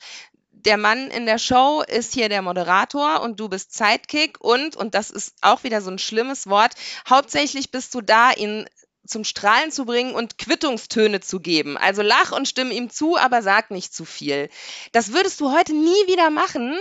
der 0.52 0.78
Mann 0.78 1.12
in 1.12 1.26
der 1.26 1.38
Show 1.38 1.84
ist 1.88 2.14
hier 2.14 2.30
der 2.30 2.42
Moderator 2.42 3.22
und 3.22 3.40
du 3.40 3.50
bist 3.50 3.76
Sidekick 3.76 4.42
und, 4.42 4.76
und 4.76 4.96
das 4.96 5.12
ist 5.12 5.36
auch 5.42 5.64
wieder 5.64 5.82
so 5.82 5.92
ein 5.92 6.00
schlimmes 6.00 6.48
Wort, 6.48 6.74
hauptsächlich 7.08 7.72
bist 7.72 7.94
du 7.94 8.02
da, 8.02 8.32
ihn 8.32 8.66
zum 9.06 9.24
Strahlen 9.24 9.72
zu 9.72 9.86
bringen 9.86 10.14
und 10.14 10.38
Quittungstöne 10.38 11.22
zu 11.22 11.40
geben. 11.40 11.78
Also 11.78 12.02
lach 12.02 12.32
und 12.32 12.48
stimm 12.48 12.72
ihm 12.72 12.90
zu, 12.90 13.18
aber 13.18 13.42
sag 13.42 13.72
nicht 13.72 13.94
zu 13.94 14.06
viel. 14.06 14.50
Das 14.92 15.14
würdest 15.14 15.40
du 15.40 15.52
heute 15.52 15.74
nie 15.74 16.08
wieder 16.08 16.30
machen, 16.30 16.78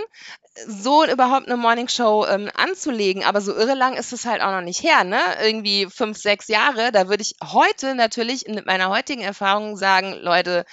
so 0.67 1.05
überhaupt 1.05 1.47
eine 1.47 1.57
Morningshow 1.57 2.25
ähm, 2.27 2.49
anzulegen. 2.55 3.23
Aber 3.23 3.41
so 3.41 3.53
irre 3.53 3.73
lang 3.73 3.95
ist 3.95 4.13
es 4.13 4.25
halt 4.25 4.41
auch 4.41 4.51
noch 4.51 4.61
nicht 4.61 4.83
her, 4.83 5.03
ne? 5.03 5.19
Irgendwie 5.43 5.87
fünf, 5.87 6.17
sechs 6.17 6.47
Jahre. 6.47 6.91
Da 6.91 7.09
würde 7.09 7.23
ich 7.23 7.35
heute 7.43 7.95
natürlich 7.95 8.45
mit 8.47 8.65
meiner 8.65 8.89
heutigen 8.89 9.21
Erfahrung 9.21 9.75
sagen, 9.75 10.13
Leute, 10.13 10.65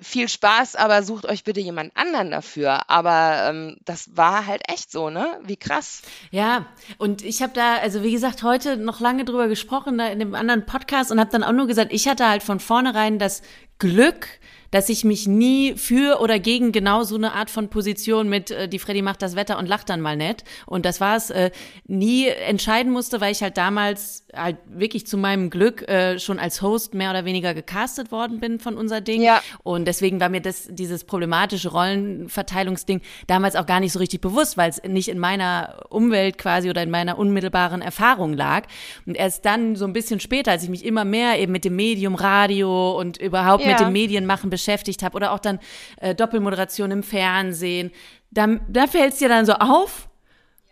viel 0.00 0.28
Spaß, 0.28 0.76
aber 0.76 1.02
sucht 1.02 1.26
euch 1.26 1.44
bitte 1.44 1.60
jemand 1.60 1.96
anderen 1.96 2.30
dafür. 2.30 2.88
Aber 2.88 3.48
ähm, 3.48 3.76
das 3.84 4.16
war 4.16 4.46
halt 4.46 4.62
echt 4.68 4.90
so, 4.90 5.10
ne? 5.10 5.38
Wie 5.42 5.56
krass. 5.56 6.02
Ja, 6.30 6.66
und 6.98 7.22
ich 7.22 7.42
habe 7.42 7.52
da, 7.52 7.76
also 7.76 8.02
wie 8.02 8.12
gesagt, 8.12 8.42
heute 8.42 8.76
noch 8.76 9.00
lange 9.00 9.24
drüber 9.24 9.48
gesprochen, 9.48 9.98
da 9.98 10.06
in 10.08 10.18
dem 10.18 10.34
anderen 10.34 10.66
Podcast 10.66 11.10
und 11.10 11.20
habe 11.20 11.30
dann 11.30 11.44
auch 11.44 11.52
nur 11.52 11.66
gesagt, 11.66 11.92
ich 11.92 12.08
hatte 12.08 12.28
halt 12.28 12.42
von 12.42 12.60
vornherein 12.60 13.18
das 13.18 13.42
Glück, 13.78 14.28
dass 14.70 14.88
ich 14.88 15.04
mich 15.04 15.26
nie 15.26 15.74
für 15.76 16.20
oder 16.20 16.38
gegen 16.38 16.72
genau 16.72 17.02
so 17.02 17.16
eine 17.16 17.32
Art 17.32 17.50
von 17.50 17.68
Position 17.68 18.28
mit, 18.28 18.50
äh, 18.50 18.68
die 18.68 18.78
Freddy 18.78 19.02
macht 19.02 19.22
das 19.22 19.36
Wetter 19.36 19.58
und 19.58 19.66
lacht 19.66 19.88
dann 19.88 20.00
mal 20.00 20.16
nett. 20.16 20.44
Und 20.66 20.84
das 20.84 21.00
war 21.00 21.16
es, 21.16 21.30
äh, 21.30 21.50
nie 21.86 22.26
entscheiden 22.26 22.92
musste, 22.92 23.20
weil 23.20 23.32
ich 23.32 23.42
halt 23.42 23.56
damals 23.56 24.24
halt 24.34 24.58
wirklich 24.68 25.06
zu 25.06 25.16
meinem 25.16 25.50
Glück 25.50 25.88
äh, 25.88 26.18
schon 26.18 26.38
als 26.38 26.60
Host 26.62 26.94
mehr 26.94 27.10
oder 27.10 27.24
weniger 27.24 27.54
gecastet 27.54 28.12
worden 28.12 28.40
bin 28.40 28.58
von 28.58 28.76
unser 28.76 29.00
Ding. 29.00 29.22
Ja. 29.22 29.42
Und 29.62 29.86
deswegen 29.86 30.20
war 30.20 30.28
mir 30.28 30.40
das, 30.40 30.68
dieses 30.70 31.04
problematische 31.04 31.70
Rollenverteilungsding 31.70 33.00
damals 33.26 33.56
auch 33.56 33.66
gar 33.66 33.80
nicht 33.80 33.92
so 33.92 33.98
richtig 33.98 34.20
bewusst, 34.20 34.56
weil 34.56 34.70
es 34.70 34.82
nicht 34.82 35.08
in 35.08 35.18
meiner 35.18 35.86
Umwelt 35.88 36.38
quasi 36.38 36.68
oder 36.68 36.82
in 36.82 36.90
meiner 36.90 37.18
unmittelbaren 37.18 37.80
Erfahrung 37.80 38.34
lag. 38.34 38.66
Und 39.06 39.16
erst 39.16 39.44
dann 39.44 39.76
so 39.76 39.86
ein 39.86 39.92
bisschen 39.92 40.20
später, 40.20 40.50
als 40.50 40.62
ich 40.62 40.68
mich 40.68 40.84
immer 40.84 41.04
mehr 41.04 41.38
eben 41.38 41.52
mit 41.52 41.64
dem 41.64 41.76
Medium 41.76 42.14
Radio 42.14 42.98
und 42.98 43.16
überhaupt 43.16 43.64
ja. 43.64 43.70
mit 43.70 43.80
dem 43.80 43.92
Medienmachen 43.92 44.50
beschäftigt 44.58 45.02
habe 45.02 45.16
oder 45.16 45.32
auch 45.32 45.38
dann 45.38 45.60
äh, 46.00 46.14
Doppelmoderation 46.14 46.90
im 46.90 47.02
Fernsehen, 47.02 47.92
dann, 48.30 48.60
da 48.68 48.86
fällt 48.86 49.14
es 49.14 49.18
dir 49.18 49.28
dann 49.28 49.46
so 49.46 49.54
auf. 49.54 50.08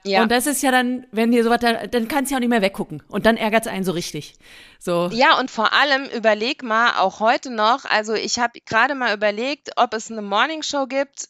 Ja. 0.04 0.22
Und 0.22 0.30
das 0.30 0.46
ist 0.46 0.62
ja 0.62 0.70
dann, 0.70 1.06
wenn 1.10 1.32
dir 1.32 1.42
sowas, 1.42 1.58
dann, 1.60 1.90
dann 1.90 2.06
kannst 2.06 2.30
du 2.30 2.34
ja 2.34 2.38
auch 2.38 2.40
nicht 2.40 2.50
mehr 2.50 2.62
weggucken. 2.62 3.02
Und 3.08 3.26
dann 3.26 3.36
ärgert 3.36 3.66
es 3.66 3.72
einen 3.72 3.84
so 3.84 3.92
richtig. 3.92 4.34
So. 4.78 5.08
Ja, 5.12 5.38
und 5.38 5.50
vor 5.50 5.72
allem 5.72 6.04
überleg 6.04 6.62
mal, 6.62 6.98
auch 6.98 7.18
heute 7.18 7.50
noch, 7.50 7.84
also 7.84 8.14
ich 8.14 8.38
habe 8.38 8.60
gerade 8.64 8.94
mal 8.94 9.14
überlegt, 9.14 9.72
ob 9.76 9.94
es 9.94 10.10
eine 10.10 10.22
Morningshow 10.22 10.86
gibt 10.86 11.28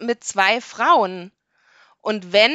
mit 0.00 0.24
zwei 0.24 0.60
Frauen. 0.60 1.30
Und 2.00 2.32
wenn, 2.32 2.52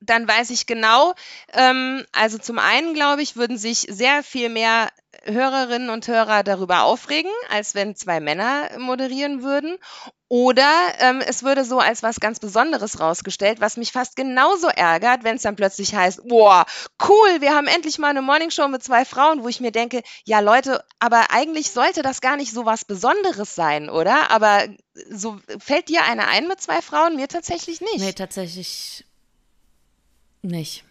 dann 0.00 0.28
weiß 0.28 0.50
ich 0.50 0.66
genau, 0.66 1.14
ähm, 1.52 2.04
also 2.12 2.38
zum 2.38 2.58
einen, 2.58 2.94
glaube 2.94 3.22
ich, 3.22 3.36
würden 3.36 3.58
sich 3.58 3.86
sehr 3.88 4.22
viel 4.22 4.48
mehr 4.48 4.90
Hörerinnen 5.24 5.90
und 5.90 6.06
Hörer 6.06 6.42
darüber 6.44 6.82
aufregen, 6.84 7.30
als 7.50 7.74
wenn 7.74 7.96
zwei 7.96 8.20
Männer 8.20 8.68
moderieren 8.78 9.42
würden. 9.42 9.76
Oder 10.28 10.70
ähm, 10.98 11.22
es 11.26 11.42
würde 11.42 11.64
so 11.64 11.78
als 11.78 12.02
was 12.02 12.20
ganz 12.20 12.38
Besonderes 12.38 13.00
rausgestellt, 13.00 13.60
was 13.60 13.78
mich 13.78 13.92
fast 13.92 14.14
genauso 14.14 14.68
ärgert, 14.68 15.24
wenn 15.24 15.36
es 15.36 15.42
dann 15.42 15.56
plötzlich 15.56 15.94
heißt, 15.94 16.28
boah, 16.28 16.66
cool, 17.08 17.40
wir 17.40 17.54
haben 17.54 17.66
endlich 17.66 17.98
mal 17.98 18.08
eine 18.08 18.20
Morningshow 18.20 18.68
mit 18.68 18.82
zwei 18.82 19.06
Frauen, 19.06 19.42
wo 19.42 19.48
ich 19.48 19.60
mir 19.60 19.72
denke, 19.72 20.02
ja 20.24 20.40
Leute, 20.40 20.84
aber 20.98 21.30
eigentlich 21.30 21.70
sollte 21.70 22.02
das 22.02 22.20
gar 22.20 22.36
nicht 22.36 22.52
so 22.52 22.66
was 22.66 22.84
Besonderes 22.84 23.54
sein, 23.54 23.88
oder? 23.88 24.30
Aber 24.30 24.66
so 25.10 25.38
fällt 25.58 25.88
dir 25.88 26.04
eine 26.04 26.28
ein 26.28 26.46
mit 26.46 26.60
zwei 26.60 26.82
Frauen? 26.82 27.16
Mir 27.16 27.28
tatsächlich 27.28 27.80
nicht. 27.80 27.98
Nee, 27.98 28.12
tatsächlich 28.12 29.07
nicht. 30.42 30.84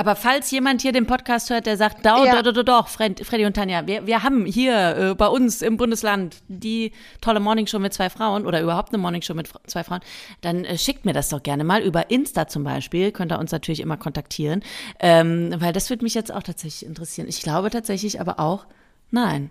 Aber 0.00 0.16
falls 0.16 0.50
jemand 0.50 0.80
hier 0.80 0.92
den 0.92 1.06
Podcast 1.06 1.50
hört, 1.50 1.66
der 1.66 1.76
sagt, 1.76 2.06
doch, 2.06 2.24
ja. 2.24 2.40
doch, 2.40 2.54
doch, 2.54 2.62
doch, 2.62 2.88
Freddy 2.88 3.44
und 3.44 3.52
Tanja, 3.52 3.86
wir, 3.86 4.06
wir 4.06 4.22
haben 4.22 4.46
hier 4.46 4.96
äh, 4.96 5.14
bei 5.14 5.26
uns 5.26 5.60
im 5.60 5.76
Bundesland 5.76 6.38
die 6.48 6.92
tolle 7.20 7.38
Morningshow 7.38 7.78
mit 7.78 7.92
zwei 7.92 8.08
Frauen 8.08 8.46
oder 8.46 8.62
überhaupt 8.62 8.94
eine 8.94 9.02
Morningshow 9.02 9.34
mit 9.34 9.50
zwei 9.66 9.84
Frauen, 9.84 10.00
dann 10.40 10.64
äh, 10.64 10.78
schickt 10.78 11.04
mir 11.04 11.12
das 11.12 11.28
doch 11.28 11.42
gerne 11.42 11.64
mal 11.64 11.82
über 11.82 12.10
Insta 12.10 12.48
zum 12.48 12.64
Beispiel. 12.64 13.12
Könnt 13.12 13.30
ihr 13.30 13.38
uns 13.38 13.52
natürlich 13.52 13.80
immer 13.80 13.98
kontaktieren, 13.98 14.62
ähm, 15.00 15.54
weil 15.58 15.74
das 15.74 15.90
würde 15.90 16.02
mich 16.02 16.14
jetzt 16.14 16.32
auch 16.32 16.42
tatsächlich 16.42 16.88
interessieren. 16.88 17.28
Ich 17.28 17.42
glaube 17.42 17.68
tatsächlich 17.68 18.22
aber 18.22 18.40
auch, 18.40 18.64
nein. 19.10 19.50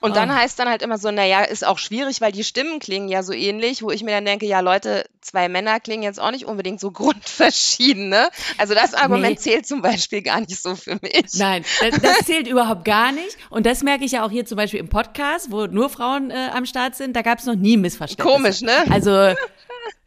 Und 0.00 0.16
dann 0.16 0.30
oh. 0.30 0.34
heißt 0.34 0.58
dann 0.58 0.68
halt 0.68 0.82
immer 0.82 0.98
so, 0.98 1.10
naja, 1.10 1.42
ist 1.42 1.66
auch 1.66 1.78
schwierig, 1.78 2.20
weil 2.20 2.32
die 2.32 2.44
Stimmen 2.44 2.80
klingen 2.80 3.08
ja 3.08 3.22
so 3.22 3.32
ähnlich, 3.32 3.82
wo 3.82 3.90
ich 3.90 4.02
mir 4.02 4.12
dann 4.12 4.24
denke, 4.24 4.46
ja 4.46 4.60
Leute, 4.60 5.04
zwei 5.20 5.48
Männer 5.48 5.78
klingen 5.78 6.02
jetzt 6.02 6.20
auch 6.20 6.30
nicht 6.30 6.46
unbedingt 6.46 6.80
so 6.80 6.90
grundverschieden, 6.92 8.08
ne? 8.08 8.28
Also 8.58 8.74
das 8.74 8.94
Argument 8.94 9.32
nee. 9.32 9.36
zählt 9.36 9.66
zum 9.66 9.82
Beispiel 9.82 10.22
gar 10.22 10.40
nicht 10.40 10.60
so 10.60 10.74
für 10.74 10.98
mich. 11.02 11.34
Nein, 11.34 11.64
das, 11.80 12.00
das, 12.00 12.18
zählt 12.26 12.48
überhaupt 12.48 12.84
gar 12.84 13.12
nicht. 13.12 13.36
Und 13.50 13.66
das 13.66 13.82
merke 13.82 14.04
ich 14.04 14.12
ja 14.12 14.24
auch 14.24 14.30
hier 14.30 14.46
zum 14.46 14.56
Beispiel 14.56 14.80
im 14.80 14.88
Podcast, 14.88 15.50
wo 15.50 15.66
nur 15.66 15.90
Frauen 15.90 16.30
äh, 16.30 16.48
am 16.52 16.66
Start 16.66 16.94
sind, 16.94 17.14
da 17.14 17.22
gab 17.22 17.38
es 17.38 17.44
noch 17.44 17.56
nie 17.56 17.76
Missverständnisse. 17.76 18.36
Komisch, 18.36 18.60
ne? 18.62 18.72
Also 18.90 19.34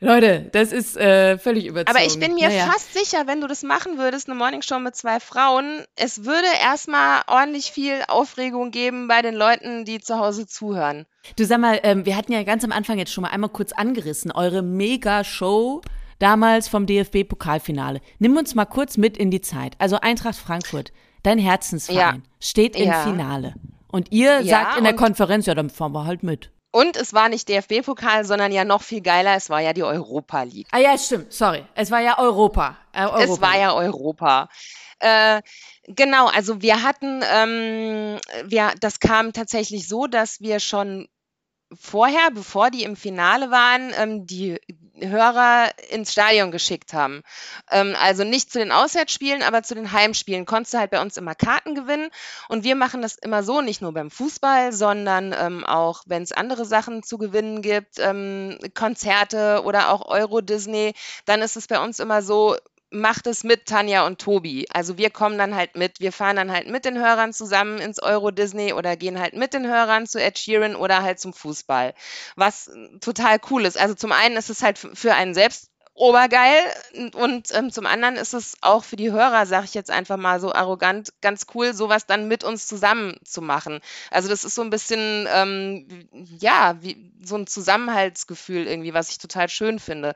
Leute, 0.04 0.50
das 0.52 0.72
ist 0.72 0.98
äh, 0.98 1.38
völlig 1.38 1.66
überzogen. 1.66 1.98
Aber 1.98 2.06
ich 2.06 2.20
bin 2.20 2.36
mir 2.36 2.50
naja. 2.50 2.66
fast 2.66 2.94
sicher, 2.94 3.26
wenn 3.26 3.42
du 3.42 3.48
das 3.48 3.64
machen 3.64 3.98
würdest, 3.98 4.28
eine 4.28 4.38
Morningshow 4.38 4.80
mit 4.80 4.96
zwei 4.96 5.20
Frauen, 5.20 5.84
es 5.96 6.26
würde 6.26 6.48
erstmal 6.62 7.22
ordentlich 7.28 7.72
viel 7.72 8.04
Aufregung 8.08 8.72
geben 8.72 9.08
bei 9.08 9.22
den 9.22 9.34
Leuten, 9.34 9.86
die 9.86 10.00
zu 10.00 10.18
Hause 10.18 10.46
zuhören. 10.46 11.06
Du 11.38 11.46
sag 11.46 11.60
mal, 11.60 11.80
ähm, 11.84 12.06
wir 12.06 12.18
hatten 12.18 12.34
ja 12.34 12.44
ganz 12.44 12.64
am 12.64 12.72
Anfang 12.72 12.98
jetzt 12.98 13.14
schon 13.14 13.22
mal 13.22 13.30
einmal 13.30 13.50
kurz 13.50 13.72
angerissen, 13.72 14.32
eure 14.32 14.62
Mega-Show 14.62 15.82
damals 16.20 16.68
vom 16.68 16.86
DFB-Pokalfinale. 16.86 18.02
Nimm 18.20 18.38
uns 18.38 18.56
mal 18.56 18.66
kurz 18.66 18.98
mit 18.98 19.18
in 19.18 19.32
die 19.32 19.42
Zeit. 19.42 19.76
Also 19.80 20.00
Eintracht 20.00 20.36
Frankfurt, 20.36 20.92
dein 21.24 21.38
Herzensverein, 21.38 22.24
ja. 22.24 22.30
steht 22.40 22.76
im 22.76 22.88
ja. 22.88 23.04
Finale. 23.04 23.56
Und 23.88 24.12
ihr 24.12 24.42
ja, 24.42 24.44
sagt 24.44 24.78
in 24.78 24.84
der 24.84 24.96
Konferenz, 24.96 25.46
ja, 25.46 25.54
dann 25.56 25.70
fahren 25.70 25.94
wir 25.94 26.06
halt 26.06 26.24
mit. 26.24 26.52
Und 26.76 26.98
es 26.98 27.14
war 27.14 27.30
nicht 27.30 27.50
DFB-Pokal, 27.50 28.26
sondern 28.26 28.52
ja 28.52 28.66
noch 28.66 28.82
viel 28.82 29.02
geiler, 29.02 29.36
es 29.36 29.48
war 29.52 29.62
ja 29.62 29.74
die 29.74 29.84
Europa 29.84 30.42
League. 30.42 30.68
Ah 30.72 30.80
ja, 30.80 30.98
stimmt, 30.98 31.32
sorry. 31.32 31.64
Es 31.76 31.92
war 31.92 32.02
ja 32.02 32.18
Europa. 32.18 32.76
Äh, 32.94 33.04
Europa 33.04 33.24
es 33.24 33.42
war 33.42 33.60
ja 33.60 33.74
Europa. 33.76 34.50
Äh, 34.98 35.44
genau, 35.86 36.26
also 36.30 36.64
wir 36.64 36.82
hatten, 36.82 37.22
ähm, 37.32 38.20
wir, 38.46 38.74
das 38.80 39.00
kam 39.00 39.34
tatsächlich 39.34 39.88
so, 39.88 40.08
dass 40.08 40.42
wir 40.42 40.60
schon 40.60 41.08
vorher, 41.72 42.32
bevor 42.32 42.72
die 42.72 42.84
im 42.84 42.96
Finale 42.96 43.52
waren, 43.52 43.94
ähm, 43.96 44.26
die 44.26 44.60
Hörer 45.10 45.72
ins 45.90 46.12
Stadion 46.12 46.52
geschickt 46.52 46.94
haben. 46.94 47.24
Ähm, 47.72 47.96
also 48.00 48.24
nicht 48.24 48.52
zu 48.52 48.60
den 48.60 48.72
Auswärtsspielen, 48.72 49.44
aber 49.44 49.64
zu 49.64 49.76
den 49.76 49.92
Heimspielen 49.92 50.46
konntest 50.46 50.74
du 50.74 50.80
halt 50.80 50.92
bei 50.92 51.02
uns 51.02 51.18
immer 51.18 51.36
Karten 51.36 51.76
gewinnen. 51.76 52.10
Und 52.50 52.64
wir 52.64 52.76
machen 52.76 53.02
das 53.02 53.16
immer 53.16 53.44
so, 53.44 53.62
nicht 53.62 53.82
nur 53.82 53.94
beim 53.94 54.12
Fußball, 54.12 54.74
sondern 54.74 55.36
ähm, 55.38 55.66
auch, 55.66 56.04
wenn 56.06 56.24
es 56.24 56.32
andere 56.32 56.66
Sachen 56.66 57.04
zu 57.04 57.18
gewinnen 57.18 57.62
gibt, 57.62 58.00
ähm, 58.00 58.58
Konzerte 58.74 59.62
oder 59.64 59.90
auch 59.90 60.06
Euro 60.06 60.42
Disney, 60.42 60.94
dann 61.26 61.42
ist 61.42 61.56
es 61.56 61.68
bei 61.68 61.80
uns 61.80 62.00
immer 62.00 62.22
so, 62.22 62.56
macht 62.94 63.28
es 63.28 63.44
mit 63.44 63.66
Tanja 63.66 64.06
und 64.06 64.20
Tobi. 64.20 64.68
Also 64.72 64.98
wir 64.98 65.10
kommen 65.10 65.38
dann 65.38 65.56
halt 65.56 65.76
mit, 65.76 66.00
wir 66.00 66.12
fahren 66.12 66.36
dann 66.36 66.52
halt 66.52 66.68
mit 66.68 66.86
den 66.86 66.98
Hörern 66.98 67.34
zusammen 67.34 67.80
ins 67.80 68.02
Euro 68.02 68.32
Disney 68.32 68.74
oder 68.74 68.96
gehen 68.96 69.20
halt 69.20 69.34
mit 69.34 69.54
den 69.54 69.68
Hörern 69.68 70.06
zu 70.06 70.22
Ed 70.22 70.38
Sheeran 70.38 70.76
oder 70.76 71.02
halt 71.04 71.20
zum 71.20 71.34
Fußball. 71.34 71.94
Was 72.36 72.72
total 73.02 73.40
cool 73.50 73.66
ist. 73.66 73.78
Also 73.78 73.96
zum 73.96 74.12
einen 74.12 74.38
ist 74.38 74.50
es 74.50 74.62
halt 74.62 74.78
für 74.78 75.14
einen 75.16 75.34
selbst 75.34 75.70
obergeil 75.96 76.60
und 77.14 77.54
ähm, 77.54 77.72
zum 77.72 77.86
anderen 77.86 78.16
ist 78.16 78.34
es 78.34 78.58
auch 78.62 78.84
für 78.84 78.96
die 78.96 79.12
Hörer, 79.12 79.46
sage 79.46 79.66
ich 79.66 79.76
jetzt 79.76 79.92
einfach 79.92 80.18
mal 80.18 80.40
so 80.40 80.52
arrogant, 80.52 81.14
ganz 81.22 81.46
cool, 81.54 81.74
sowas 81.74 82.08
dann 82.08 82.28
mit 82.28 82.44
uns 82.44 82.68
zusammen 82.68 83.16
zu 83.24 83.42
machen. 83.42 83.80
Also 84.10 84.28
das 84.28 84.44
ist 84.44 84.56
so 84.56 84.64
ein 84.64 84.72
bisschen, 84.72 85.28
ähm, 85.32 86.10
ja, 86.40 86.78
wie 86.82 87.12
so 87.24 87.36
ein 87.36 87.46
Zusammenhaltsgefühl 87.46 88.66
irgendwie, 88.66 88.94
was 88.96 89.12
ich 89.12 89.20
total 89.20 89.50
schön 89.50 89.78
finde. 89.80 90.16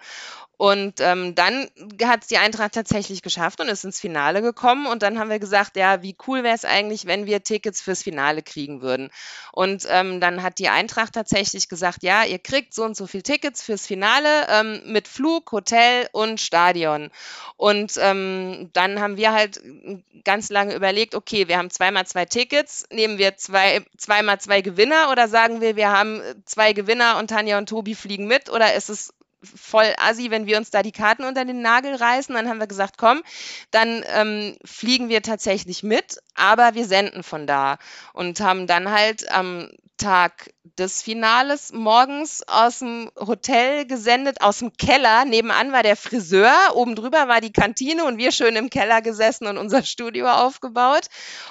Und 0.57 1.01
ähm, 1.01 1.35
dann 1.35 1.69
hat 2.03 2.23
es 2.23 2.27
die 2.27 2.39
Eintracht 2.39 2.73
tatsächlich 2.73 3.21
geschafft 3.21 3.61
und 3.61 3.67
ist 3.67 3.85
ins 3.85 3.99
Finale 3.99 4.41
gekommen. 4.41 4.87
Und 4.87 5.03
dann 5.03 5.19
haben 5.19 5.29
wir 5.29 5.37
gesagt, 5.37 5.77
ja, 5.77 6.01
wie 6.01 6.15
cool 6.27 6.43
wäre 6.43 6.55
es 6.55 6.65
eigentlich, 6.65 7.05
wenn 7.05 7.27
wir 7.27 7.43
Tickets 7.43 7.79
fürs 7.79 8.01
Finale 8.01 8.41
kriegen 8.41 8.81
würden. 8.81 9.11
Und 9.51 9.85
ähm, 9.89 10.19
dann 10.19 10.41
hat 10.41 10.57
die 10.57 10.69
Eintracht 10.69 11.13
tatsächlich 11.13 11.69
gesagt, 11.69 12.01
ja, 12.01 12.23
ihr 12.23 12.39
kriegt 12.39 12.73
so 12.73 12.83
und 12.83 12.97
so 12.97 13.05
viel 13.05 13.21
Tickets 13.21 13.61
fürs 13.61 13.85
Finale 13.85 14.47
ähm, 14.49 14.81
mit 14.87 15.07
Flug, 15.07 15.51
Hotel 15.51 16.09
und 16.11 16.41
Stadion. 16.41 17.11
Und 17.55 17.93
ähm, 17.99 18.71
dann 18.73 18.99
haben 18.99 19.17
wir 19.17 19.33
halt 19.33 19.61
ganz 20.23 20.49
lange 20.49 20.73
überlegt, 20.73 21.13
okay, 21.13 21.47
wir 21.47 21.59
haben 21.59 21.69
zweimal 21.69 22.07
zwei 22.07 22.25
Tickets, 22.25 22.87
nehmen 22.91 23.19
wir 23.19 23.37
zwei, 23.37 23.85
zweimal 23.95 24.39
zwei 24.41 24.61
Gewinner 24.61 25.09
oder 25.11 25.27
sagen 25.27 25.61
wir, 25.61 25.75
wir 25.75 25.91
haben 25.91 26.21
zwei 26.45 26.73
Gewinner 26.73 27.17
und 27.19 27.29
Tanja 27.29 27.59
und 27.59 27.69
Tobi 27.69 27.93
fliegen 27.93 28.25
mit 28.25 28.49
oder 28.49 28.73
ist 28.73 28.89
es 28.89 29.13
voll 29.43 29.93
assi, 29.97 30.31
wenn 30.31 30.45
wir 30.45 30.57
uns 30.57 30.71
da 30.71 30.83
die 30.83 30.91
Karten 30.91 31.23
unter 31.23 31.45
den 31.45 31.61
Nagel 31.61 31.95
reißen. 31.95 32.33
Dann 32.33 32.49
haben 32.49 32.59
wir 32.59 32.67
gesagt, 32.67 32.97
komm, 32.97 33.21
dann 33.71 34.03
ähm, 34.07 34.57
fliegen 34.65 35.09
wir 35.09 35.21
tatsächlich 35.21 35.83
mit, 35.83 36.17
aber 36.35 36.73
wir 36.75 36.85
senden 36.85 37.23
von 37.23 37.47
da 37.47 37.77
und 38.13 38.39
haben 38.39 38.67
dann 38.67 38.91
halt 38.91 39.31
am 39.31 39.69
Tag 39.97 40.53
des 40.77 41.01
Finales 41.01 41.71
morgens 41.73 42.43
aus 42.47 42.79
dem 42.79 43.09
Hotel 43.17 43.85
gesendet, 43.85 44.41
aus 44.41 44.59
dem 44.59 44.73
Keller. 44.73 45.25
Nebenan 45.25 45.71
war 45.71 45.83
der 45.83 45.95
Friseur, 45.95 46.53
oben 46.73 46.95
drüber 46.95 47.27
war 47.27 47.41
die 47.41 47.51
Kantine 47.51 48.05
und 48.05 48.17
wir 48.17 48.31
schön 48.31 48.55
im 48.55 48.69
Keller 48.69 49.01
gesessen 49.01 49.47
und 49.47 49.57
unser 49.57 49.83
Studio 49.83 50.27
aufgebaut. 50.27 51.07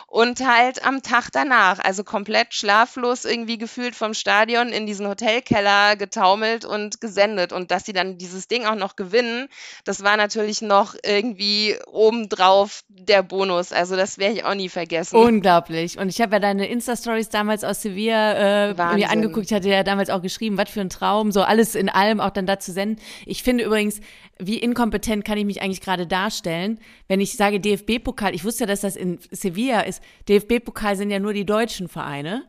Und 0.06 0.46
halt 0.46 0.84
am 0.84 1.02
Tag 1.02 1.30
danach, 1.32 1.78
also 1.78 2.04
komplett 2.04 2.54
schlaflos 2.54 3.24
irgendwie 3.24 3.58
gefühlt 3.58 3.94
vom 3.94 4.14
Stadion 4.14 4.68
in 4.68 4.86
diesen 4.86 5.08
Hotelkeller 5.08 5.96
getaumelt 5.96 6.64
und 6.64 7.00
gesendet. 7.00 7.52
Und 7.52 7.70
dass 7.70 7.84
sie 7.84 7.92
dann 7.92 8.18
dieses 8.18 8.48
Ding 8.48 8.64
auch 8.64 8.76
noch 8.76 8.96
gewinnen, 8.96 9.48
das 9.84 10.02
war 10.02 10.16
natürlich 10.16 10.62
noch 10.62 10.94
irgendwie 11.02 11.76
obendrauf 11.86 12.82
der 12.88 13.22
Bonus. 13.22 13.72
Also 13.72 13.96
das 13.96 14.18
werde 14.18 14.34
ich 14.34 14.44
auch 14.44 14.54
nie 14.54 14.68
vergessen. 14.68 15.16
Unglaublich. 15.16 15.98
Und 15.98 16.08
ich 16.08 16.20
habe 16.20 16.34
ja 16.34 16.38
deine 16.38 16.66
Insta-Stories 16.68 17.28
damals 17.28 17.64
aus 17.64 17.82
Sevilla 17.82 18.70
äh, 18.70 18.74
mir 19.06 19.12
angeguckt. 19.12 19.46
Ich 19.46 19.52
hatte 19.54 19.68
ja 19.68 19.82
damals 19.82 20.10
auch 20.10 20.22
geschrieben, 20.22 20.58
was 20.58 20.70
für 20.70 20.80
ein 20.80 20.90
Traum, 20.90 21.32
so 21.32 21.42
alles 21.42 21.74
in 21.74 21.88
allem 21.88 22.20
auch 22.20 22.30
dann 22.30 22.46
da 22.46 22.58
zu 22.58 22.72
senden. 22.72 23.00
Ich 23.24 23.42
finde 23.42 23.64
übrigens, 23.64 24.00
wie 24.38 24.58
inkompetent 24.58 25.24
kann 25.24 25.38
ich 25.38 25.44
mich 25.44 25.62
eigentlich 25.62 25.80
gerade 25.80 26.06
darstellen, 26.06 26.78
wenn 27.08 27.20
ich 27.20 27.36
sage 27.36 27.60
DFB-Pokal. 27.60 28.34
Ich 28.34 28.44
wusste 28.44 28.64
ja, 28.64 28.66
dass 28.66 28.80
das 28.82 28.96
in 28.96 29.18
Sevilla 29.30 29.80
ist. 29.80 30.02
DFB-Pokal 30.28 30.96
sind 30.96 31.10
ja 31.10 31.18
nur 31.18 31.32
die 31.32 31.46
deutschen 31.46 31.88
Vereine. 31.88 32.44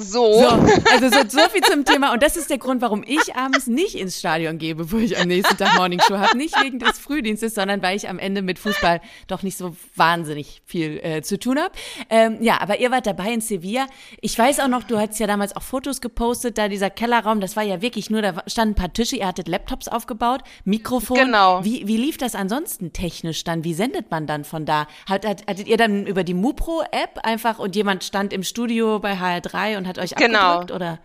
So. 0.00 0.40
so. 0.40 0.48
Also 0.92 1.08
so, 1.08 1.20
so, 1.28 1.48
viel 1.50 1.62
zum 1.62 1.84
Thema. 1.84 2.12
Und 2.12 2.22
das 2.22 2.36
ist 2.36 2.50
der 2.50 2.58
Grund, 2.58 2.80
warum 2.82 3.04
ich 3.06 3.34
abends 3.34 3.66
nicht 3.66 3.94
ins 3.94 4.18
Stadion 4.18 4.58
gehe, 4.58 4.74
bevor 4.74 5.00
ich 5.00 5.18
am 5.18 5.28
nächsten 5.28 5.56
Tag 5.56 5.76
Morningshow 5.76 6.18
habe. 6.18 6.36
Nicht 6.36 6.60
wegen 6.62 6.78
des 6.78 6.98
Frühdienstes, 6.98 7.54
sondern 7.54 7.82
weil 7.82 7.96
ich 7.96 8.08
am 8.08 8.18
Ende 8.18 8.42
mit 8.42 8.58
Fußball 8.58 9.00
doch 9.26 9.42
nicht 9.42 9.56
so 9.56 9.76
wahnsinnig 9.94 10.62
viel 10.64 10.98
äh, 11.02 11.22
zu 11.22 11.38
tun 11.38 11.58
habe. 11.58 11.72
Ähm, 12.08 12.38
ja, 12.40 12.60
aber 12.60 12.80
ihr 12.80 12.90
wart 12.90 13.06
dabei 13.06 13.32
in 13.32 13.40
Sevilla. 13.40 13.86
Ich 14.20 14.38
weiß 14.38 14.60
auch 14.60 14.68
noch, 14.68 14.84
du 14.84 14.98
hast 14.98 15.18
ja 15.18 15.26
damals 15.26 15.54
auch 15.56 15.62
Fotos 15.62 16.00
gepostet, 16.00 16.58
da 16.58 16.68
dieser 16.68 16.90
Kellerraum, 16.90 17.40
das 17.40 17.56
war 17.56 17.62
ja 17.62 17.82
wirklich 17.82 18.10
nur, 18.10 18.22
da 18.22 18.42
standen 18.46 18.72
ein 18.72 18.74
paar 18.76 18.92
Tische, 18.92 19.16
ihr 19.16 19.26
hattet 19.26 19.48
Laptops 19.48 19.88
aufgebaut, 19.88 20.42
Mikrofon. 20.64 21.16
Genau. 21.16 21.64
Wie, 21.64 21.86
wie 21.86 21.96
lief 21.96 22.16
das 22.16 22.34
ansonsten 22.34 22.92
technisch 22.92 23.44
dann? 23.44 23.64
Wie 23.64 23.74
sendet 23.74 24.10
man 24.10 24.26
dann 24.26 24.44
von 24.44 24.64
da? 24.64 24.86
Hat, 25.08 25.26
hat, 25.26 25.46
hattet 25.46 25.66
ihr 25.66 25.76
dann 25.76 26.06
über 26.06 26.24
die 26.24 26.34
MuPro-App 26.34 27.20
einfach 27.22 27.58
und 27.58 27.76
jemand 27.76 28.04
stand 28.04 28.32
im 28.32 28.42
Studio 28.42 28.98
bei 28.98 29.14
HR3 29.14 29.78
und 29.78 29.86
hat 29.90 29.98
euch 29.98 30.14
genau. 30.14 30.60
abgedrückt, 30.60 30.72
oder? 30.72 30.98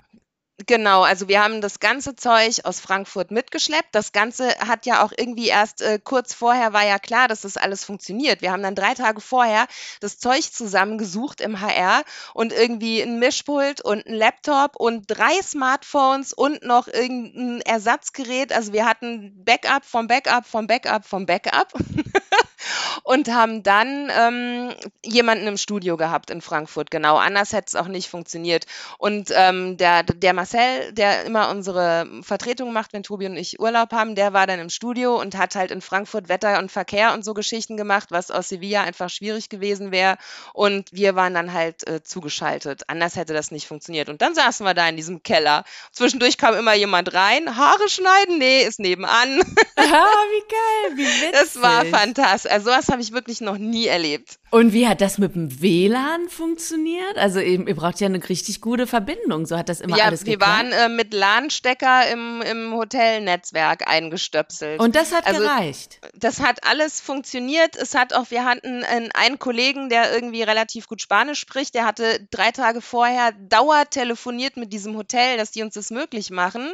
Genau, 0.67 1.03
also 1.03 1.27
wir 1.27 1.43
haben 1.43 1.59
das 1.59 1.81
ganze 1.81 2.15
Zeug 2.15 2.61
aus 2.63 2.79
Frankfurt 2.79 3.29
mitgeschleppt. 3.29 3.89
Das 3.91 4.13
Ganze 4.13 4.47
hat 4.59 4.85
ja 4.85 5.03
auch 5.03 5.11
irgendwie 5.15 5.49
erst 5.49 5.81
äh, 5.81 5.99
kurz 6.01 6.33
vorher 6.33 6.71
war 6.71 6.85
ja 6.85 6.97
klar, 6.97 7.27
dass 7.27 7.41
das 7.41 7.57
alles 7.57 7.83
funktioniert. 7.83 8.41
Wir 8.41 8.53
haben 8.53 8.63
dann 8.63 8.73
drei 8.73 8.93
Tage 8.93 9.19
vorher 9.19 9.67
das 9.99 10.17
Zeug 10.17 10.43
zusammengesucht 10.43 11.41
im 11.41 11.59
HR 11.59 12.03
und 12.33 12.53
irgendwie 12.53 13.01
ein 13.01 13.19
Mischpult 13.19 13.81
und 13.81 14.07
ein 14.07 14.13
Laptop 14.13 14.77
und 14.77 15.07
drei 15.07 15.41
Smartphones 15.43 16.31
und 16.31 16.63
noch 16.63 16.87
irgendein 16.87 17.59
Ersatzgerät. 17.59 18.53
Also 18.53 18.71
wir 18.71 18.85
hatten 18.85 19.43
Backup 19.43 19.83
vom 19.83 20.07
Backup 20.07 20.45
vom 20.45 20.67
Backup 20.67 21.03
vom 21.03 21.25
Backup. 21.25 21.73
und 23.05 23.27
haben 23.31 23.61
dann 23.61 24.11
ähm, 24.17 24.73
jemanden 25.05 25.45
im 25.45 25.57
Studio 25.57 25.95
gehabt 25.95 26.31
in 26.31 26.41
Frankfurt. 26.41 26.89
Genau, 26.89 27.17
anders 27.17 27.53
hätte 27.53 27.67
es 27.67 27.75
auch 27.75 27.87
nicht 27.87 28.09
funktioniert. 28.09 28.65
Und 28.97 29.31
ähm, 29.31 29.77
der, 29.77 30.01
der 30.01 30.33
Marcel, 30.33 30.91
der 30.91 31.23
immer 31.23 31.51
unsere 31.51 32.07
Vertretung 32.23 32.73
macht, 32.73 32.93
wenn 32.93 33.03
Tobi 33.03 33.27
und 33.27 33.37
ich 33.37 33.59
Urlaub 33.59 33.91
haben, 33.91 34.15
der 34.15 34.33
war 34.33 34.47
dann 34.47 34.59
im 34.59 34.71
Studio 34.71 35.21
und 35.21 35.37
hat 35.37 35.53
halt 35.53 35.69
in 35.69 35.81
Frankfurt 35.81 36.29
Wetter 36.29 36.57
und 36.57 36.71
Verkehr 36.71 37.13
und 37.13 37.23
so 37.23 37.35
Geschichten 37.35 37.77
gemacht, 37.77 38.07
was 38.09 38.31
aus 38.31 38.49
Sevilla 38.49 38.81
einfach 38.81 39.11
schwierig 39.11 39.49
gewesen 39.49 39.91
wäre. 39.91 40.17
Und 40.53 40.91
wir 40.91 41.15
waren 41.15 41.35
dann 41.35 41.53
halt 41.53 41.87
äh, 41.87 42.01
zugeschaltet. 42.01 42.89
Anders 42.89 43.17
hätte 43.17 43.33
das 43.33 43.51
nicht 43.51 43.67
funktioniert. 43.67 44.09
Und 44.09 44.23
dann 44.23 44.33
saßen 44.33 44.65
wir 44.65 44.73
da 44.73 44.89
in 44.89 44.97
diesem 44.97 45.21
Keller. 45.21 45.63
Zwischendurch 45.91 46.39
kam 46.39 46.55
immer 46.55 46.73
jemand 46.73 47.13
rein, 47.13 47.55
Haare 47.55 47.87
schneiden, 47.87 48.39
nee, 48.39 48.63
ist 48.63 48.79
nebenan. 48.79 49.41
Ah, 49.77 50.07
wie 50.31 50.47
geil, 50.49 50.97
wie 50.97 51.05
witzig. 51.21 51.31
Das 51.33 51.61
war 51.61 51.85
fantastisch. 51.85 52.51
Also 52.51 52.71
sowas 52.71 52.94
habe 52.95 53.01
ich 53.01 53.11
wirklich 53.11 53.41
noch 53.41 53.57
nie 53.57 53.87
erlebt. 53.87 54.39
Und 54.51 54.71
wie 54.71 54.87
hat 54.87 55.01
das 55.01 55.17
mit 55.17 55.35
dem 55.35 55.61
WLAN 55.61 56.29
funktioniert? 56.29 57.17
Also 57.17 57.41
ihr, 57.41 57.67
ihr 57.67 57.75
braucht 57.75 57.99
ja 57.99 58.07
eine 58.07 58.29
richtig 58.29 58.61
gute 58.61 58.87
Verbindung. 58.87 59.45
So 59.45 59.57
hat 59.57 59.67
das 59.67 59.81
immer 59.81 59.97
ja, 59.97 60.05
alles 60.05 60.23
geklappt. 60.23 60.39
wir 60.39 60.47
waren 60.47 60.71
äh, 60.71 60.87
mit 60.87 61.13
LAN-Stecker 61.13 62.09
im, 62.09 62.41
im 62.41 62.73
Hotelnetzwerk 62.73 63.85
eingestöpselt. 63.89 64.79
Und 64.79 64.95
das 64.95 65.13
hat 65.13 65.27
also, 65.27 65.41
gereicht? 65.41 65.99
Das 66.13 66.39
hat 66.39 66.65
alles 66.65 67.01
funktioniert. 67.01 67.75
Es 67.75 67.95
hat 67.95 68.13
auch, 68.13 68.31
wir 68.31 68.45
hatten 68.45 68.85
einen 68.85 69.37
Kollegen, 69.37 69.89
der 69.89 70.13
irgendwie 70.13 70.43
relativ 70.43 70.87
gut 70.87 71.01
Spanisch 71.01 71.39
spricht. 71.39 71.75
Der 71.75 71.85
hatte 71.85 72.25
drei 72.31 72.51
Tage 72.51 72.79
vorher 72.79 73.33
dauer 73.33 73.89
telefoniert 73.89 74.55
mit 74.55 74.71
diesem 74.71 74.95
Hotel, 74.95 75.35
dass 75.35 75.51
die 75.51 75.63
uns 75.63 75.73
das 75.73 75.91
möglich 75.91 76.31
machen. 76.31 76.73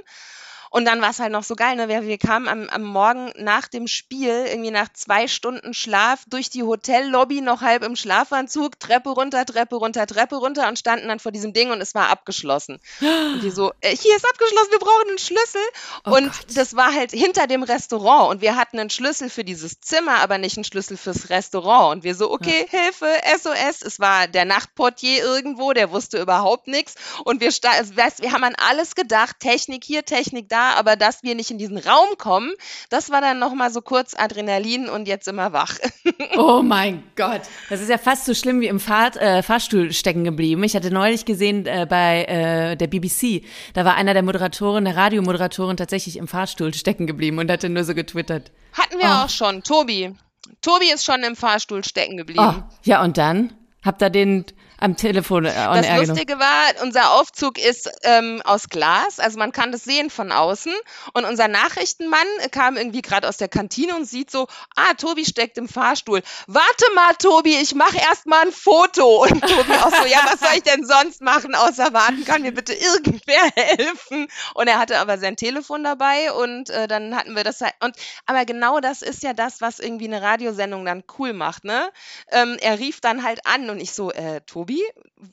Und 0.71 0.85
dann 0.85 1.01
war 1.01 1.09
es 1.09 1.19
halt 1.19 1.33
noch 1.33 1.43
so 1.43 1.55
geil, 1.55 1.75
ne? 1.75 1.89
Wir, 1.89 2.03
wir 2.03 2.17
kamen 2.17 2.47
am, 2.47 2.69
am 2.69 2.83
Morgen 2.83 3.33
nach 3.35 3.67
dem 3.67 3.87
Spiel, 3.87 4.45
irgendwie 4.47 4.71
nach 4.71 4.87
zwei 4.93 5.27
Stunden 5.27 5.73
Schlaf, 5.73 6.23
durch 6.27 6.49
die 6.49 6.63
Hotellobby 6.63 7.41
noch 7.41 7.59
halb 7.59 7.83
im 7.83 7.97
Schlafanzug, 7.97 8.79
Treppe 8.79 9.09
runter, 9.09 9.45
Treppe 9.45 9.75
runter, 9.75 10.07
Treppe 10.07 10.37
runter 10.37 10.69
und 10.69 10.79
standen 10.79 11.09
dann 11.09 11.19
vor 11.19 11.33
diesem 11.33 11.51
Ding 11.51 11.71
und 11.71 11.81
es 11.81 11.93
war 11.93 12.07
abgeschlossen. 12.07 12.79
Und 13.01 13.43
die 13.43 13.51
so, 13.51 13.73
äh, 13.81 13.93
hier 13.93 14.15
ist 14.15 14.25
abgeschlossen, 14.25 14.71
wir 14.71 14.79
brauchen 14.79 15.09
einen 15.09 15.17
Schlüssel. 15.17 15.61
Oh 16.05 16.15
und 16.15 16.31
Gott. 16.31 16.55
das 16.55 16.73
war 16.73 16.93
halt 16.93 17.11
hinter 17.11 17.47
dem 17.47 17.63
Restaurant 17.63 18.31
und 18.31 18.41
wir 18.41 18.55
hatten 18.55 18.79
einen 18.79 18.89
Schlüssel 18.89 19.29
für 19.29 19.43
dieses 19.43 19.81
Zimmer, 19.81 20.19
aber 20.19 20.37
nicht 20.37 20.55
einen 20.55 20.63
Schlüssel 20.63 20.95
fürs 20.95 21.29
Restaurant. 21.29 21.97
Und 21.97 22.03
wir 22.05 22.15
so, 22.15 22.31
okay, 22.31 22.65
ja. 22.71 22.79
Hilfe, 22.79 23.07
SOS. 23.41 23.81
Es 23.81 23.99
war 23.99 24.29
der 24.29 24.45
Nachtportier 24.45 25.21
irgendwo, 25.21 25.73
der 25.73 25.91
wusste 25.91 26.21
überhaupt 26.21 26.67
nichts. 26.67 26.95
Und 27.25 27.41
wir, 27.41 27.49
wir 27.49 28.31
haben 28.31 28.43
an 28.45 28.55
alles 28.55 28.95
gedacht, 28.95 29.35
Technik 29.41 29.83
hier, 29.83 30.05
Technik 30.05 30.47
da, 30.47 30.60
aber 30.77 30.95
dass 30.95 31.23
wir 31.23 31.35
nicht 31.35 31.51
in 31.51 31.57
diesen 31.57 31.77
Raum 31.77 32.17
kommen, 32.17 32.51
das 32.89 33.09
war 33.09 33.21
dann 33.21 33.39
nochmal 33.39 33.71
so 33.71 33.81
kurz 33.81 34.13
Adrenalin 34.17 34.89
und 34.89 35.07
jetzt 35.07 35.27
immer 35.27 35.53
wach. 35.53 35.75
oh 36.37 36.61
mein 36.61 37.03
Gott, 37.15 37.41
das 37.69 37.81
ist 37.81 37.89
ja 37.89 37.97
fast 37.97 38.25
so 38.25 38.33
schlimm 38.33 38.61
wie 38.61 38.67
im 38.67 38.79
Fahr 38.79 39.15
äh, 39.17 39.43
Fahrstuhl 39.43 39.91
stecken 39.93 40.23
geblieben. 40.23 40.63
Ich 40.63 40.75
hatte 40.75 40.91
neulich 40.91 41.25
gesehen 41.25 41.65
äh, 41.65 41.85
bei 41.89 42.25
äh, 42.25 42.75
der 42.75 42.87
BBC, 42.87 43.43
da 43.73 43.85
war 43.85 43.95
einer 43.95 44.13
der 44.13 44.23
Moderatoren, 44.23 44.85
der 44.85 44.95
Radiomoderatorin 44.95 45.77
tatsächlich 45.77 46.17
im 46.17 46.27
Fahrstuhl 46.27 46.73
stecken 46.73 47.07
geblieben 47.07 47.39
und 47.39 47.51
hatte 47.51 47.69
nur 47.69 47.83
so 47.83 47.93
getwittert. 47.93 48.51
Hatten 48.73 48.99
wir 48.99 49.07
oh. 49.07 49.25
auch 49.25 49.29
schon, 49.29 49.63
Tobi. 49.63 50.15
Tobi 50.61 50.91
ist 50.93 51.05
schon 51.05 51.23
im 51.23 51.35
Fahrstuhl 51.35 51.83
stecken 51.83 52.17
geblieben. 52.17 52.43
Oh, 52.43 52.63
ja, 52.83 53.03
und 53.03 53.17
dann? 53.17 53.53
Habt 53.83 54.01
ihr 54.01 54.09
den 54.09 54.45
am 54.81 54.97
Telefon 54.97 55.45
äh, 55.45 55.49
on 55.69 55.83
Das 55.83 56.07
Lustige 56.07 56.39
war, 56.39 56.81
unser 56.81 57.11
Aufzug 57.13 57.59
ist 57.59 57.89
ähm, 58.03 58.41
aus 58.43 58.67
Glas, 58.67 59.19
also 59.19 59.37
man 59.37 59.51
kann 59.51 59.71
das 59.71 59.83
sehen 59.83 60.09
von 60.09 60.31
außen. 60.31 60.73
Und 61.13 61.25
unser 61.25 61.47
Nachrichtenmann 61.47 62.25
kam 62.51 62.77
irgendwie 62.77 63.03
gerade 63.03 63.27
aus 63.29 63.37
der 63.37 63.47
Kantine 63.47 63.95
und 63.95 64.05
sieht 64.05 64.31
so, 64.31 64.47
ah, 64.75 64.93
Tobi 64.95 65.23
steckt 65.23 65.59
im 65.59 65.67
Fahrstuhl. 65.67 66.21
Warte 66.47 66.85
mal, 66.95 67.13
Tobi, 67.13 67.57
ich 67.57 67.75
mache 67.75 67.97
erst 67.97 68.25
mal 68.25 68.41
ein 68.41 68.51
Foto. 68.51 69.21
Und 69.23 69.41
Tobi 69.41 69.73
auch 69.73 69.95
so, 69.95 70.07
ja, 70.07 70.19
was 70.25 70.39
soll 70.39 70.55
ich 70.55 70.63
denn 70.63 70.83
sonst 70.83 71.21
machen, 71.21 71.53
außer 71.53 71.93
warten? 71.93 72.25
Kann 72.25 72.41
mir 72.41 72.53
bitte 72.53 72.73
irgendwer 72.73 73.51
helfen? 73.55 74.27
Und 74.55 74.67
er 74.67 74.79
hatte 74.79 74.97
aber 74.97 75.19
sein 75.19 75.35
Telefon 75.35 75.83
dabei 75.83 76.31
und 76.31 76.71
äh, 76.71 76.87
dann 76.87 77.15
hatten 77.15 77.35
wir 77.35 77.43
das 77.43 77.61
halt. 77.61 77.73
Und, 77.81 77.95
aber 78.25 78.45
genau 78.45 78.79
das 78.79 79.03
ist 79.03 79.21
ja 79.21 79.33
das, 79.33 79.61
was 79.61 79.79
irgendwie 79.79 80.05
eine 80.05 80.23
Radiosendung 80.23 80.85
dann 80.85 81.03
cool 81.19 81.33
macht, 81.33 81.65
ne? 81.65 81.91
Ähm, 82.31 82.57
er 82.61 82.79
rief 82.79 82.99
dann 82.99 83.23
halt 83.23 83.45
an 83.45 83.69
und 83.69 83.79
ich 83.79 83.93
so, 83.93 84.11
äh, 84.11 84.41
Tobi, 84.41 84.70
Tobi, 84.71 84.83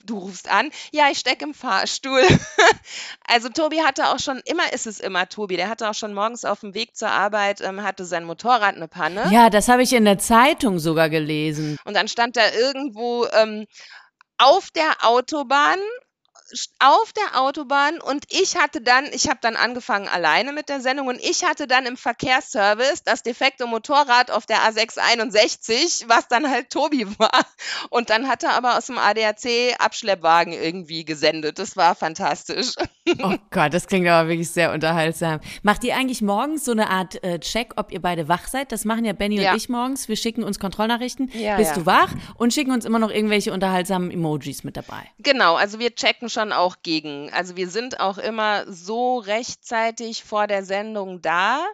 du 0.04 0.18
rufst 0.18 0.50
an. 0.50 0.70
Ja, 0.92 1.08
ich 1.10 1.18
stecke 1.18 1.44
im 1.44 1.54
Fahrstuhl. 1.54 2.22
also 3.26 3.48
Tobi 3.48 3.80
hatte 3.80 4.08
auch 4.08 4.18
schon, 4.18 4.40
immer 4.44 4.72
ist 4.72 4.86
es 4.86 5.00
immer 5.00 5.28
Tobi, 5.28 5.56
der 5.56 5.68
hatte 5.68 5.88
auch 5.88 5.94
schon 5.94 6.14
morgens 6.14 6.44
auf 6.44 6.60
dem 6.60 6.74
Weg 6.74 6.96
zur 6.96 7.10
Arbeit, 7.10 7.60
ähm, 7.60 7.82
hatte 7.82 8.04
sein 8.04 8.24
Motorrad 8.24 8.76
eine 8.76 8.88
Panne. 8.88 9.28
Ja, 9.30 9.50
das 9.50 9.68
habe 9.68 9.82
ich 9.82 9.92
in 9.92 10.04
der 10.04 10.18
Zeitung 10.18 10.78
sogar 10.78 11.08
gelesen. 11.08 11.78
Und 11.84 11.94
dann 11.94 12.08
stand 12.08 12.36
er 12.36 12.54
irgendwo 12.54 13.26
ähm, 13.32 13.66
auf 14.38 14.70
der 14.70 14.90
Autobahn 15.02 15.78
auf 16.78 17.12
der 17.12 17.40
Autobahn 17.40 18.00
und 18.00 18.24
ich 18.30 18.56
hatte 18.56 18.80
dann, 18.80 19.06
ich 19.12 19.28
habe 19.28 19.38
dann 19.40 19.56
angefangen 19.56 20.08
alleine 20.08 20.52
mit 20.52 20.68
der 20.68 20.80
Sendung 20.80 21.08
und 21.08 21.20
ich 21.20 21.44
hatte 21.44 21.66
dann 21.66 21.86
im 21.86 21.96
Verkehrsservice 21.96 23.02
das 23.04 23.22
defekte 23.22 23.66
Motorrad 23.66 24.30
auf 24.30 24.46
der 24.46 24.58
A661, 24.58 26.08
was 26.08 26.28
dann 26.28 26.50
halt 26.50 26.70
Tobi 26.70 27.06
war. 27.18 27.44
Und 27.90 28.10
dann 28.10 28.28
hat 28.28 28.42
er 28.42 28.54
aber 28.54 28.78
aus 28.78 28.86
dem 28.86 28.98
ADAC 28.98 29.76
Abschleppwagen 29.78 30.52
irgendwie 30.52 31.04
gesendet. 31.04 31.58
Das 31.58 31.76
war 31.76 31.94
fantastisch. 31.94 32.74
Oh 33.22 33.36
Gott, 33.50 33.72
das 33.72 33.86
klingt 33.86 34.06
aber 34.06 34.28
wirklich 34.28 34.50
sehr 34.50 34.70
unterhaltsam. 34.70 35.40
Macht 35.62 35.82
ihr 35.82 35.96
eigentlich 35.96 36.20
morgens 36.20 36.66
so 36.66 36.72
eine 36.72 36.90
Art 36.90 37.24
äh, 37.24 37.38
Check, 37.38 37.72
ob 37.76 37.90
ihr 37.90 38.02
beide 38.02 38.28
wach 38.28 38.46
seid? 38.48 38.70
Das 38.70 38.84
machen 38.84 39.06
ja 39.06 39.14
Benny 39.14 39.40
ja. 39.40 39.52
und 39.52 39.56
ich 39.56 39.70
morgens. 39.70 40.10
Wir 40.10 40.16
schicken 40.16 40.44
uns 40.44 40.58
Kontrollnachrichten. 40.58 41.30
Ja, 41.32 41.56
Bist 41.56 41.70
ja. 41.70 41.76
du 41.76 41.86
wach? 41.86 42.10
Und 42.36 42.52
schicken 42.52 42.70
uns 42.70 42.84
immer 42.84 42.98
noch 42.98 43.10
irgendwelche 43.10 43.54
unterhaltsamen 43.54 44.10
Emojis 44.10 44.62
mit 44.62 44.76
dabei. 44.76 45.08
Genau, 45.20 45.54
also 45.54 45.78
wir 45.78 45.94
checken 45.94 46.28
schon 46.28 46.37
schon 46.38 46.52
auch 46.52 46.76
gegen. 46.82 47.32
Also 47.32 47.56
wir 47.56 47.68
sind 47.68 47.98
auch 47.98 48.18
immer 48.18 48.70
so 48.70 49.18
rechtzeitig 49.18 50.22
vor 50.22 50.46
der 50.46 50.64
Sendung 50.64 51.20
da, 51.20 51.66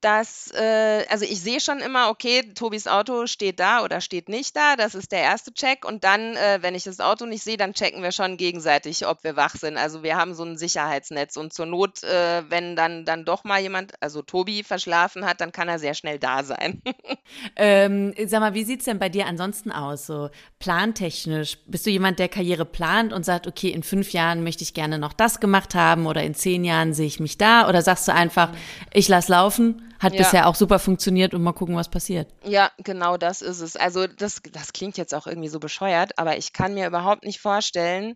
dass, 0.00 0.50
äh, 0.52 1.04
also 1.08 1.24
ich 1.24 1.40
sehe 1.40 1.60
schon 1.60 1.80
immer, 1.80 2.08
okay, 2.08 2.42
Tobis 2.54 2.86
Auto 2.86 3.26
steht 3.26 3.60
da 3.60 3.84
oder 3.84 4.00
steht 4.00 4.28
nicht 4.28 4.56
da. 4.56 4.76
Das 4.76 4.94
ist 4.94 5.12
der 5.12 5.20
erste 5.20 5.52
Check. 5.52 5.84
Und 5.84 6.04
dann, 6.04 6.36
äh, 6.36 6.58
wenn 6.62 6.74
ich 6.74 6.84
das 6.84 7.00
Auto 7.00 7.26
nicht 7.26 7.42
sehe, 7.42 7.58
dann 7.58 7.74
checken 7.74 8.02
wir 8.02 8.12
schon 8.12 8.38
gegenseitig, 8.38 9.06
ob 9.06 9.22
wir 9.24 9.36
wach 9.36 9.54
sind. 9.56 9.76
Also 9.76 10.02
wir 10.02 10.16
haben 10.16 10.34
so 10.34 10.42
ein 10.44 10.56
Sicherheitsnetz. 10.56 11.36
Und 11.36 11.52
zur 11.52 11.66
Not, 11.66 12.02
äh, 12.02 12.42
wenn 12.48 12.76
dann, 12.76 13.04
dann 13.04 13.24
doch 13.26 13.44
mal 13.44 13.60
jemand, 13.60 13.92
also 14.00 14.22
Tobi, 14.22 14.62
verschlafen 14.62 15.26
hat, 15.26 15.40
dann 15.40 15.52
kann 15.52 15.68
er 15.68 15.78
sehr 15.78 15.94
schnell 15.94 16.18
da 16.18 16.44
sein. 16.44 16.82
ähm, 17.56 18.14
sag 18.26 18.40
mal, 18.40 18.54
wie 18.54 18.64
sieht 18.64 18.80
es 18.80 18.86
denn 18.86 18.98
bei 18.98 19.10
dir 19.10 19.26
ansonsten 19.26 19.70
aus, 19.70 20.06
so 20.06 20.30
plantechnisch? 20.58 21.58
Bist 21.66 21.84
du 21.84 21.90
jemand, 21.90 22.18
der 22.18 22.28
Karriere 22.28 22.64
plant 22.64 23.12
und 23.12 23.24
sagt, 23.24 23.46
okay, 23.46 23.68
in 23.68 23.82
fünf 23.82 24.12
Jahren 24.12 24.42
möchte 24.44 24.62
ich 24.62 24.72
gerne 24.72 24.98
noch 24.98 25.12
das 25.12 25.40
gemacht 25.40 25.74
haben 25.74 26.06
oder 26.06 26.22
in 26.22 26.34
zehn 26.34 26.64
Jahren 26.64 26.94
sehe 26.94 27.06
ich 27.06 27.20
mich 27.20 27.36
da? 27.36 27.68
Oder 27.68 27.82
sagst 27.82 28.08
du 28.08 28.14
einfach, 28.14 28.50
ich 28.94 29.08
lass 29.08 29.28
laufen? 29.28 29.89
Hat 30.00 30.14
ja. 30.14 30.18
bisher 30.18 30.46
auch 30.46 30.54
super 30.54 30.78
funktioniert 30.78 31.34
und 31.34 31.42
mal 31.42 31.52
gucken, 31.52 31.76
was 31.76 31.90
passiert. 31.90 32.26
Ja, 32.42 32.70
genau 32.78 33.18
das 33.18 33.42
ist 33.42 33.60
es. 33.60 33.76
Also 33.76 34.06
das, 34.06 34.40
das 34.50 34.72
klingt 34.72 34.96
jetzt 34.96 35.14
auch 35.14 35.26
irgendwie 35.26 35.48
so 35.48 35.60
bescheuert, 35.60 36.18
aber 36.18 36.38
ich 36.38 36.54
kann 36.54 36.72
mir 36.72 36.86
überhaupt 36.86 37.24
nicht 37.24 37.38
vorstellen, 37.38 38.14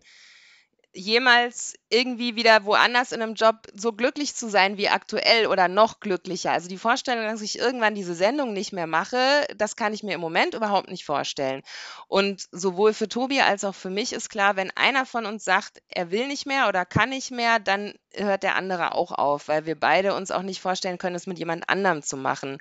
jemals 0.93 1.75
irgendwie 1.95 2.35
wieder 2.35 2.65
woanders 2.65 3.13
in 3.13 3.21
einem 3.21 3.35
Job 3.35 3.55
so 3.73 3.93
glücklich 3.93 4.35
zu 4.35 4.49
sein 4.49 4.77
wie 4.77 4.89
aktuell 4.89 5.47
oder 5.47 5.69
noch 5.69 6.01
glücklicher. 6.01 6.51
Also 6.51 6.67
die 6.67 6.77
Vorstellung, 6.77 7.23
dass 7.23 7.41
ich 7.41 7.57
irgendwann 7.57 7.95
diese 7.95 8.13
Sendung 8.13 8.51
nicht 8.51 8.73
mehr 8.73 8.87
mache, 8.87 9.45
das 9.55 9.77
kann 9.77 9.93
ich 9.93 10.03
mir 10.03 10.15
im 10.15 10.21
Moment 10.21 10.53
überhaupt 10.53 10.89
nicht 10.89 11.05
vorstellen. 11.05 11.61
Und 12.07 12.43
sowohl 12.51 12.93
für 12.93 13.07
Tobi 13.07 13.39
als 13.39 13.63
auch 13.63 13.75
für 13.75 13.89
mich 13.89 14.11
ist 14.11 14.29
klar, 14.29 14.57
wenn 14.57 14.71
einer 14.71 15.05
von 15.05 15.25
uns 15.25 15.45
sagt, 15.45 15.81
er 15.87 16.11
will 16.11 16.27
nicht 16.27 16.45
mehr 16.45 16.67
oder 16.67 16.85
kann 16.85 17.09
nicht 17.09 17.31
mehr, 17.31 17.59
dann 17.59 17.93
hört 18.13 18.43
der 18.43 18.55
andere 18.55 18.93
auch 18.93 19.11
auf, 19.11 19.47
weil 19.47 19.65
wir 19.65 19.79
beide 19.79 20.13
uns 20.15 20.31
auch 20.31 20.41
nicht 20.41 20.61
vorstellen 20.61 20.97
können, 20.97 21.15
es 21.15 21.27
mit 21.27 21.39
jemand 21.39 21.69
anderem 21.69 22.01
zu 22.01 22.17
machen. 22.17 22.57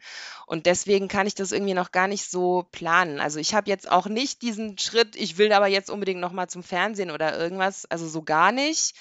Und 0.46 0.66
deswegen 0.66 1.08
kann 1.08 1.26
ich 1.26 1.34
das 1.34 1.52
irgendwie 1.52 1.74
noch 1.74 1.92
gar 1.92 2.08
nicht 2.08 2.30
so 2.30 2.66
planen. 2.72 3.20
Also 3.20 3.38
ich 3.38 3.54
habe 3.54 3.70
jetzt 3.70 3.90
auch 3.90 4.06
nicht 4.06 4.42
diesen 4.42 4.78
Schritt, 4.78 5.16
ich 5.16 5.38
will 5.38 5.52
aber 5.52 5.66
jetzt 5.66 5.90
unbedingt 5.90 6.20
noch 6.20 6.32
mal 6.32 6.48
zum 6.48 6.62
Fernsehen 6.62 7.10
oder 7.10 7.38
irgendwas, 7.38 7.86
also 7.86 8.08
so 8.08 8.22
gar 8.22 8.52
nicht. 8.52 8.94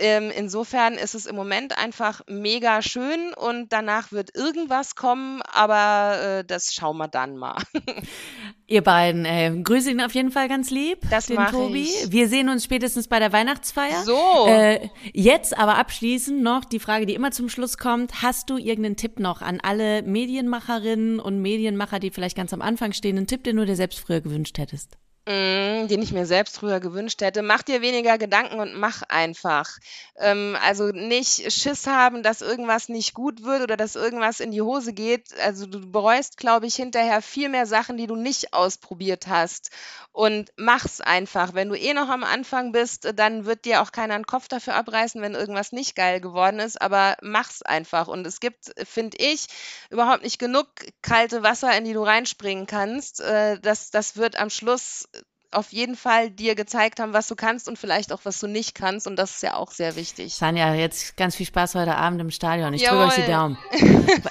Ähm, 0.00 0.32
insofern 0.34 0.94
ist 0.94 1.14
es 1.14 1.26
im 1.26 1.36
Moment 1.36 1.76
einfach 1.76 2.22
mega 2.26 2.80
schön 2.80 3.34
und 3.34 3.70
danach 3.70 4.12
wird 4.12 4.34
irgendwas 4.34 4.94
kommen, 4.94 5.42
aber 5.42 6.38
äh, 6.38 6.44
das 6.44 6.72
schauen 6.72 6.96
wir 6.96 7.08
dann 7.08 7.36
mal. 7.36 7.56
Ihr 8.66 8.82
beiden, 8.82 9.26
äh, 9.26 9.52
grüße 9.62 9.90
ihn 9.90 10.00
auf 10.00 10.14
jeden 10.14 10.30
Fall 10.30 10.48
ganz 10.48 10.70
lieb, 10.70 10.98
das 11.10 11.26
den 11.26 11.36
Tobi. 11.48 11.82
Ich. 11.82 12.10
Wir 12.10 12.28
sehen 12.28 12.48
uns 12.48 12.64
spätestens 12.64 13.08
bei 13.08 13.18
der 13.18 13.32
Weihnachtsfeier. 13.32 14.02
So. 14.04 14.46
Äh, 14.48 14.88
jetzt 15.12 15.58
aber 15.58 15.76
abschließend 15.76 16.40
noch 16.42 16.64
die 16.64 16.78
Frage, 16.78 17.04
die 17.04 17.14
immer 17.14 17.30
zum 17.30 17.50
Schluss 17.50 17.76
kommt. 17.76 18.22
Hast 18.22 18.48
du 18.48 18.56
irgendeinen 18.56 18.96
Tipp 18.96 19.18
noch 19.18 19.42
an 19.42 19.60
alle 19.60 20.02
Medienmacherinnen 20.02 21.20
und 21.20 21.42
Medienmacher, 21.42 21.98
die 21.98 22.10
vielleicht 22.10 22.36
ganz 22.36 22.54
am 22.54 22.62
Anfang 22.62 22.92
stehen, 22.92 23.18
einen 23.18 23.26
Tipp, 23.26 23.44
den 23.44 23.56
du 23.56 23.66
dir 23.66 23.76
selbst 23.76 23.98
früher 23.98 24.22
gewünscht 24.22 24.56
hättest? 24.56 24.96
Mm, 25.26 25.86
den 25.86 26.00
ich 26.00 26.12
mir 26.12 26.24
selbst 26.24 26.56
früher 26.56 26.80
gewünscht 26.80 27.20
hätte. 27.20 27.42
Mach 27.42 27.62
dir 27.62 27.82
weniger 27.82 28.16
Gedanken 28.16 28.58
und 28.58 28.74
mach 28.74 29.02
einfach. 29.02 29.68
Ähm, 30.16 30.56
also 30.62 30.88
nicht 30.88 31.52
Schiss 31.52 31.86
haben, 31.86 32.22
dass 32.22 32.40
irgendwas 32.40 32.88
nicht 32.88 33.12
gut 33.12 33.44
wird 33.44 33.60
oder 33.62 33.76
dass 33.76 33.96
irgendwas 33.96 34.40
in 34.40 34.50
die 34.50 34.62
Hose 34.62 34.94
geht. 34.94 35.38
Also 35.38 35.66
du 35.66 35.78
bereust, 35.92 36.38
glaube 36.38 36.66
ich, 36.66 36.74
hinterher 36.74 37.20
viel 37.20 37.50
mehr 37.50 37.66
Sachen, 37.66 37.98
die 37.98 38.06
du 38.06 38.16
nicht 38.16 38.54
ausprobiert 38.54 39.26
hast. 39.26 39.70
Und 40.12 40.52
mach's 40.56 41.02
einfach. 41.02 41.52
Wenn 41.52 41.68
du 41.68 41.76
eh 41.76 41.92
noch 41.92 42.08
am 42.08 42.24
Anfang 42.24 42.72
bist, 42.72 43.12
dann 43.14 43.44
wird 43.44 43.66
dir 43.66 43.82
auch 43.82 43.92
keiner 43.92 44.14
einen 44.14 44.26
Kopf 44.26 44.48
dafür 44.48 44.74
abreißen, 44.74 45.20
wenn 45.20 45.34
irgendwas 45.34 45.70
nicht 45.72 45.94
geil 45.96 46.20
geworden 46.22 46.60
ist. 46.60 46.80
Aber 46.80 47.16
mach's 47.20 47.60
einfach. 47.60 48.08
Und 48.08 48.26
es 48.26 48.40
gibt, 48.40 48.72
finde 48.84 49.18
ich, 49.18 49.46
überhaupt 49.90 50.22
nicht 50.24 50.38
genug 50.38 50.66
kalte 51.02 51.42
Wasser, 51.42 51.76
in 51.76 51.84
die 51.84 51.92
du 51.92 52.02
reinspringen 52.02 52.66
kannst. 52.66 53.20
Äh, 53.20 53.60
das, 53.60 53.90
das 53.90 54.16
wird 54.16 54.36
am 54.36 54.48
Schluss 54.48 55.06
auf 55.52 55.72
jeden 55.72 55.96
Fall 55.96 56.30
dir 56.30 56.54
gezeigt 56.54 57.00
haben, 57.00 57.12
was 57.12 57.28
du 57.28 57.34
kannst 57.34 57.68
und 57.68 57.78
vielleicht 57.78 58.12
auch, 58.12 58.20
was 58.24 58.38
du 58.38 58.46
nicht 58.46 58.74
kannst. 58.74 59.06
Und 59.06 59.16
das 59.16 59.32
ist 59.32 59.42
ja 59.42 59.54
auch 59.54 59.72
sehr 59.72 59.96
wichtig. 59.96 60.34
Sanja, 60.34 60.74
jetzt 60.74 61.16
ganz 61.16 61.36
viel 61.36 61.46
Spaß 61.46 61.74
heute 61.74 61.96
Abend 61.96 62.20
im 62.20 62.30
Stadion. 62.30 62.72
Ich 62.72 62.84
drücke 62.84 63.04
euch 63.04 63.14
die 63.14 63.30
Daumen. 63.30 63.58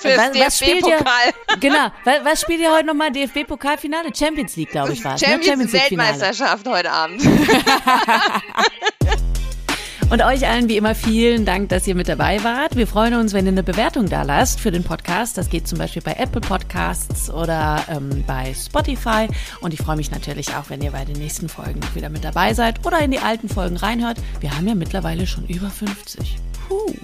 Was, 0.01 0.39
was 0.39 0.57
spielt 0.57 0.88
ihr? 0.88 0.99
Genau. 1.59 1.91
Was, 2.03 2.26
was 2.26 2.41
spielt 2.41 2.59
ihr 2.59 2.72
heute 2.72 2.86
nochmal? 2.86 3.11
DFB-Pokalfinale? 3.11 4.15
Champions 4.15 4.55
League, 4.55 4.70
glaube 4.70 4.93
ich, 4.93 5.03
war 5.03 5.15
es. 5.15 5.22
Champions, 5.22 5.45
ne? 5.45 5.51
Champions 5.51 5.74
League 5.74 5.91
Weltmeisterschaft 5.91 6.67
heute 6.67 6.91
Abend. 6.91 7.22
Und 10.10 10.24
euch 10.24 10.47
allen 10.47 10.68
wie 10.68 10.78
immer 10.78 10.95
vielen 10.95 11.45
Dank, 11.45 11.70
dass 11.70 11.86
ihr 11.86 11.93
mit 11.93 12.07
dabei 12.07 12.43
wart. 12.43 12.76
Wir 12.76 12.88
freuen 12.88 13.14
uns, 13.14 13.34
wenn 13.34 13.45
ihr 13.45 13.51
eine 13.51 13.62
Bewertung 13.62 14.10
da 14.10 14.24
lasst 14.24 14.60
für 14.60 14.72
den 14.72 14.84
Podcast. 14.84 15.38
Das 15.38 15.51
geht 15.51 15.68
zum 15.68 15.78
Beispiel 15.78 16.01
bei 16.01 16.14
Apple 16.14 16.41
Podcasts 16.41 17.30
oder 17.30 17.84
ähm, 17.89 18.24
bei 18.26 18.51
Spotify. 18.55 19.28
Und 19.62 19.72
ich 19.72 19.80
freue 19.80 19.97
mich 19.97 20.10
natürlich 20.10 20.55
auch, 20.55 20.72
wenn 20.72 20.82
ihr 20.82 20.91
bei 20.91 21.05
den 21.05 21.18
nächsten 21.18 21.47
Folgen 21.47 21.80
wieder 21.93 22.10
mit 22.10 22.24
dabei 22.24 22.55
seid 22.55 22.88
oder 22.88 22.99
in 22.99 23.12
die 23.12 23.20
alten 23.20 23.49
Folgen 23.49 23.78
reinhört. 23.78 24.18
Wir 24.39 24.57
haben 24.57 24.68
ja 24.68 24.74
mittlerweile 24.74 25.28
schon 25.28 25.45
über 25.45 25.70
50. 25.70 26.38
Puh. 26.68 26.95